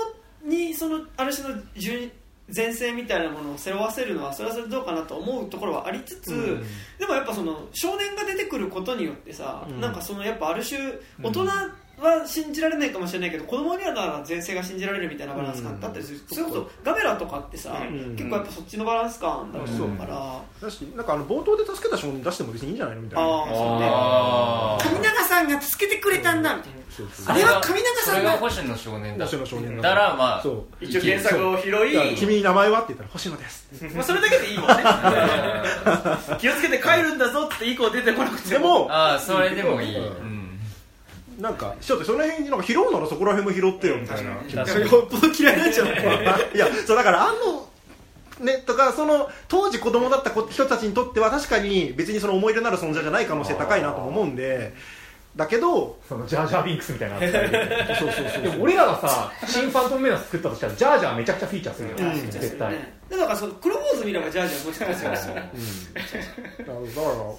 [0.44, 2.10] にそのある種の順
[2.55, 6.64] 前線みたいなものを背負わせるのはそれはそれでどうかなと思うところはありつつ、うん。
[6.98, 9.81] でもやっぱその少年が出てくることによってさ、うん。
[9.81, 10.78] なんかそのやっぱある種
[11.23, 11.44] 大人
[11.98, 18.16] は信じられないかもしれないけど子供にはだから前世が信じられるみたいなバランス感だったりする、それこそガメラとかってさ、うん。
[18.16, 21.06] 結構やっぱそっちのバランス感だと思うから、だしなん。
[21.06, 22.77] かあの冒頭で助けた少年出しても別にいいん。
[22.77, 23.44] じゃないのみたいなあ
[24.78, 25.48] あそうね神永さん。
[25.48, 26.43] が助けてくれたん。
[26.43, 28.24] だみたいな、あれは神永さん。
[28.24, 30.44] が星野少年だ星野少年だからまあ
[30.81, 31.70] 一応原作を拾
[32.12, 34.68] い君に名前はって言ったら星野ですまあそれだけでいいもん。
[34.68, 34.74] ね
[36.40, 37.18] 気をつけて帰るん。
[37.18, 40.32] だぞって以降出てこなくてでもああそれでもいい、ううん。
[40.32, 40.35] ん
[41.38, 44.30] なんかちょっとその辺になんか拾うならそこら辺も拾ってよみたいな。
[44.30, 45.62] よっぽど嫌いに。
[45.62, 47.68] なっちゃういやそうだからあの
[48.44, 54.74] ねとかその当時子供だった子人たちにとっては確かに別にその思い入れのある存在じゃない可能性高いなとも思うんで
[55.36, 57.94] だけどそのジャージャービンクスみたいな 扱いで。
[57.98, 62.30] そうそうそうでも俺らがさ新ファントムメナス作ったとしたらジャージャーめちゃくちゃフィーチャーするよ、うん。
[62.30, 62.74] 絶対、
[63.10, 65.56] でだからそのクローズ見ればジャージャーもちろんですよだから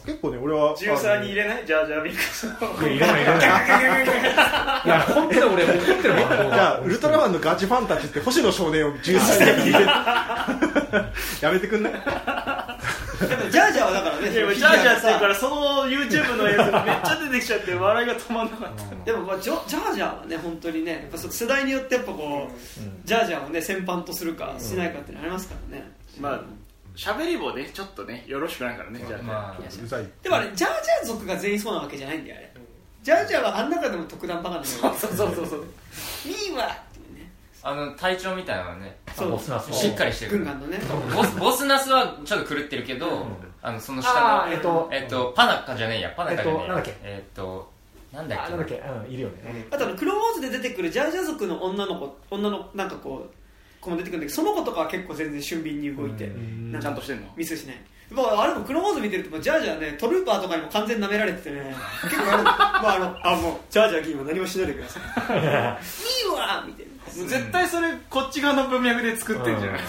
[0.06, 2.46] 結構ね俺は13に入れないジャージャービックス。
[2.46, 4.28] いや入れない入れない。
[4.86, 9.86] いや本当に俺怒ってるわじゃあウルトラマンのガチファンたちって星野少年を13世に入れ
[11.42, 11.94] やめてくんない？
[13.18, 15.56] ジャージャーはだからねジャージャーっていうからその
[15.88, 19.06] YouTube の映像がめっちゃ出てきちゃって笑いが止まんなかった。
[19.06, 26.42] でもまあジョジャージャーはね本当にねやっぱそ世代によってやっぱこう、ジャージャーをね先般とするかしないかってのありますからね、まあ
[26.96, 30.08] 喋りもねちょっとねよろしくないからねじゃあまあうざい。
[30.22, 32.52] でもあれジャージャー族が全員そうなわけじゃないんだよあれ。
[33.04, 34.76] ジャージャーはあん中でも特段バカなんだよ。
[34.96, 35.66] そうそうそうそう。
[36.26, 36.76] ミーは
[37.70, 38.98] あの隊長みたいなのはね。
[39.16, 40.38] そうボスナスしっかりしてる。
[40.38, 40.80] 軍艦のね。
[41.14, 43.26] ボスボスナスはちょっと狂ってるけど、
[43.62, 46.10] あのその下のあーえっとえっとパナカじゃねえや。
[46.12, 46.78] パナカじゃねえや。
[46.78, 46.94] えっとなんだっけ？
[47.04, 47.72] えっと
[48.14, 48.46] なんだっけ？
[48.46, 48.76] あなんだっけ、
[49.08, 56.28] うん、いるよね、あとあのクローンウォーズで出てくるジャージャー族の女の子女のなんかこう子も出てくるんだけどその子とかは結構全然俊敏に動いて
[56.72, 57.28] なんかちゃんとしてんの？
[57.36, 57.76] ミスしない。
[58.10, 61.76] まあ、あれもクローンウォーズ見てるともうジャージャーねトルーパーとかにも完全に舐められててね。
[62.04, 65.04] 結構あの, まあ、あのあもうジャージャー議員は何もしないでください
[66.24, 66.87] いいわみたい
[67.26, 69.80] 絶対それこっち側の文脈で作ってんじゃない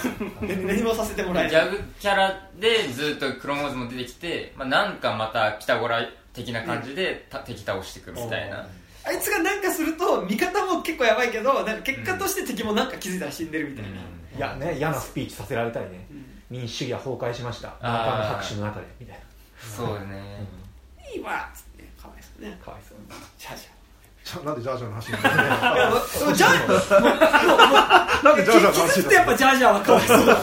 [0.64, 8.66] な何もさせてもらえギないャグキャラでずっとクロモーズも出てきて、まあ、なんかまた北ゴラ的な感じで、た敵倒してくるみたいな、
[9.04, 13.90] あいつが何かすると味方も結構やばいけどなんか結果として敵もなんか気づいたら死んでるみたいな、
[14.36, 16.06] いやね嫌なスピーチさせられたりね、
[16.50, 17.68] 民主主義は崩壊しました。
[17.68, 17.82] あー。
[17.82, 19.22] マーカーの拍手の中でみたいな。
[19.76, 20.46] そうね、
[21.14, 22.58] いいわっつってかわいそうね。
[22.64, 22.98] かわいそう。
[22.98, 23.06] に
[23.38, 23.77] ジャージじゃ
[24.44, 25.76] なんでジャージャーの話になるの？
[25.76, 30.34] いやもうジャー なんでジャージャーの話になる結局ってやっぱジャージャーはかわいそうだ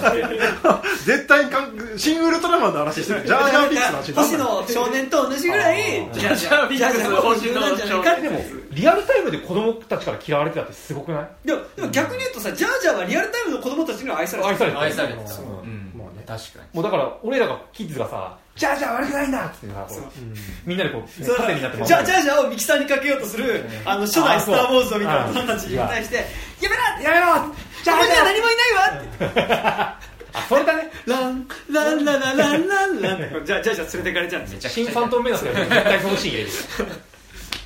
[0.63, 3.23] の絶対にかん新ウルトラマンの話してる。
[3.25, 4.11] ジャージャービッの話。
[4.13, 8.41] 星野少年と同じぐらいジャージャービッの補充なんじゃないかってでも
[8.71, 11.27] リアルタイムで子供たちから嫌われてたってすごくない？
[11.45, 14.55] でもでも逆に言うとさジャージャーはリアルタイムの子供たちには愛されてる。
[14.55, 14.79] 愛されてる。
[14.81, 15.47] 愛されてたうん。
[15.49, 16.23] うんまあね。
[16.27, 16.65] 確かに。
[16.73, 19.67] もうだから俺らがキッズがさジャージャー悪くないんだって
[20.65, 21.37] みんなでこうそう。
[21.37, 26.15] 縦になってジャジャージャーをミキサーにかけようとするあの初代スター・ウォーズを見た大人たちに対して
[26.61, 26.69] 「や。
[26.69, 27.25] めろ!」ってやめろ
[27.83, 29.99] ジャージャー何もいないわって。
[30.37, 30.89] あそれだね。
[31.05, 33.45] ランランララランランラン。
[33.45, 36.49] ジャージャー連れてかれちゃうんです新ファントムメナスで絶対そのシーン入れる。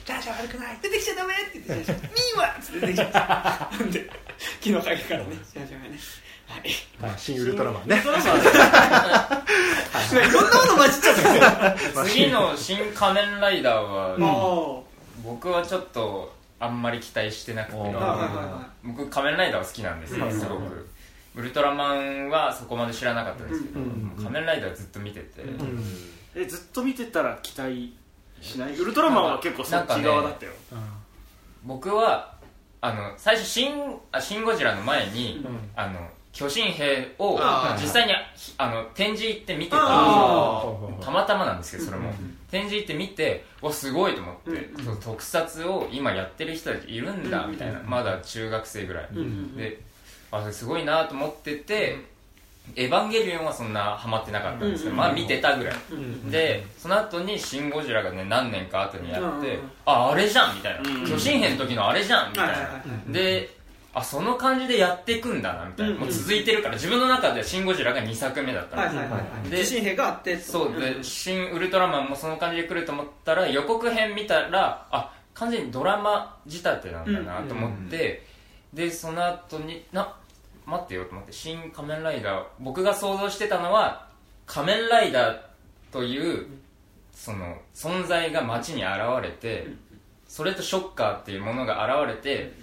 [0.06, 0.78] ジャージャー悪くない。
[0.82, 4.10] 出てきちゃダメって言って ミーはっつって出てきちゃうで
[4.62, 5.26] 木の陰からね。
[5.54, 5.98] ジャージャーがね
[6.50, 6.62] はい。
[7.00, 8.02] はい新ウルトラマンね。
[8.02, 8.06] い。
[8.06, 8.12] ろ
[10.42, 11.16] んなもの混じっちゃっ
[11.96, 14.88] た次の「新仮面ライダーは」も
[15.24, 17.78] 僕はちょっとあんまり期待してなくて。
[18.84, 20.90] 僕仮面ライダーは好きなんですよすごく。
[21.36, 24.14] ウルトラマンはそこまで知らなかったんですけど、うん。
[24.18, 25.44] 仮面ライダーずっと見てて、
[26.36, 27.96] えずっと見てたら期待
[28.42, 28.76] しない？
[28.76, 30.54] ウルトラマンは結構そっち側だったよ。
[31.64, 32.34] 僕は
[32.82, 35.46] あの最初シンあ「シン・ゴジラ」の前に、
[35.76, 37.40] あの巨神兵を
[37.82, 38.14] 実際に
[38.58, 40.98] あの展示行って見てたんですよ。
[41.02, 42.14] あたまたまなんですけどそれも、
[42.52, 47.82] 展示行って見てわすごいと思って、うんそう特撮を今やってる人たちいるんだ、うんみたいな。
[47.86, 49.82] まだ中学生ぐらい、んで
[50.32, 51.98] あすごいなと思ってて、
[52.76, 63.50] エヴァンゲリオンはそんなハマってなかったんですけど、うんまあ見てたぐらい、んでその後に「シン・ゴジラ」がね何年か後にやって、うんああれじゃんみたいな、うん巨神兵の時のあれじゃんみたいな、で
[63.94, 78.26] あその感じでやっていくんだなみたいな、うんもう続いてるから自分の中では「シン・ゴジラ」が2作目だったんですよ、はいはいで地震兵があってそうで「新ウルトラマン」もその感じで来ると思ったら予告編見たらあ完全にドラマ仕立てなんだなと思って、
[78.74, 80.14] でその後にな
[80.66, 84.08] 待ってよと思って「新仮面ライダー」僕が想像してたのは
[84.46, 85.40] 仮面ライダー
[85.92, 86.48] という
[87.14, 89.68] その存在が街に現れて
[90.28, 92.54] それとショッカーっていうものが現れて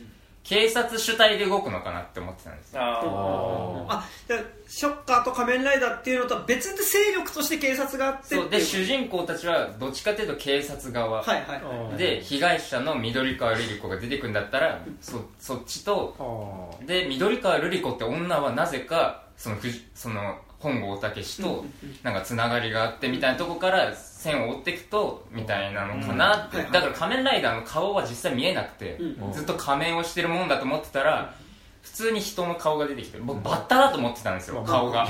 [0.48, 2.80] 警察主体で動くのかなって思ってたんですよ。
[2.80, 8.64] ああでショッカーと仮面ライダーっていうのとは別で勢力として警察があってそうでっていう。
[8.64, 11.98] 主人公たちはどっちかというと警察側、はいはいはい。
[11.98, 21.64] で被害者の緑川瑠璃子が出てくるんだったらそそっちとで緑川瑠璃子って女はなぜかその藤その本郷大武と
[22.02, 29.32] なんかつながりがあってみたいなとこから線を追っていくとみたいなのかなって、だから仮面ライダーの顔は実際見えなくて、うん。
[29.32, 31.34] ずっと仮面をしてるもんだと思ってたら
[31.82, 35.06] 普通に人の顔が出てきて僕バッタだと思ってたんですよ、顔が。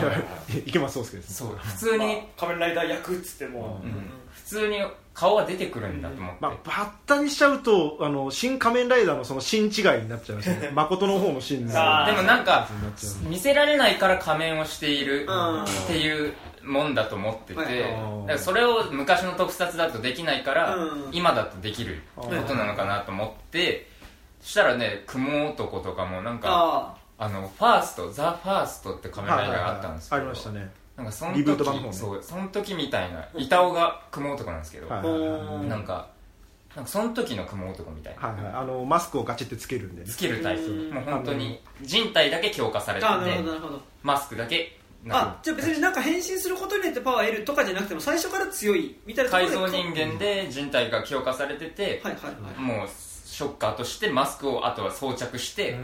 [0.66, 1.57] 池松壮亮ですそう。
[1.57, 3.93] 普通に、仮面ライダー役っつってもうん。
[3.93, 3.97] 普
[4.47, 4.77] 通に
[5.12, 10.70] 顔が出てくるんだと思って、まあ、バッタにしちゃうとあの新仮面ライダーのその新違いになっちゃいますね。
[10.73, 12.68] 誠の方の新でもなんか
[13.23, 21.09] 見せられないから仮面をしているうんっていうもんだと思ってて、それを昔の特撮だとできないから、うん。
[21.12, 23.89] 今だとできることなのかなと思って、
[24.40, 27.28] そしたらね雲男とかもなんかああ。
[27.28, 36.09] のファーストザ・ファーストって仮面ライダーがあったんですけあど、りましたねなんかそのリブート版の時方ねそうその時みたいな板尾が雲男なんですけど、はいあうんなんか
[36.74, 38.52] なんかその時の雲男みたいな、はいはい。
[38.52, 40.09] あのマスクをガチってつけるんでね。
[40.09, 40.64] つけるタイプ。
[40.64, 40.90] うん。
[40.90, 43.81] もう本当に人体だけ強化されててあなるほどなるほど。
[44.02, 52.60] マスクだけなんかあじゃあ別になんか変身することによってパワー得るとかじゃなくても最初から強いみたいなところで改造人間で人体が強化されてて、はいはいはい。
[52.60, 52.89] もう
[53.37, 55.79] ショッカーとしてマスクをあとは装着して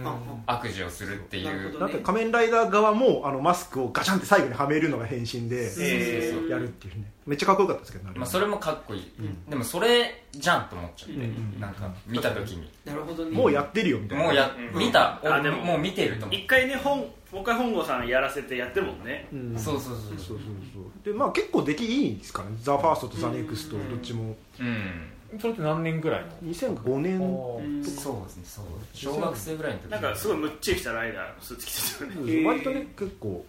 [0.47, 1.45] 悪事をするっていう。
[1.45, 7.13] なるほどなんか仮面ライダー側もあのマスクをガチャンって最後にはめるのが変身でえーやるっていうね。
[7.27, 9.13] めっちゃかっこよかったですけどまあ、それもかっこいい、
[9.51, 12.71] でもそれじゃんと思っちゃって、うんなんか見た時に。
[12.87, 13.37] なるほどね。
[13.37, 14.25] もうやってるよみたいな。
[14.25, 14.79] もうや、うん。
[14.79, 15.21] 見た。
[15.23, 17.05] 俺あでももう見てると思一回ね本も
[17.35, 19.29] う一回本郷さんやらせてやってるもんね。
[19.31, 19.55] うん。
[19.55, 19.97] うそうそうそう。
[19.97, 20.39] そうそう
[20.73, 22.57] そうでまあ結構出来いいんですからね。
[22.63, 24.35] ザ・ファーストとザ・ネクストどっちも。
[24.59, 27.21] うんそれって何年ぐらいの？2005年。
[27.21, 28.65] うんそうですねそう。
[28.93, 29.91] 小学生ぐらいの時。
[29.91, 32.47] なんかすごいむっちりしたライダーのスーツ着てたよね。
[32.47, 33.45] 割とね結構。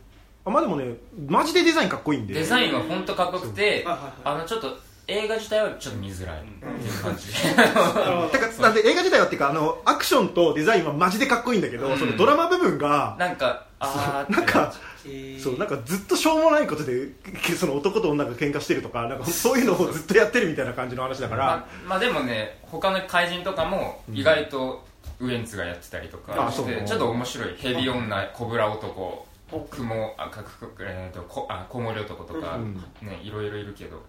[0.46, 0.96] あまあでもね
[1.28, 2.34] マジでデザインかっこいいんで。
[2.34, 4.78] デザインは本当かっこよくてあのちょっと
[5.08, 7.28] 映画自体はちょっと見づらいっていう感じ。
[8.58, 11.98] でなんで映画自体はっていうかあのアクションとデザインはマジでかっこいいんだけど、うん。
[11.98, 14.93] そのドラマ部分がなんかあーってなんかえー
[15.40, 17.10] そうなんかずっとしょうもないことで
[17.58, 24.86] その男と女が喧嘩してるとかなんかそういうのをずっとやってるみたいな感じの話だから、まあ、まあでもね他の怪人とかも意外と
[25.20, 26.68] ウエンツがやってたりとかしあそう。
[26.68, 29.28] てちょっと面白いヘビ女コブラ男
[29.70, 32.76] 雲あかくえーとこあコウモリ男とか、うん。
[33.02, 34.02] ねいろいろいるけど。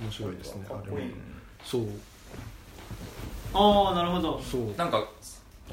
[0.00, 1.14] 面白いですねあれはかっこいい。
[1.64, 1.82] そう。
[3.54, 4.40] ああなるほど。
[4.40, 4.74] そう。
[4.76, 5.04] なんか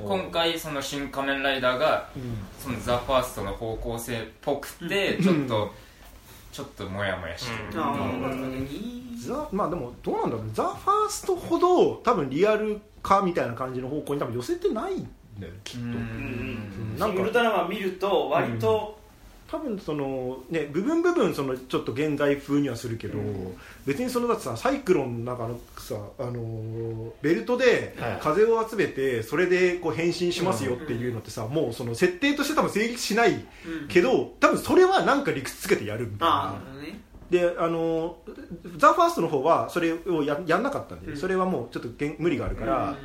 [0.06, 2.10] 今回その「新仮面ライダー」が
[2.60, 5.74] そのザ・ファーストの方向性っぽくてちょっと
[6.52, 7.82] ちょっとモヤモヤしてる。
[9.20, 10.52] ザまあでもどうなんだろうね。
[10.54, 15.10] ザ・ファーストほど多分リアル化みたいな感じの方向に多分寄せてないん
[15.40, 15.86] だよねきっと。
[15.86, 16.96] うん。
[16.98, 17.22] なんか。
[17.22, 18.99] ウルトラマン見ると割と、
[19.52, 23.18] 多分そのね部分部分そのちょっと現代風にはするけど、
[23.86, 28.20] 別にそのだってさサイクロンの中のさあのーベルトではい。
[28.22, 33.88] 風を集めてそれでこう変身しますよっていうのってさ、もうその設定として多分成立しないうん。
[33.88, 36.62] けど、多分それはなんか理屈つけてやるみたいな。
[37.32, 38.18] であの
[38.78, 41.18] ザ・ファーストの方はそれをややんなかったんで、うん。
[41.18, 42.98] それはもうちょっとげん無理があるから、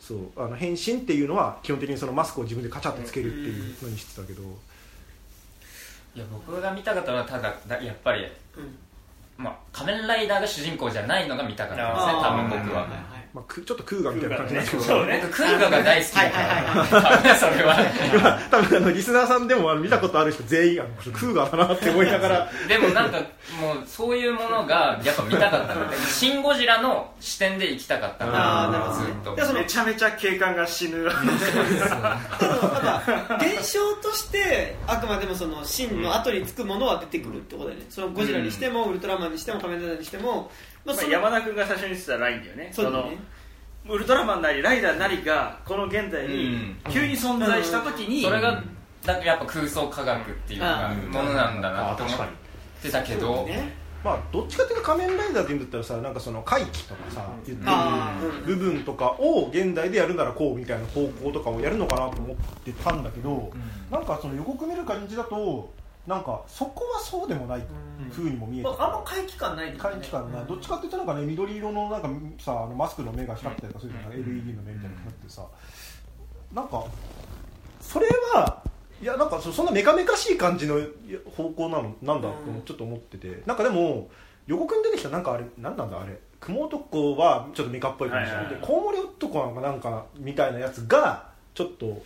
[0.00, 4.42] そうあの変身っていうのは基本的にそのマスクを自分でカチャッとつけるっていうのにしてたけど、
[6.16, 8.24] いや僕が見たかったのはただだやっぱり、
[8.56, 8.78] うん。
[9.36, 12.88] まあ、仮面ライダーが主人公じゃないのが見たかったんですね多分僕は、
[13.36, 14.54] まあ、くちょっとクーガーみたいな感じ。
[14.54, 15.20] なんですけど、そうね。
[15.22, 22.50] 僕クーガが大好きだから、はいはい 多分それは多分あのリスナーさんでもあの見たことある人全員あのクーガーだなって思いながら。
[22.66, 23.18] でもなんか
[23.60, 29.46] もうそういうものがやっぱ見たかったのでシン・ゴジラの視点で行きたかったなるほどずっと。
[29.46, 31.04] そのめちゃめちゃ警官が死ぬ。
[31.04, 32.20] なんか
[33.38, 37.86] 現象としてあくまでもその真の後につくものは出てくるってことだよね。
[37.90, 40.50] そのゴジラにしてもウルトラマンにしても仮面ライダーにしても、
[40.86, 42.70] まあ山田君が最初に言ってたラインだよね。
[42.72, 42.96] そうだね。
[43.84, 48.62] そのウルトラマンなりライダーなりがこの現代に急に存在した時に、それが
[49.04, 52.34] だやっぱ空想科学っていうものなんだなと思あ確かにっ
[52.82, 53.86] てたけど、ね。
[54.04, 57.64] まあどっちかっていうと仮面ライダーって言うんだったらさなんかその回帰とかさ言って
[58.46, 63.52] る部分とかを現代でやるならこうみたいな方向とかをやるのかなと思ってたんだけど、
[63.90, 65.72] なんかその予告見る感じだと
[66.06, 67.62] なんかそこはそうでもない
[68.12, 69.90] 風にも見えてまあ、あんま回帰感ないですね。
[69.90, 70.44] 回帰感ない。
[70.46, 72.08] どっちかっていうとなんかね緑色のなんか
[72.38, 75.46] さあのマスクの目が光ったりとかするじゃない？LED の目みたいなのが光ってさ。
[76.52, 76.84] なんか
[77.80, 78.62] それは
[79.02, 80.76] いやなんかそそんなメカメカしい感じの
[81.36, 82.62] 方向なのなんだとうん。
[82.62, 83.42] ちょっと思ってて。
[83.44, 84.08] なんかでも
[84.46, 86.18] 予告に出てきたなんかあれなんなんだあれ。
[86.38, 88.30] 雲男はちょっとメカっぽい感じ。
[88.30, 88.60] はいはいはい。
[88.60, 92.02] でコウモリ男なんかなんかみたいなやつがちょっと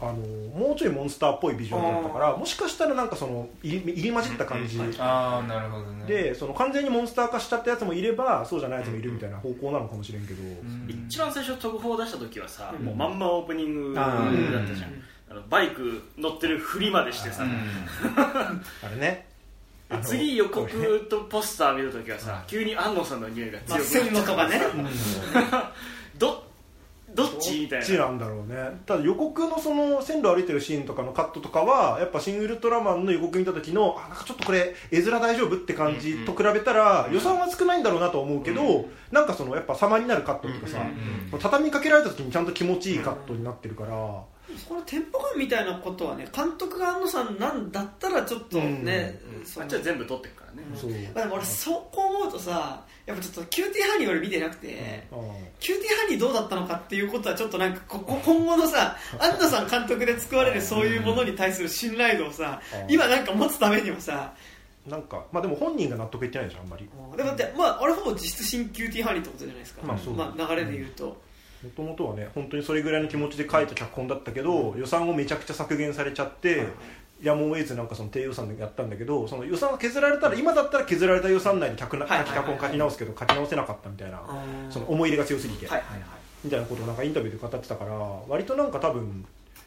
[0.00, 4.78] あのもうちょいモンスターっぽいビジュアルだったからもしかしたらなんかその入り入り混じった感じ。
[4.98, 6.06] ああなるほどね。
[6.06, 10.42] でその完全にモンスター化しちゃったやつもいればそうじゃないやつもいるみたいな方向なのかもしれんけど、
[11.06, 12.86] 一番最初特報を出した時はさ、うん。
[12.86, 14.92] もうまんまオープニングだったじゃん、
[15.30, 19.26] あのバイク乗ってるふりまでしてさ、 あれね。
[20.02, 24.60] 次予告とポスター見るときはさ、急に安野さんの匂いがまあ、強く線路とかね。
[26.18, 26.47] ど
[27.18, 27.86] どっちみたいな。
[27.86, 28.80] どっちなんだろうね。
[28.86, 40.78] ただ予告のその線路歩いてるシーンとかのカットとかはやっぱ「シン・ウルトラマン」の予告見た時のあなんかちょっとこれ絵面大丈夫って感じと比べたら予算は少ないんだろうなとは思うけど、なんかそのやっぱ様になるカットっていうかさ、
[41.40, 44.22] 畳みかけられた時にちゃんと気持ちいいカットになってるから、
[44.68, 49.20] このテンポ感みたいなことはね監督が安野さんなんだったらちょっとね、
[49.58, 50.90] あっちは全部撮ってるからね、そう。
[50.90, 55.16] まあ、でも俺そうこう思うとさやっぱちょっとキューティーハニー俺見てなくて、あ
[55.60, 62.94] キューティーハニーどうだったのかっていうことはちょっとなんかここ今後のさ庵野さん監督で作られるそういうものに対する信頼度をさうん。
[62.94, 64.32] 今なんか持つためにもさ。
[64.86, 66.88] なんかまあでも本人が納得いってないでしょあんまり。
[67.14, 70.14] でもだってまああれほぼ実質シン・キューティーハニーってことじゃないですか、まあそう。
[70.14, 71.20] まあ、流れで言うと、
[71.62, 76.68] もともとはね本当にそれぐらいの気持ちで書いた脚本だったけど、予算をめちゃくちゃ削減されちゃって、
[77.22, 84.22] やむを得ずなんかその低予算でやったんだけどその予算が削られたら今だったら削られた予算内に脚なはいはいはい脚本書き直すけど書き直せなかったみたいな、
[84.70, 86.08] その思い入れが強すぎて、はいはいはい。
[86.44, 87.92] みたいなことをなんかインタビューで語ってたから
[88.28, 89.26] 割となんか多分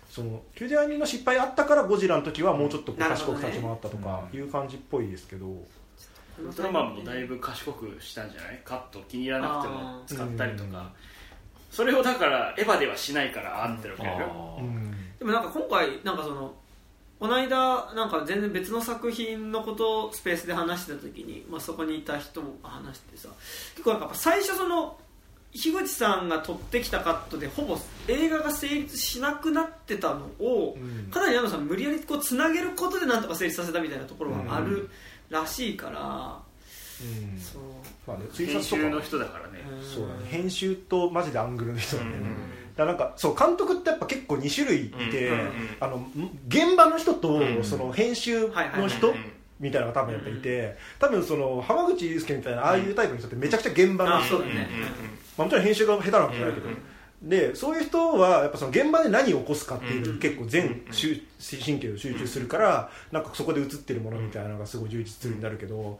[0.09, 8.31] そのキューティーハニーの失敗あったからゴジラの時はもうちょっと賢く立ち回ったとかいう感じっぽいですけど、ウルトラマンもだいぶ賢くしたん。
[8.31, 10.91] じゃないカット気に入らなくても使ったりとか
[11.71, 14.91] それをだからエヴァではしないからあんってるわけだようん。
[15.17, 16.53] でもなんか今回なんかその
[17.19, 23.29] この間なんか全然別の作品のことをスペースで話してた時に、まあ、そこにいた人も話してさ
[23.75, 24.97] 結構なんかやっぱ最初その
[25.53, 27.77] 樋口さんが撮ってきたカットでほぼ
[28.07, 31.11] 映画が成立しなくなってたのを、うん。
[31.11, 34.89] かなり矢野さん無理やりこうつなげることでなんとか成立させたみたいなところはある
[35.29, 36.39] らしいから、
[37.01, 37.39] うん。
[37.39, 37.61] そう
[38.07, 39.63] まあね、推編集の人だからね。
[39.81, 40.19] そうだね。
[40.25, 42.11] 編集とマジでアングルの人だね、
[42.75, 45.51] だからなんかそう監督ってやっぱ結構2種類いて、うんうんうん。
[45.79, 46.07] あの
[46.47, 49.15] 現場の人とうんその編集の人うん
[49.61, 54.37] みたいなのが多分やっぱいて多分その浜口祐介みたいなああいうタイプの人ってめちゃくちゃ現場の人。
[54.37, 54.67] あそうだね、
[55.37, 56.67] まあ、もちろん編集が下手なわけじゃないけど、
[57.21, 61.21] でそういう人はやっぱその現場で何を起こすかっていうのに結構全集
[61.63, 65.99] 神経を集中するからなんかそこで映ってるものみたいなのがすごい充実するようになるけど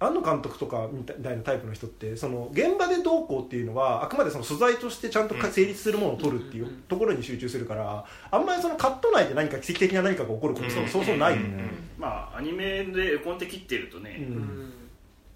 [0.00, 11.64] 庵野監督とかみたいなタイプの人ってその現場でどうこうっていうのはあくまでその素材としてちゃんとか成立するものを取るっていうところに集中するからあんまりそのカット内で何か奇跡的な何かが起こることそうそうそうないよね、
[11.98, 14.72] まあアニメで絵コンテ切ってるとね、うん。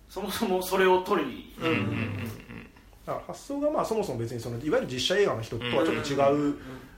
[0.08, 2.30] そもそもそれを撮りに、うんうんうん
[3.04, 6.56] だから発想がまあそもそも別にそのいわゆる実写映画の人とはちょっと違う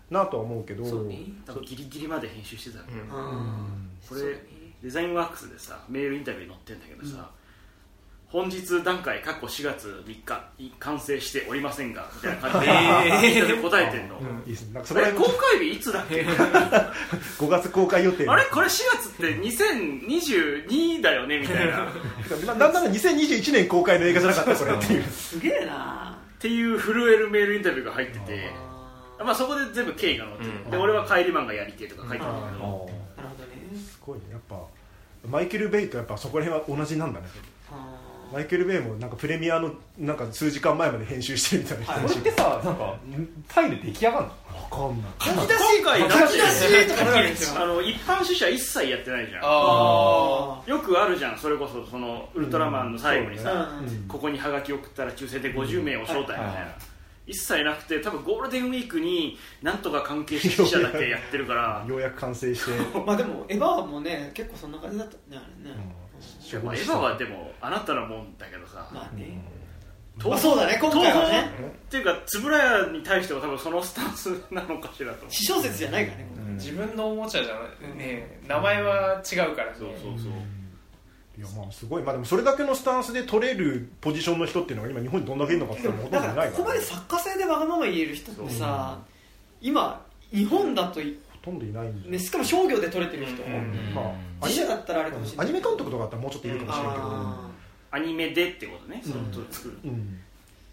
[0.08, 1.18] なとは思うけど、そうね。
[1.44, 3.28] 多分ギリギリまで編集してたから、うん。
[3.30, 4.20] うんこれ
[4.82, 7.28] デザインワークスでさメールインタビュー載ってんだけどさ、
[8.28, 14.74] 本日段階過去4月3日に完成しておりませんがみたいな感じで、インタビュー答えてんの、いいですね。
[14.74, 16.22] なんかそそれ公開日いつだっけ？
[17.38, 18.44] 5月公開予定あれ？
[18.46, 21.38] これ4月って2022だよね？
[21.38, 21.84] みたいな。
[21.86, 21.88] っ
[22.46, 24.56] ななんなら2021年公開の映画じゃなかった？
[24.56, 25.02] これっていう。
[25.04, 26.18] すげえな。
[26.40, 28.50] ていう震えるメールインタビューが入ってて
[29.18, 30.70] まあそこで全部経緯が載ってる、うん。
[30.72, 32.90] で俺は帰りマンがやりてえとか書いてあるんだけど、なるほ
[33.38, 33.78] どね。
[33.78, 34.24] すごいね。
[34.32, 34.60] やっぱ
[35.28, 37.26] マイケル・ベイとやっぱそこら辺は同じなんだね。
[37.28, 37.55] あ
[38.32, 41.84] マイケル・ベイもなんかプレミアのなんか数時間前まで編集してるみたいな。
[41.84, 42.96] 人これってさなんか
[43.48, 44.30] タイで出来上がるの？
[44.80, 45.10] わかんない。
[45.20, 56.74] 書き出し会だって書き出しとかなるでしょあの一般出社一切やってないじゃんあよくあるじゃんそれこそそのウルトラマンの最後にさ、うんうんここにハガキ送ったら抽選で50名を招待みたいな、
[57.26, 62.70] 一切なくて多分ゴールデンウィークになんとか関係者だけやってるからようやく完成して
[63.00, 66.05] まあでもエヴァもね結構そんな感じだったねあれねいやまあ
[66.52, 69.42] エヴァはでもあなたのもんだけどさ、まあね。
[70.18, 71.50] 東まあそうだね今回はね。
[71.86, 72.42] っていうか円
[72.86, 75.26] 谷に対しては多分そのスタンスなのかしらと。
[75.28, 79.76] 私小説じゃないからねー自分のおもちゃじゃなね名前は違うからね。
[79.78, 80.32] そうそうそう、
[81.36, 82.02] いやまあすごい。
[82.02, 88.98] まあでもそれだけのスタンスで取れるポジションの人っていうのが今日本にどんだけいるのかってほとんどいないかだからここまで作家性でわがまま言える人ってさ
[89.60, 90.02] 今
[90.32, 93.40] 日本だといほとんどいないんで、ねしかも商業で撮れてる人。
[93.44, 94.04] うんまあ
[94.44, 95.46] アニ自メ社だったらあれかもしれない。
[95.46, 97.50] アニメ監督とかだったらもうちょっといるかもしれんけどあ
[97.92, 99.12] アニメでってことね、うん。
[99.12, 99.78] その作る。
[99.84, 100.18] うん。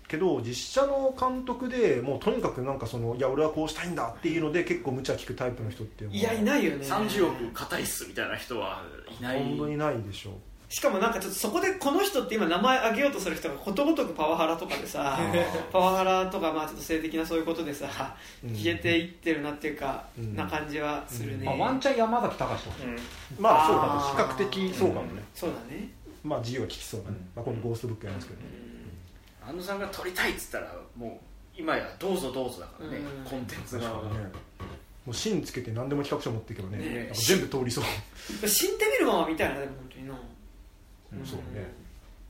[0.08, 6.86] けど実写の監督でもうとにかくなんかそのいや俺はこうしたいんだっていうので結構無茶聞くタイプの人っていやいないよね。
[6.86, 8.84] 30億硬いっすみたいな人は
[9.20, 9.44] いない。
[9.44, 10.34] 本当にないでしょう
[10.74, 15.20] しかもなんかちょっとそこでこの人って今名前挙げようとする人がことごとくパワハラとかでさ
[15.72, 18.56] パワハラとかまあちょっと性的なそういうことでさうん。
[18.56, 22.76] 消えていってるなっていうか、うんな感じはするね、まあ、ワンチャン山崎隆とか。
[23.38, 24.50] まあそうだね。
[24.50, 25.90] 比較的そうかもね、そうだね。
[26.24, 27.30] まあ自由は利きそうだね、うん。
[27.36, 28.42] まあ、今度ゴーストブックやりますけど。
[28.42, 28.48] ね、
[29.48, 31.22] 安野さんが撮りたいっつったらも
[31.56, 33.30] う今やどうぞどうぞだからね、うん。
[33.30, 33.90] コンテンツがね。
[35.06, 36.78] もう芯つけて何でも企画書持っていけばね。
[36.78, 37.12] ね。
[37.14, 37.84] 全部通りそう、
[38.48, 40.14] 死んでみるままみたいなでも本当にな
[41.26, 41.72] そうね。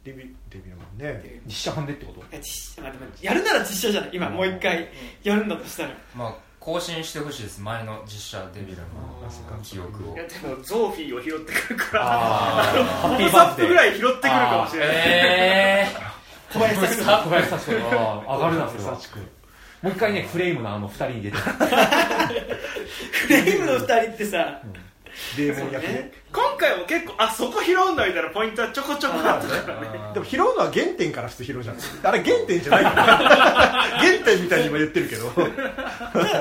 [0.03, 1.41] デビデビルマンね。
[1.45, 2.19] 実写版でってこと？
[2.19, 4.10] いや実写まあでもやるなら実写じゃない。
[4.14, 4.89] 今もう一回
[5.23, 5.89] やるんだとしたら。
[6.15, 7.61] まあ更新してほしいです。
[7.61, 8.85] 前の実写デビルの
[9.61, 10.15] 記憶を。
[10.15, 12.03] いやでもゾーフィーを拾ってくるから。
[12.03, 14.95] ハッピーサップぐらい拾ってくるかもしれない。
[14.95, 15.88] え
[16.51, 17.23] 小林さん。
[17.23, 18.91] 小林幸子が上がるなそれは
[19.81, 21.49] もう一回ねフレームのあの二人に出てフ
[23.27, 24.61] レームの二人ってさ
[25.38, 26.11] デーモン役ね。
[26.31, 29.88] 今回も結構あそこ拾うんだみたいなポイントはちょこちょこあったからね。
[30.14, 31.77] でも拾うのは原点からして拾うじゃん。
[32.03, 32.84] あれ原点じゃない。
[32.84, 35.31] か ら原点みたいに今言ってるけど。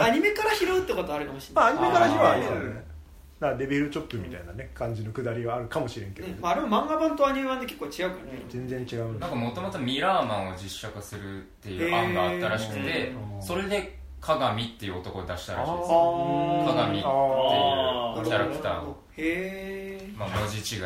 [0.03, 2.93] アニメから拾うってことあるかもしれない、まあアニメから拾うはありそね。
[3.41, 8.43] だからデビルチョップみたいなね感じのくだりはあるかもしれんけど、ねまあ、あれも漫画版とアニメ版で結構違うからね。
[8.49, 9.19] 全然違う。
[9.19, 13.43] なんかもともとミラーマンを実写化するっていう案があったらしくへてー。
[13.43, 15.89] それで鏡っていう男を出したらしいです。
[15.89, 18.97] 鏡っていうあキャラクターを。
[19.17, 20.83] へえまあ文字違い。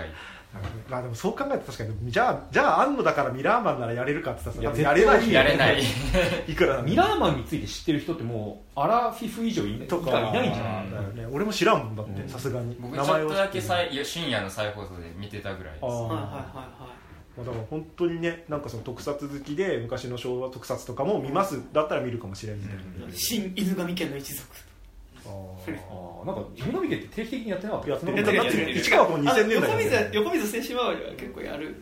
[0.88, 5.32] まあでもそう考えたら確かにじゃあじゃあ安野だからミラーマンならやれるかって言ったらいややれない。
[5.32, 5.82] やれない。
[6.48, 10.62] いくら ミラーマンについて知ってる人ってもうアラフィフ以上いないとかいないんじゃ
[11.14, 11.26] ね。
[11.30, 12.28] 俺も知らんもんだってうん。
[12.28, 12.74] さすがに。
[12.80, 15.84] 僕ちょっとだけ深夜の再放送で見てたぐらいです。
[15.84, 16.50] はいはいはいま
[16.80, 16.95] あ
[17.38, 21.60] だから本当にねなんかその特撮好きで昔の昭和特撮とかも見ます。
[21.72, 22.76] だったら見るかもしれんみたい。
[22.76, 24.48] な、はい新犬神家の一族。
[25.26, 26.26] ああー。
[26.26, 27.90] なんか犬神家って定期的にやってなかった。
[27.90, 30.10] やってなことだって市川君2000年代ね。
[30.12, 31.74] 横水選手周りは結構やる。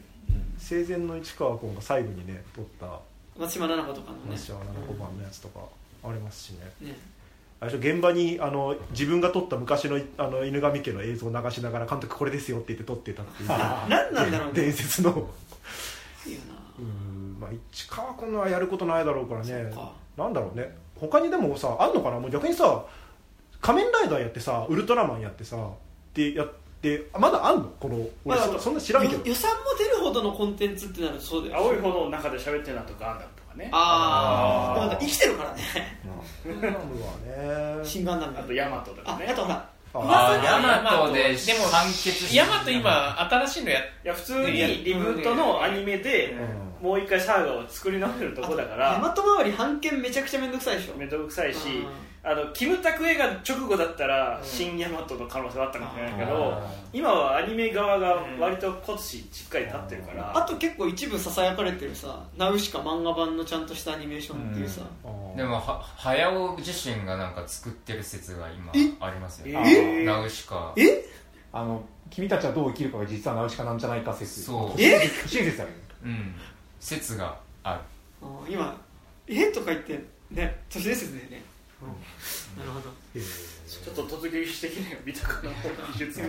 [0.58, 3.00] 生前の市川君が最後にね撮った。
[3.38, 4.22] 松島菜々子とかのね。
[4.26, 5.60] 話は7個番のやつとか
[6.04, 6.58] ありますしね。
[6.80, 6.96] ね
[7.64, 13.48] あれ現場にあの自分が撮った昔のあの犬神家の映像を流しながら監督これですよって言って撮ってたっていう。
[13.88, 14.52] 何なんだろうね。
[14.54, 15.30] 伝説の。
[16.78, 19.72] うんまあ市川君のはやることないだろうからね。
[20.16, 20.76] なんだろうね。
[21.00, 22.18] 他にでもさあんのかな？
[22.20, 22.84] もう逆にさ
[23.60, 25.60] 仮面ライダーやってさウルトラマンやってさっ
[26.12, 26.48] てやっ
[26.82, 27.64] てあまだあんの？
[27.80, 29.14] この俺まあそそんな知らんけど。
[29.16, 33.68] よ予算も出るほどのコンテンツってなるとそうだよ青い炎の中で喋ってるなとかガンダムとかね。
[33.72, 35.62] ああ生きてるからね。
[36.46, 39.70] ガンダムはね新ガンダムあとヤマトとかねああとほら
[40.44, 46.34] ヤマトででも完結してヤマト今新しいのやいや普通にリブートのアニメで
[46.84, 48.92] もう一回サーガを作り直せるとこだから。
[48.92, 50.98] ヤマト周り版権めちゃくちゃめんどくさいでしょ。
[50.98, 51.86] 面倒くさいしうん。
[52.30, 56.62] あのキムタク映画直後だったら新ヤマトの可能性はあったかもしれないけど
[56.92, 60.32] 今はアニメ側が割と骨子しっかり立ってるから。
[60.36, 64.82] あと結構一部ささやかれてるさナウシカ漫画版のちゃんとしたアニメーションっていうさ、
[65.36, 69.60] でもは早尾自身がなんか作ってる説が今ありますよ。
[69.64, 70.04] え？
[70.04, 70.74] ナウシカ。
[70.76, 71.02] え？
[71.52, 74.42] あの君たちはどう生きるかが実はナウシカなんじゃないか説。
[74.42, 74.80] そう。
[74.80, 75.76] 親切だよね。
[76.04, 76.34] うん
[76.84, 77.80] 説がある。
[78.46, 78.78] 今
[79.26, 79.46] 「え？
[79.52, 81.42] とか言ってね都市伝説だよね、
[82.58, 82.90] なるほど。
[83.14, 85.50] ちょっと突撃してきね見たかな
[85.94, 86.20] 技術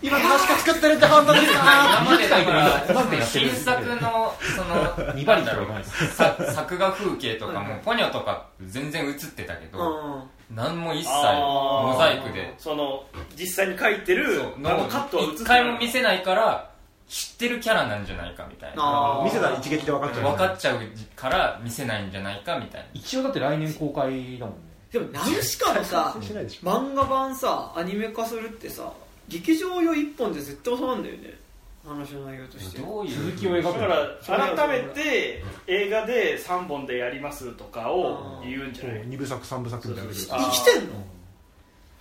[0.00, 1.60] 今ナウシカ使ってるって判断ですか？
[2.00, 10.22] 今までだから新作のそのだろうさ作画風景とかもポニョとか全然映ってたけどうん。
[10.54, 12.54] 何も一切モザイクで。
[12.58, 13.04] その
[13.36, 16.71] 実際に書いてるのカットは映って一回も見せないから
[17.08, 19.20] 知ってるキャラなんじゃないかみたいな。
[19.24, 20.78] 見せたら一撃で分かっちゃう分かっちゃう
[21.14, 22.86] から見せないんじゃないかみたいな。
[22.94, 24.62] 一応だって来年公開だもんね。
[24.90, 28.92] でもナウシカのさしないでしょ漫画版さアニメ化するってさ
[29.28, 31.34] 劇場用一本で絶対収まるんだよね。
[31.84, 32.78] 話の内容として。
[32.80, 33.96] どういう続きを描くだか
[34.36, 39.02] ら改めて映画で3本でやりますとかを言うんじゃない？
[39.06, 41.04] 二部作三部作みたいな生きてんの？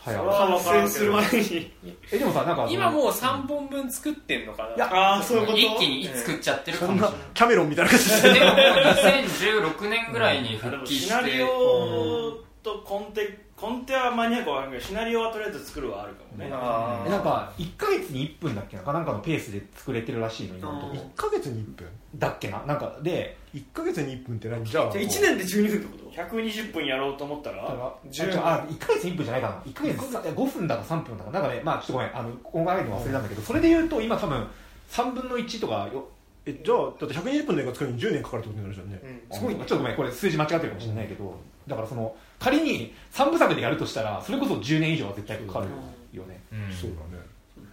[0.03, 1.71] 完成する前に。
[2.11, 4.75] えでもさなんか今もう3本分作ってんのかな？
[4.75, 5.57] いやああそういうこと？
[5.57, 7.27] 一気に作っちゃってるかそんなもしれない。
[7.33, 11.05] キャメロンみたいな感じででももう2016年ぐらいに復帰して。
[11.07, 16.49] シナリオとコンテコンテはマニアックは分かんないけどシナリオはとりあえず作るはあるかもね。
[16.49, 21.87] なんか1か月に1分だっけななんかのペースで作れてるらしいの今のとこうん1ヶ月に1分。
[22.15, 22.63] だっけな？
[22.65, 24.65] なんかで1ヶ月に1分って何？
[24.65, 29.55] じゃあじゃあ1年で12分ってこと？120分やろうと思っただかららああ1ヶ月に1分じゃないかな。
[29.65, 31.31] 1ヶ月5分だか3分だか。
[31.31, 32.17] なんかねまあちょっとごめん。
[32.17, 34.47] あの細かいの忘れたんだけどそれで言うと今多分
[34.89, 36.07] 3分の1とかよ
[36.45, 39.21] えじゃあだって120分の映画作るのに10年かかるってことになるじゃんね。
[39.31, 39.95] すごいちょっとごめん。
[39.95, 41.35] これ数字間違ってるかもしれないけど
[41.67, 45.67] だからその仮に3部作でやるとしたらそれこそ10年以上は絶対かかる
[46.11, 46.41] よね。
[46.51, 47.23] うんそうだね。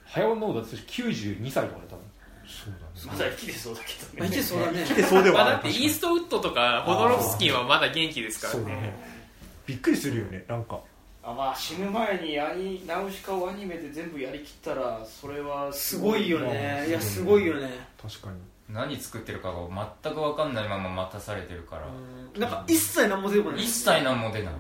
[0.05, 2.05] 早尾のだって92歳とかで多分。
[2.47, 3.19] そうだね。
[3.19, 4.85] まだ生きてそうだけどまあね一応そうだね。
[4.85, 8.95] 来てそうでまあ、はあるだってイーストウッドとかホドロフスキーはまだ元気ですからね。
[9.67, 10.81] びっくりするよねなんか。
[11.23, 16.87] あまあ死ぬ前にアニナウシカをアニメで全部やりきったらそれはすごいよね。
[16.89, 17.71] いやすごいよね。
[18.01, 18.37] 確かに
[18.69, 19.55] 何作ってるかが
[20.03, 21.87] 全く分かんないまま待たされてるから。
[21.87, 22.41] うん。
[22.41, 23.65] なんか一切何も出てこない。
[23.65, 24.55] 一切何も出ない。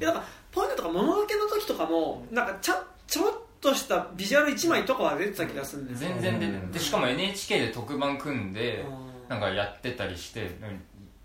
[0.00, 5.98] いやなんかポイントとか物分けの時とかもなんかちゃちょろっとしたビジュアル1枚とかは出てた気がするんだよ。
[5.98, 6.62] 全然出てない。
[6.72, 8.90] でしかも NHK で特番組んでう
[9.26, 9.28] ん。
[9.28, 10.56] なんかやってたりして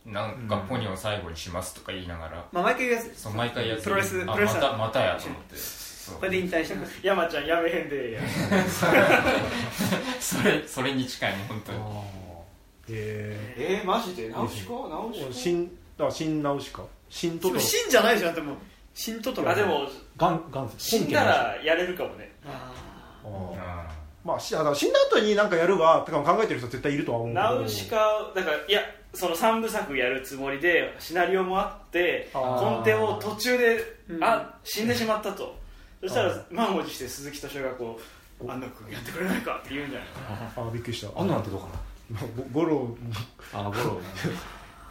[0.05, 2.45] なんかポニョを最後にしますとか言いながら。
[2.51, 5.55] まあ毎回やそう毎回やってプロレスプロレスラーたまたやと思って。
[6.19, 6.99] これで引退してます。
[7.01, 8.11] 山ちゃんやめへんで。
[8.11, 8.21] や
[10.19, 11.79] それそれに近いね本当に
[12.89, 14.29] へえー、マジで？
[14.29, 15.65] ナウシカナウシえ新
[15.97, 18.55] だから新ナウシカ新トトロ死んじゃないじゃんでも。
[18.93, 19.87] 新トトロカあでも
[20.17, 22.31] ガンガン死んだらやれるかもね。
[22.45, 22.71] あ
[23.25, 23.87] あ
[24.23, 28.81] まあ死んだ後に何かやるわとか考えてる人は絶対いるとは思うナウシカだからいや
[29.13, 33.77] その3部作やるつもりでシナリオもあってコンテを途中で、
[34.09, 34.23] うん。
[34.23, 35.55] あ死んでしまったと。
[36.01, 37.99] そしたら満を持して鈴木敏夫がこ
[38.41, 40.07] う「安野君やってくれないか」って言うんじゃない
[40.57, 41.19] ああびっくりした。
[41.19, 41.67] あんななんてどうか
[42.13, 42.23] まあ
[42.53, 42.95] ゴゴロ
[43.53, 44.01] なあゴロ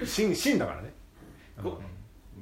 [0.05, 0.93] 死死んだからね。
[1.63, 1.79] ゴ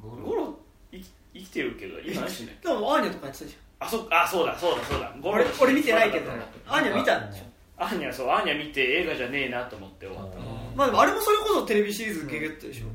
[0.02, 0.59] ゴゴロ
[0.90, 2.57] 生き生きてるけど今何しない。
[2.62, 5.15] ーでもアーニャとかやってたじあそあそうだそうだそうだ。
[5.23, 6.31] 俺俺見てないけど。
[6.66, 7.44] アーニャ見たんでしょ？
[7.82, 10.39] アーニャそうアーニャ見て映画じゃねえなと思って終わった
[10.77, 12.86] まあでもあれもそれこそテレビシリーズゲゲットでしょ。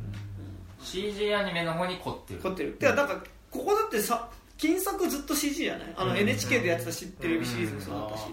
[0.84, 2.40] CG アニメの方に凝ってる。
[2.42, 2.72] 凝ってる。
[2.74, 5.94] てかなんかここだってさ金作ずっと CG じゃない？
[5.98, 8.24] あの NHK でやってたしテレビシリーズもそうだったし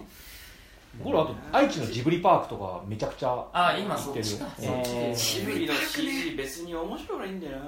[1.01, 4.25] ゴロあと愛知のジブリパークとかめちゃくちゃあ今行ってる。
[4.25, 4.51] そっちか。
[4.59, 7.63] えジブリの CG 別に面白くないんだよな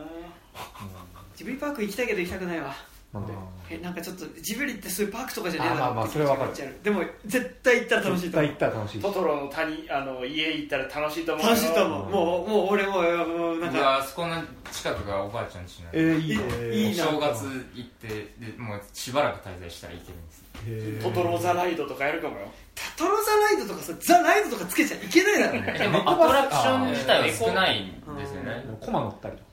[1.35, 2.75] ジブリパーク行きたいけど行きたくないわ
[3.15, 3.33] なんで。
[3.67, 6.83] えなんかちょっとジブリってそういうパークとかじゃねえだろあまあまあそれはわかる。
[6.83, 8.47] でも絶対行ったら楽しいと思う。
[8.47, 12.09] 絶対行ったら楽しいトトロの谷あの家行ったら楽しいと思うよ楽しいと思う。
[12.09, 13.87] もうもう俺ももうなん僕か。
[13.87, 14.35] はあそこの
[14.71, 15.99] 近くがおばあちゃん家なんで。
[15.99, 17.07] えー、いいねいいな。
[17.07, 17.43] お正月
[17.73, 22.47] 行ってでもうしばらく滞在したら行けるんですトトロザライドとかやるかもよ。
[22.75, 25.75] タトロザライドとかさザライドとかつけちゃいけないだろ。
[25.75, 28.63] えでもアトラクション自体は少ないんですよね。
[28.79, 29.45] コマ乗ったりとか。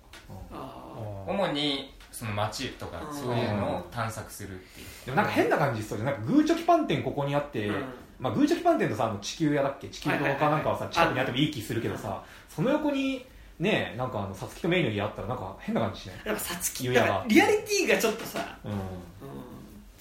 [0.52, 0.78] あ
[1.26, 1.91] 主に
[2.22, 3.16] その街とかうん。
[3.16, 4.86] そういうのを探索するっていう。
[5.06, 7.84] でもなんか変な感じしそうでなんかグーチョキパン店ここにあって、うん。
[8.20, 9.88] まあ、グーチョキパン店とさあの地球屋だっけ？
[9.88, 13.26] 地球とかなんかはさ近くにあってもいい気するけどさその横に
[13.58, 16.16] ねなんかあのさつきとメイの家あったらなんか変な感じしない？
[16.24, 18.72] ーやっぱさつきリアリティがちょっとさ、うん。
[18.72, 18.78] うん、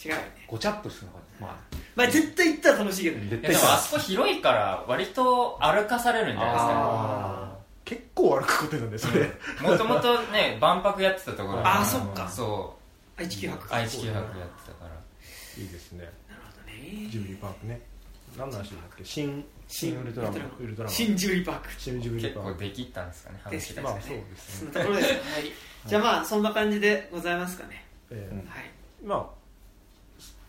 [0.04, 0.46] 違うよね。
[0.48, 1.56] ごちゃっとしてるのがまあ。
[1.96, 3.28] まあ絶対行ったら楽しいけどね。
[3.28, 6.72] いやでもあそこ広いから割と歩かされるんじゃないですか。
[6.72, 7.51] あ
[7.86, 9.32] 結構歩くことなんだよそれ。
[9.62, 12.30] もともとね 万博やってたところあそっか。
[12.30, 12.78] そ
[13.18, 14.36] 愛知九博う愛知九博やって
[14.68, 14.92] たから。
[15.62, 16.06] いいですね。
[16.30, 17.10] なるほどね。
[17.10, 17.82] ジブリパークね。
[18.38, 19.04] 何の話だっけ？
[19.06, 20.52] 新新ウルトラマン。
[20.60, 20.96] ウルトラマン。
[20.96, 21.70] 新ジブリパーク。
[21.78, 22.54] 新ジブリ結パーク。
[22.54, 24.72] 構できったんですかね話ですがまあそうですね。
[24.72, 25.22] そんなところですはい。
[25.88, 27.86] じゃあまあそんな感じでございますかね。
[28.12, 28.36] ええ。
[28.50, 28.72] はい。
[29.04, 29.41] まあ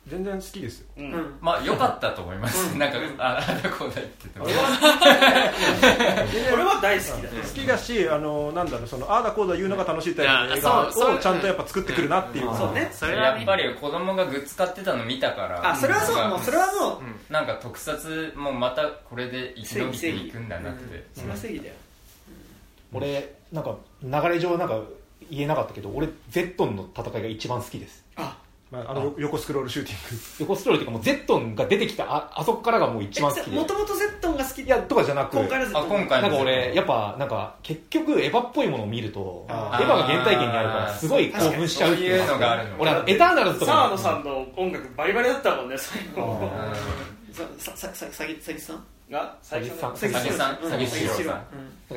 [0.09, 0.87] 全然好きですよ。
[0.97, 1.11] ううん。
[1.13, 2.79] んまあ良かったと思います、うん。
[2.79, 4.47] なんかああだこうだ言ってても。
[4.47, 4.55] 俺
[6.65, 6.81] は？
[6.83, 7.29] 大好きだ。
[7.29, 12.47] 好きだしあのなんだろうそのああだこうだ言うのが楽しいタイプの映画をちゃんとやっぱ作ってくるなっていう。
[12.57, 12.91] そうね。
[12.93, 13.39] それはね。
[13.39, 15.71] やっぱり子供がグッズ買ってたの見たから。
[15.71, 16.37] あそれはそうも。
[16.37, 17.33] うそれはもう。
[17.33, 21.07] なんか特撮もまたこれで生き延びていくんだなって。
[21.15, 21.75] それは正義だよ。
[22.93, 24.81] 俺なんか流れ上なんか
[25.31, 28.02] 言えなかったけど俺ゼットンの戦いが一番好きです。
[28.02, 28.02] あ
[28.73, 30.23] まあ、あの横スクロールシューティング。
[30.41, 33.55] 横ストーリーっていうかもうゼットンが出てきたああそこからがもう一番好きで。
[33.55, 35.37] もともとゼットンが好きいやとかじゃなく。
[35.37, 42.17] 今回のゼットンあ今回のなんか俺やっぱなんか結局エヴァっぽいものを見るとエヴあァが原体験にあるからすごい興奮しちゃうっていう。
[42.17, 42.77] そういうのがあるの。
[42.79, 46.51] 俺あのエターナルズとか沢野さんの音楽バリバリだったもんね最後
[47.33, 48.85] ささささぎさぎさん？
[49.11, 49.97] が最初の。
[49.97, 50.59] ささぎさん。
[50.65, 51.27] うさぎしろさん。
[51.27, 51.43] なんか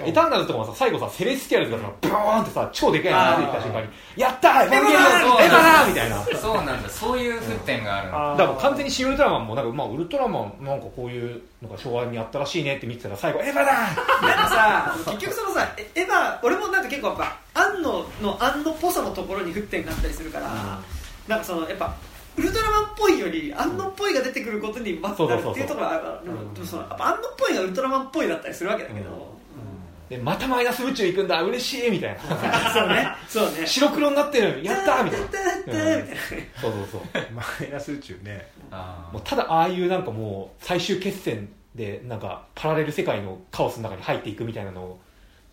[0.06, 3.88] エターナルズとかもさ最後さセレスティアルズがさブーンってさ超でかいのが出てきた瞬間に
[4.18, 6.24] やったーエヴァンゲリオンエヴァだみたいな。
[6.38, 6.90] そうなんだ。
[6.90, 8.12] そういう沸点があるの。
[8.12, 20.82] だからもう完全にシン・ウルトラマンもなんか、まあ、ウルトラマンなんかこういうのが昭和にあったらしいねって見てたら最後エヴァだなんかさ結局そのさエエヴァ俺もなんか結構やっぱ庵野の庵野っぽさのところに沸点があったりするから、
[21.30, 21.95] なんかそのやっぱ
[22.38, 29.36] ウルトラマンっぽいより安野っぽいが出てくることにまずなるっていうところがあるからでもでもそのやっぱ安野っぽいがウルトラマンっぽいだったりするわけだけど、
[30.10, 32.22] でまたマイナス宇宙行くんだ嬉しいみたいな。
[32.74, 33.07] そうね。
[33.28, 33.66] そうね。
[33.66, 35.28] 白黒になってるやったーみたいな。
[36.62, 37.02] そうそうそう。
[37.34, 38.48] マイナス宇宙ね。
[38.72, 44.99] あもうただああいうなんかもう最終決戦でなんかパラレル世界のカオスの中に入っていくみたいなのを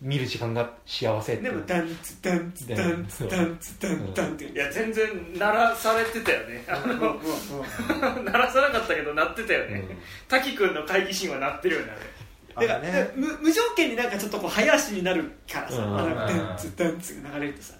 [0.03, 4.45] 見る時間が幸せってでもダンツダンツダンツダンツダンダンって。
[4.49, 5.07] いや全然
[5.39, 6.65] 鳴らされてたよね。
[6.67, 9.85] あの鳴らさなかったけど鳴ってたよね。
[10.27, 11.93] 滝君の会議シーンは鳴ってるよね
[12.55, 12.67] あれ。
[12.67, 17.73] だから、ね無無条件になんかちょっとこう早足になるからさ、ダンツダンツが流れるとさ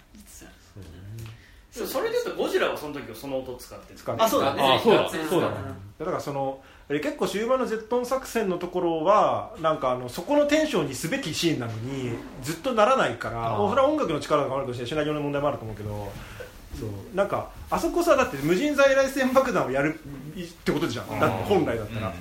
[1.74, 4.00] それで言うとゴジラはその時はその音使ってる。
[4.00, 4.62] 使ってあそうだね。
[4.64, 5.08] あそうだ。
[5.08, 5.52] んそうだ
[6.00, 12.12] だからそのえ結構終盤のゼットン作戦のところはなんかあのそこのテンションにすべきシーンなのに
[12.42, 16.12] ずっとならないからそれは音楽の力があるとしてシナリオの問題もあると思うけど
[16.80, 17.16] そう。
[17.16, 20.00] なんかあそこさだって無人在来線爆弾をやる
[20.38, 21.20] ってことじゃん。
[21.20, 22.14] だって本来だったら、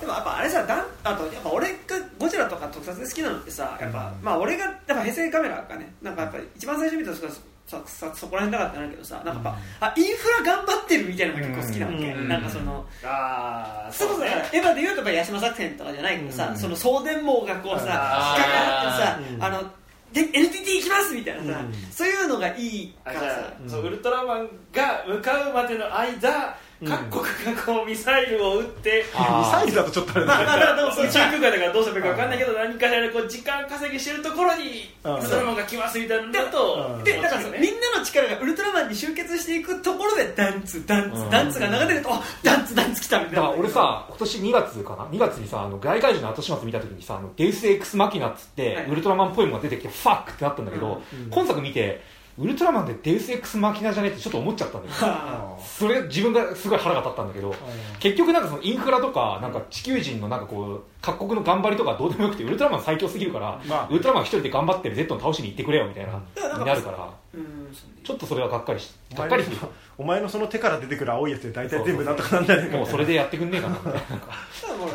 [0.00, 1.76] でもやっぱあれさだんあとやっぱ俺が
[2.18, 7.30] ゴジラとか特撮で好きなのってさやっぱ、まあ俺がやっぱ平成カメラがねなんかやっぱ一番最初見た時は
[7.66, 9.42] そそそこら辺だからってなるけどさなんかやっ
[9.80, 12.28] ぱ、あインフラ頑張ってるみたいなのが結構好きなわけ、うん。
[12.28, 19.70] なんかそのああそそだからエヴァで言うとやっぱ八島作戦とかじゃないけどさ、その送電網がこうさ引っかかあってさ、あの
[20.12, 21.74] で NTT 行きますみたいなさ、うん。
[21.90, 23.52] そういうのがいいからさ。
[23.66, 27.24] そうウルトラマンが向かうまでの間、各国
[27.56, 35.14] がこうミサイルを撃って、あミサイルだとちょっとあれまあまあだでもそれ宇宙空間だからどうすればいいか分かんないけど、何かしらでこう時間稼ぎしてるところにうん。
[35.16, 43.40] ウルトラマンが来ますみたいなのだと、うんでだからみんなの力がウルトラマンに集結していくところでダンツダンツダンツが流れてるとあダンツダンツ来たみたいな。
[43.42, 48.86] だから俺さ今年2月かな？2月にさあの外怪獣の後始末見た時にさあのデウス X マキナっつって、はい。
[48.90, 51.00] ウルトラマンっぽいものが出てきてファックってなったんだけど、
[51.30, 52.02] 今作見て
[52.38, 55.56] ウルトラマンでデウス X マキナじゃねってちょっと思っちゃったんだよあ。
[55.58, 57.54] それ自分がすごい腹が立ったんだけど
[57.98, 63.88] 結局なんかそのインフラとかなんか地球人のなんかこう各国の頑張りとかどうでもよくてウルトラマン最強すぎるから、まあ。
[63.88, 67.10] ウルトラマン一人で頑張ってる Z の倒しに行ってくれよみたいな、うんになるから
[68.02, 69.56] ちょっとそれはがっかりしお前がっかりする。
[69.56, 73.78] のそのお前のその手から出てくる青いやつで大体全部なんとかなんだよねもうそれでやってくんねえかな。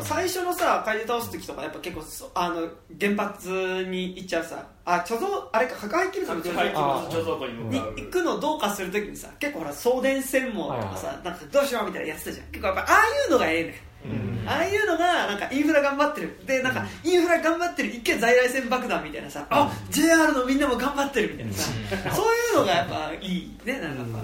[0.02, 2.68] 最初のさ怪獣倒す時とかやっぱ結構そあの
[3.00, 4.66] 原発に行っちゃうさ。
[4.84, 12.46] あ貯蔵あれか核廃棄物の貯蔵庫に向にかう行くのどうかするときにさ結構ほら送電線網とかさ、なんかどうしようみたいなやってたじゃん。
[12.46, 14.48] 結構やっぱああいうのがええねんうん。
[14.48, 16.38] ああいうのがなんかインフラ頑張ってる。
[16.46, 21.70] でなんかインフラ頑張ってる一見在来線爆弾みたいなさ、あ JR のみんなも頑張ってるみたいなさ、
[22.14, 24.18] そういうのがやっぱいいねなんかやっぱ、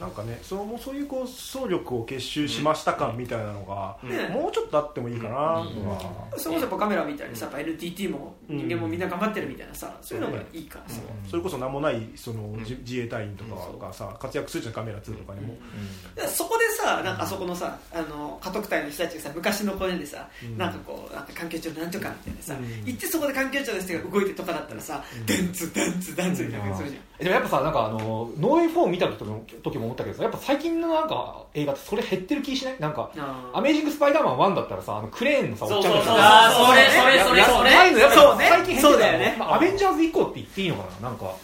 [0.00, 15.54] なんかねそうもうそういうこう総力を結集しました感みたいなのが、ねもうちょっとあってもいいかなとは、それこそやっぱカメラみたいにさやっぱ NTT も人間もみんな頑張ってるみたいなさそういうのがいいからさ、それこそ名もないその、自自衛隊員とかがさ活躍するじゃんガメラ2とかにも、
[16.16, 20.58] でそこでさなんかあそこのさあの科特隊の人たちがさ昔の声でさ、うん。
[20.58, 22.84] なんかこうなんか環境庁なんとかみたいなさ、うん。
[22.86, 32.76] 行ってそこで環境庁の人が動いてとかだったらさ、ダンツダンツダンツみたいな感じするじゃん、でもやっぱさなんかあのノーウェイホーム見た時も時も思ったけどさやっぱ最近のなんか映画ってそれ減ってる気しない？
[32.78, 33.10] なんか
[33.52, 37.70] アメージング・スパイダーマン1だったらさあのクレーンのさおっちゃんがさそれそれそれやそれ。
[37.70, 38.48] いうのやっぱね。
[38.48, 39.36] 最近減ってそうだよね。
[39.38, 41.08] まあアベンジャーズ以降って言っていいのかな？
[41.10, 41.34] なんか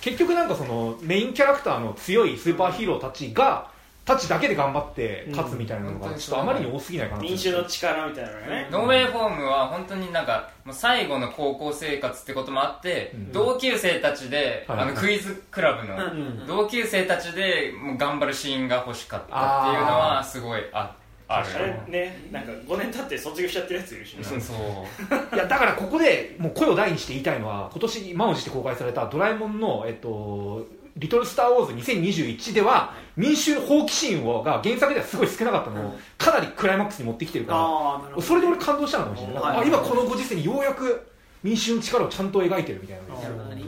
[0.00, 3.70] 結局なんかそのメインキャラクターの強いスーパーヒーローたちが
[4.04, 7.22] たちだけで頑張って勝つみたいなのうんがちょっとあまりに多すぎないかな。
[7.22, 8.68] 民衆の力みたいなね。
[8.70, 13.32] ノーウェイフォームは本当になんかもう最後の高校生活ってこともあって、うん。
[13.32, 14.78] 同級生たちで、はい。
[14.80, 15.98] あのクイズクラブの、う
[16.44, 16.46] ん。
[16.46, 20.96] 同級生たちでもう頑張るシーンが欲しかったっていうのはすごいあ
[21.28, 21.48] ある。
[21.54, 24.24] あれねなんか5年経って卒業しちゃってるやついるしね。
[24.24, 24.40] そう。
[24.40, 25.36] そう。
[25.36, 30.66] いやだからここでもう声を大にして言いたいのは今年満を持して公開された「ドラえもんの」えっと
[31.00, 37.54] 「リトル・スター・ウォーズ2021」では民衆の放棄シーンをが原作ではすごい少なかったのをかなりクライマックスに持ってきてるか
[38.14, 39.66] らそれで俺感動したのかもしれない。
[39.66, 41.10] 今このご時世にようやく
[41.42, 43.62] 民衆の力をちゃんと描いてるみたいななるほどね。
[43.62, 43.66] な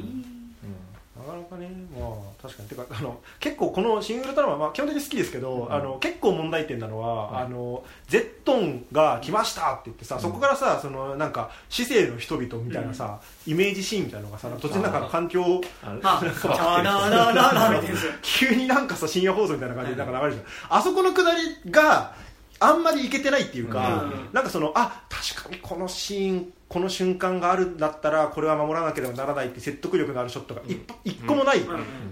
[1.53, 1.69] かね。
[1.99, 2.69] まあ確かに。
[2.69, 7.45] てかあの結構この「シン・ウルトラマン」まあ、基本的に好きですけど、あの結構問題点なのは、はい。
[7.45, 15.43] あのゼットンが来ましたって言ってさ、そこからさそのなんか市政の人々みたいなさ、イメージシーンみたいなのがさ突然なんか環境
[18.23, 20.43] 急になんかさ深夜放送みたいな感じでなんか流れるじゃ
[20.77, 20.79] ん。
[20.79, 22.15] あそこのくだりが
[22.59, 24.29] あんまりいけてないっていうか、うん。
[24.33, 31.61] なんかそのあ確かにこのシーンこの瞬間があるんだったらこれは守らなければならないって説得力のあるショットが一一個もない、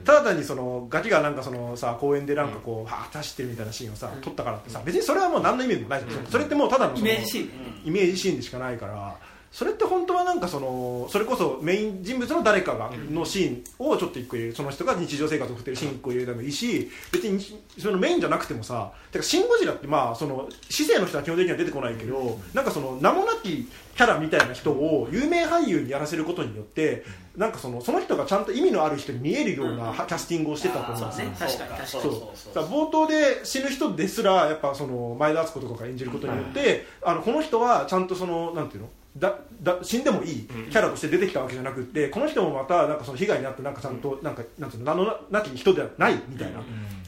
[0.05, 7.47] ただ単にそのガキがなんかそのさ公園でなんかこう、はーって走ってるみたいなシーンをさ、撮ったからってさ別にそれはもう何の意味でもないじゃん、それってもうただのイメージシーン。
[7.47, 9.17] ねイメージシーンでしかないから
[9.51, 14.55] それって本当はなんかそのそれこそメイン人物の誰かがのシーンをちょっと一個入れる。
[14.55, 17.41] その人が日常生活を送ってるシーン一個入れてもいいし別に
[17.77, 23.69] そのメインじゃなくてもさてかシン・ゴジラってまあその市政の人は基本的には出てこないけどなんかその名もなき
[24.01, 27.05] キャラみたいな人を有名俳優にやらせることによって
[27.37, 31.27] なんかそのその人がちゃんと意味のある人に見えるようなキャスティングをしてたと思うんですよ。
[31.29, 31.37] ね。
[31.39, 31.71] 確かに。
[31.71, 31.83] 確か。
[31.83, 32.55] にそうそうそう。
[32.55, 38.89] だから冒頭で死ぬ人ですらやっぱその前田敦子とかが演じることによって、あのこの人はちゃんとそのなんていうの？
[39.19, 44.95] だだ死んでもいいキャラとして出てきたわけじゃなくて、この人もまたなんかその被害に遭ってなんかちゃんとなんかなんていうの？
[44.95, 46.63] 名のなき人ではないみたいな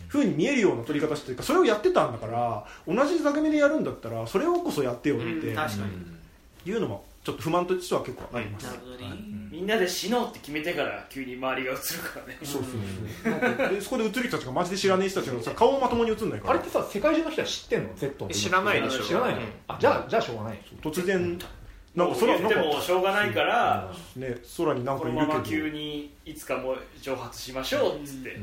[0.09, 5.25] 風に見えるような撮り方してるかそれをやってたんだから同じ座組でやるんだったらそれをこそやってよって。
[5.25, 5.57] うん。
[5.57, 6.22] 確かに
[6.65, 8.67] いうのもちょっと不満としては結構あります、
[9.51, 12.39] みんなで死のうって決めてから急に周りが映るからね。
[12.43, 12.69] そうそ
[13.79, 16.51] うそこで映る人たちがマジで知らねえ人たちがさ顔もまともに映んないから。
[16.51, 19.05] あれってさ世界中の人は知ってんの？Z の知らないでしょ。
[19.05, 19.47] 知らないの、うん。
[19.69, 20.59] あじゃあじゃあしょうがない。
[20.83, 21.39] 突然
[21.95, 25.27] なんかもう言って空なんかもしょうがないから、ね空になんこかいるけど。
[25.27, 28.41] のまま急にいつかもう蒸発しましょうっつって、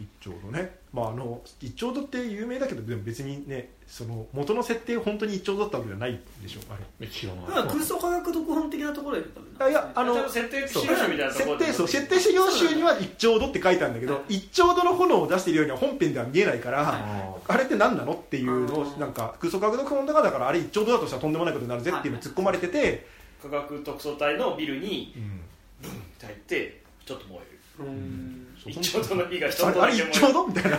[0.00, 7.06] 一丁度ねまああの一丁度って有名だけどでも別にねその元の設定本当に一丁度だったわけじゃないでしょあれ。
[7.06, 23.06] 空想科学読本的なところで多分あいやあの設定そう資料集みたいなところで設定そう設定資料集には一丁度って書いてあるんだけど一丁度の炎を出しているようには本編では見えないから、あれって何なのっていうのをうんなんか空想科学読本だからだからあれ一丁度だとしたらとんでもないことになるぜっていうのを突っ込まれてて、
[23.42, 25.40] 科学特捜隊のビルにうん。
[25.80, 27.88] ブンって入ってちょっと燃える。
[27.88, 30.76] うん一丁度の火が一あれあれ一丁度みたいな。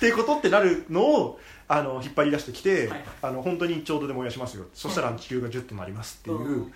[0.00, 3.04] ていうことってなるのをあの引っ張り出してきて、はい。
[3.22, 4.66] あの本当に一丁度で燃やしますよ。
[4.74, 6.72] そしたら地球が10となりますっていう、うん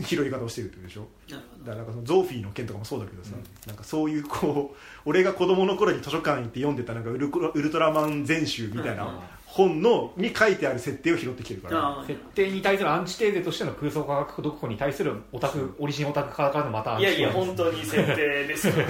[0.00, 1.06] 拾い方をしてるってことでしょ？
[1.30, 3.30] だからなんかそのゾーフィーの件とかもそうだけどさ、
[3.66, 4.76] なんかそういうこう
[5.08, 9.20] 俺が子供の頃に図書館行って読んでたなんかウルウルトラマン全集みたいな
[9.50, 18.74] 本のに書いてある設定を拾ってきてるから、設定に対するアンチテーゼとしての空想科学読本に対するオタクオリジンオタクからのまたアンいやいやチテーゼ本当に設定ですよ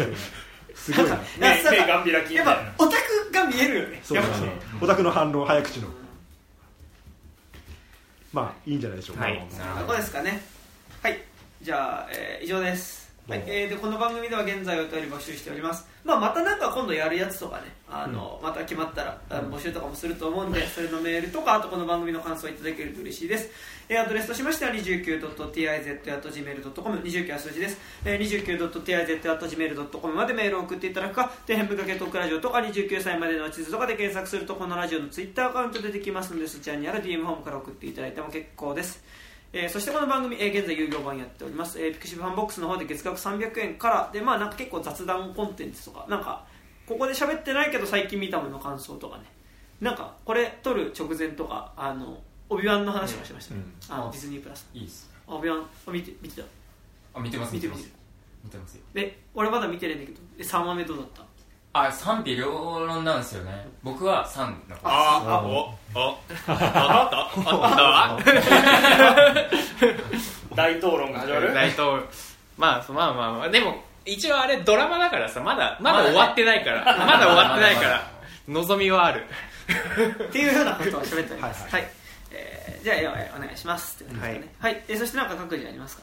[0.74, 2.52] すごいな目目がん開きみたいな。
[2.52, 4.00] やっぱオタクが見えるよね。
[4.02, 4.48] そうそうそう
[4.82, 5.88] オタクの反論早口の。
[8.32, 9.34] まあいいんじゃないでしょうか、はい。
[9.34, 10.42] なるこほどこですかね。
[11.02, 11.18] はい。
[11.62, 12.97] じゃあ、えー以上です、
[13.28, 13.44] はい。
[13.46, 23.50] えーでこの番組では現在お便り募集しております、まあ、またなんか今度やるやつとかねあの、また決まったら募集とかもすると思うんでそれのメールとかあとこの番組の感想をいただけると嬉しいです、
[23.90, 27.76] えーアドレスとしましては 29.tiz.gmail.com 29は数字です、
[28.06, 39.04] えー、29.tiz.gmail.com までメールを送っていただくか底辺文化系トークラジオとか29歳までの地図とかで検索するとこのラジオのツイッターアカウント出てきますのでそちらにある DM ホームから送っていただいても結構です
[39.52, 46.44] えーそしてこの番組、えー現在有料版やっております、えーピクシブファンボックスの方で月額300円からでまあなんか結構雑談コンテンツとかなんか
[46.86, 49.24] ここで喋ってないけど最近見たものの感想とかね。
[49.80, 52.18] なんかこれ撮る直前とかあの
[52.48, 53.54] オビワンの話もしました。
[53.54, 53.60] ね、
[53.90, 54.66] あのあディズニープラス。
[54.74, 55.08] いいっす。
[55.26, 56.48] オビワンあ見て見てた？
[57.14, 57.88] あ見てます見てます。
[58.44, 58.80] 見てますよ。
[58.94, 60.18] で俺まだ見てないんだけど。
[60.36, 61.22] で3話目どうだった？
[61.72, 63.68] あ賛否両論なんですよね。
[63.82, 65.94] 僕は3の方ああおお。
[65.94, 67.10] ああっ
[67.44, 67.54] た？
[67.54, 68.32] あった？
[70.56, 71.54] 大討論が始まる？
[71.54, 72.02] 大統領
[72.56, 73.48] まあまあまあまあ。
[73.50, 76.84] でも一応あれドラマだからさまだまだ終わってないから。
[76.84, 78.10] まだ終わってないから。
[78.48, 79.24] 望みはある。
[80.24, 81.62] っていうようなことを喋っております。
[81.64, 81.86] ははい。
[82.32, 84.54] えーじゃあえーお願いしますって感じですかね。
[84.60, 84.82] はい。
[84.88, 86.02] えーそしてなんか各自ありますか？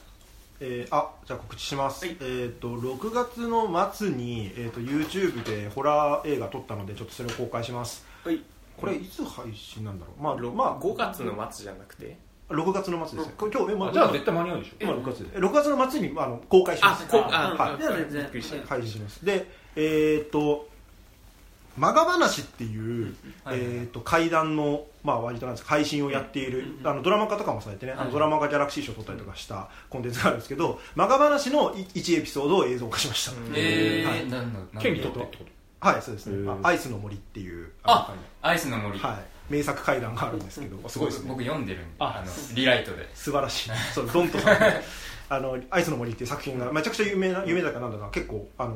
[0.59, 2.17] えーあじゃあ告知します、はい。
[2.21, 8.05] えっ、と6月の末に、えー、と YouTube でホラー映画撮ったのでちょっとそれを公開します。
[8.23, 8.41] はい。
[8.77, 10.23] これいつ配信なんだろう？
[10.23, 12.17] まあ、まあ、5月の末じゃなくて
[12.49, 14.71] ？6月の末ですねこれ今日え、まあ、じゃあ絶対間に合うでしょ。
[14.79, 15.29] 今6月で。
[15.35, 17.07] え6月の末にあの公開します。
[17.07, 17.81] こあはい。
[17.81, 18.29] じゃあ全然。
[18.67, 19.25] 配信します。
[19.25, 20.67] でえっ、と
[21.77, 23.59] 「マガ話」っていう、はい。
[23.59, 34.19] えー、と怪談の、まあ、割となんですか配信をやっている、あのドラマ化とかもされてね、あのドラマがギャラクシー賞を取ったりとかしたコンテンツがあるんですけど「マガ話」の1エピソードを映像化しました、えはい。
[34.25, 34.81] ー、なんだなんだ。
[34.81, 35.27] 権利取っ
[35.79, 36.37] はいそうですね。
[36.37, 41.29] へー「あアイスの森」っていうああアイスの森、のはい、名作怪談があるんですけどすごいですね。
[41.29, 42.23] 僕読んでるんであ。
[42.23, 43.07] あのリライトで。
[43.13, 43.71] 素晴らしい。
[43.93, 44.65] そうドントさんの
[45.29, 48.75] あの「アイスの森」っていう作品がめちゃくちゃ有名な有名だかなんだか結構、あの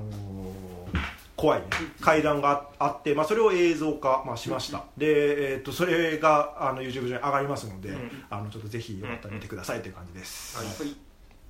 [0.94, 1.68] ー怖いね。
[2.02, 7.96] 階段があって、まあ、それを映像化、まあ、しました、で、えー、とそれがあの YouTube 上に上がりますので、
[8.30, 10.58] あのちょっとぜひよかったら見てくださいという感じです、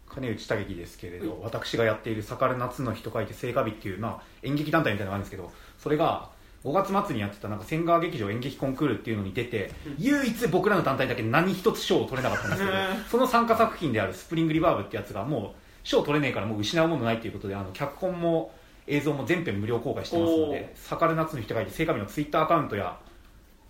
[0.07, 6.30] 金内武樹ですけれど、私がやっている「盛る夏の日」と書いて聖火日っていう、まあ、演劇団体みたいなのがあるんですけどそれが
[6.64, 12.78] 5月末にやってたなんか千川劇場演劇コンクールっていうのに出て、唯一僕らの団体だけ何一つ賞を取れなかったんですけど、
[13.10, 18.53] その参加作品である「スプリングリバーブ」ってやつがもう賞取れねえからもう失うものないということであの脚本も
[18.90, 22.98] 映像も全編無料公開してますので「盛る夏の日」と書いて聖火日のツイッターアカウントや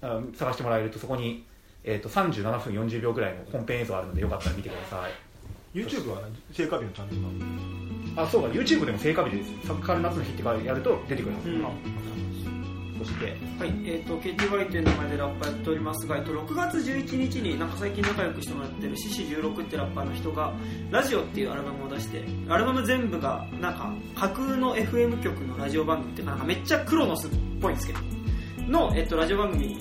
[0.02, 1.46] あ探してもらえるとそこに、
[1.84, 5.12] えー、と37分40秒ぐらいの本編映像あるのでよかったら見てください。
[5.78, 12.10] YouTube は、ね、聖火日のチャンネルがあそうか YouTube でも聖火日です「サッカー夏の日」ってやると出てくるはず、うん
[13.01, 20.53] あそしてはい、えっ、と KTY という名前でラッパーやっておりますが、えっと6月11日になんか最近仲良くしてもらってるシシ16ってラッパーの人が
[20.91, 27.31] ラジオっていうアルバムを出して、アルバム全部がなんか架空の FM 局のラジオ番組っていうかなんかめっちゃクロノスっ
[27.61, 27.99] ぽいんですけど、
[28.67, 29.77] のえっとラジオ番組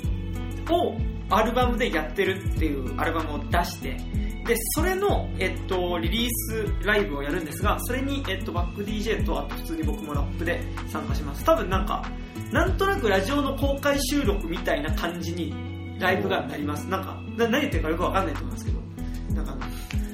[0.71, 0.97] を
[1.31, 4.28] アルバムでやってるっていうアルバムを出して。
[4.49, 11.45] でそれの、えっと、リリースライブをやるんですがそれに、えっと、バック DJ とあと普通に僕もラップで参加します。
[11.45, 12.03] 多分なんか
[12.51, 15.55] なんとなくラジオの公開収録みたいな感じに
[16.01, 16.89] ライブがなります。
[16.89, 18.89] なんかな何言ってるかよくわかんないと思うんですけど。
[19.35, 19.67] なんか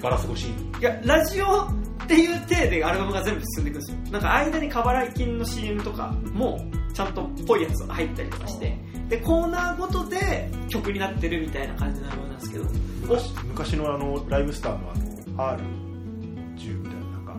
[0.02, 3.98] ガラス越しいやラジオっていう体でアルバムが全部進んでいくんですよ。
[4.10, 6.60] なんか間に過払い金の CM とかも
[6.92, 8.76] ちゃんとっぽいやつが入ったりとかして
[9.08, 12.64] でコーナーごとで曲になってるみたいな感じのアルバムなんですけど。
[13.02, 14.90] 昔昔のあのライブスターの
[15.38, 17.36] あの R10 みたいななんか。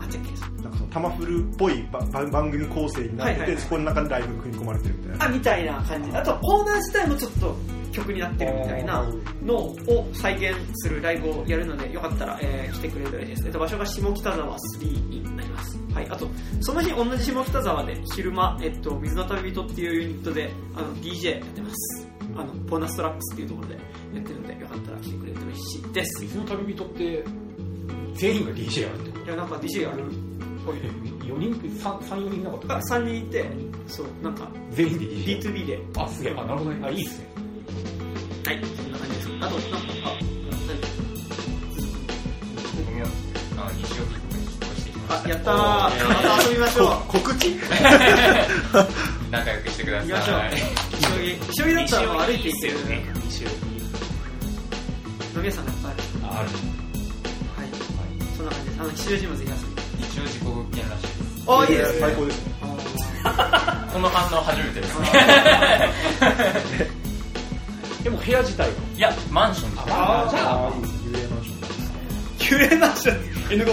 [0.00, 0.62] あっっけ？
[0.62, 1.86] なんかそのタマフルっぽい
[2.30, 3.60] 番組構成になってて、はいはいはい。
[3.60, 5.24] そこの中にライブが組み込まれてるみたいな。
[5.24, 6.10] あみたいな感じ。
[6.16, 6.22] あ。
[6.22, 7.56] とはコーナー自体もちょっと
[7.92, 9.06] 曲になってるみたいな
[9.44, 16.28] のを再現するライブをやるのでよかったら、えー来てくれると嬉しいです、えっと、場所が下北沢3になりますはいあと
[16.60, 22.08] その日同じ下北沢で昼間、えっと、水の旅人っていうユニットであの DJ やってます。
[22.36, 23.80] あのボーナストラックスっていうところでや
[24.20, 26.24] ってるのでよかったら来てくれると嬉しいです。
[26.24, 27.24] い水の旅人って
[28.14, 29.96] 全員が DJ やるってこやなんか DJ やる
[30.64, 33.44] と4人34人いなかったが3人いて。
[33.86, 35.78] そうなんか全員で DJ B2B で。
[35.96, 36.32] あすげえ。
[36.32, 36.86] あなるほどね。
[36.86, 37.26] あいいっすね。
[38.46, 39.28] はいそんな感じです。
[39.28, 40.16] あとなんかあ
[40.66, 40.88] 何か
[42.76, 44.23] 僕もあの西荻
[45.24, 45.54] あやったー。
[45.54, 45.90] ま
[46.38, 46.86] た遊びましょう。
[47.08, 47.56] こ告知？
[49.30, 50.08] 仲良くしてください。
[50.08, 50.40] 行きましょう
[51.16, 53.04] 急ぎ急ぎだったら歩いていけるね。
[53.26, 56.02] 西尾飲み屋さんがいっぱいある。
[56.22, 56.48] ああるはい。
[58.36, 58.70] そんな感じ。
[58.70, 61.14] ですあの吉祥寺もぜひ遊びに一応自己物件らしいです
[61.46, 61.98] あいいですね。
[62.00, 62.54] 最高ですね
[63.92, 65.06] この反応初めてですね
[68.02, 71.20] でも部屋自体はいやマンションですあじゃああいいですね。
[71.24, 72.34] UA マンション。
[72.38, 73.16] 急連マンション。
[73.50, 73.72] N 号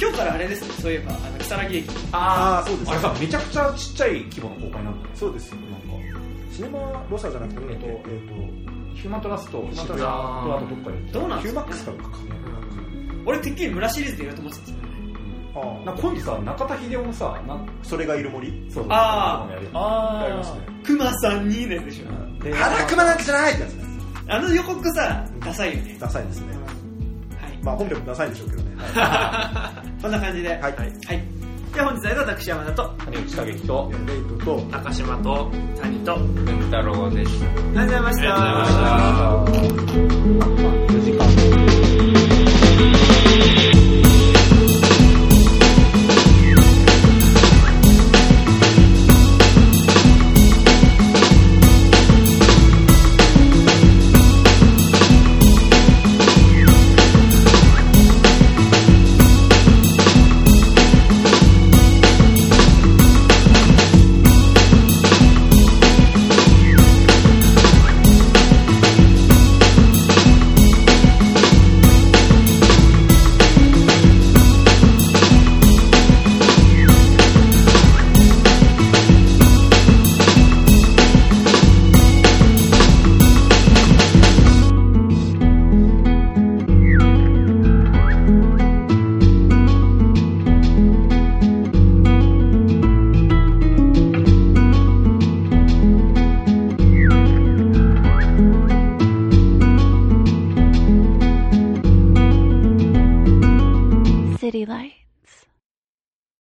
[0.00, 1.88] 今日からあれですねそういえばあの木更木駅。
[2.12, 4.90] ああそうですあれさめちゃくちゃちっちゃい規模の公開な。
[4.90, 5.86] んだねそうですよなんか
[6.52, 8.20] シネマロサじゃなくてえっとえ
[8.94, 12.18] ヒューマントラスト渋谷とあとどっかでどうなんヒューマックスかどっかか
[13.24, 14.92] 俺てっきり村シリーズでやると思ってたんですよね。
[15.54, 18.70] あなんか今度さ中田秀夫もさなんそれがいる森。
[18.70, 21.78] そうああやりますねクマさんにね。
[21.78, 23.84] でしょで腹熊なんてじゃないってやつね。
[24.28, 25.96] あの予告さダサいよね。
[25.98, 26.46] ダサいですね。
[27.40, 27.58] はい。
[27.62, 28.71] まあ本編もダサいんでしょうけどね
[30.02, 30.48] こんな感じで。
[30.48, 30.72] ははい。
[30.72, 31.22] はい。
[31.74, 32.82] では本日は私山田と。
[32.82, 33.92] あ金内景樹と。
[34.06, 35.50] レイトと高島と。
[35.80, 36.12] 谷と。
[36.12, 37.46] あ文太郎でした。
[37.46, 38.34] りがとうございました。
[38.34, 39.92] ありがとうござい
[40.34, 41.30] ま
[43.72, 43.81] した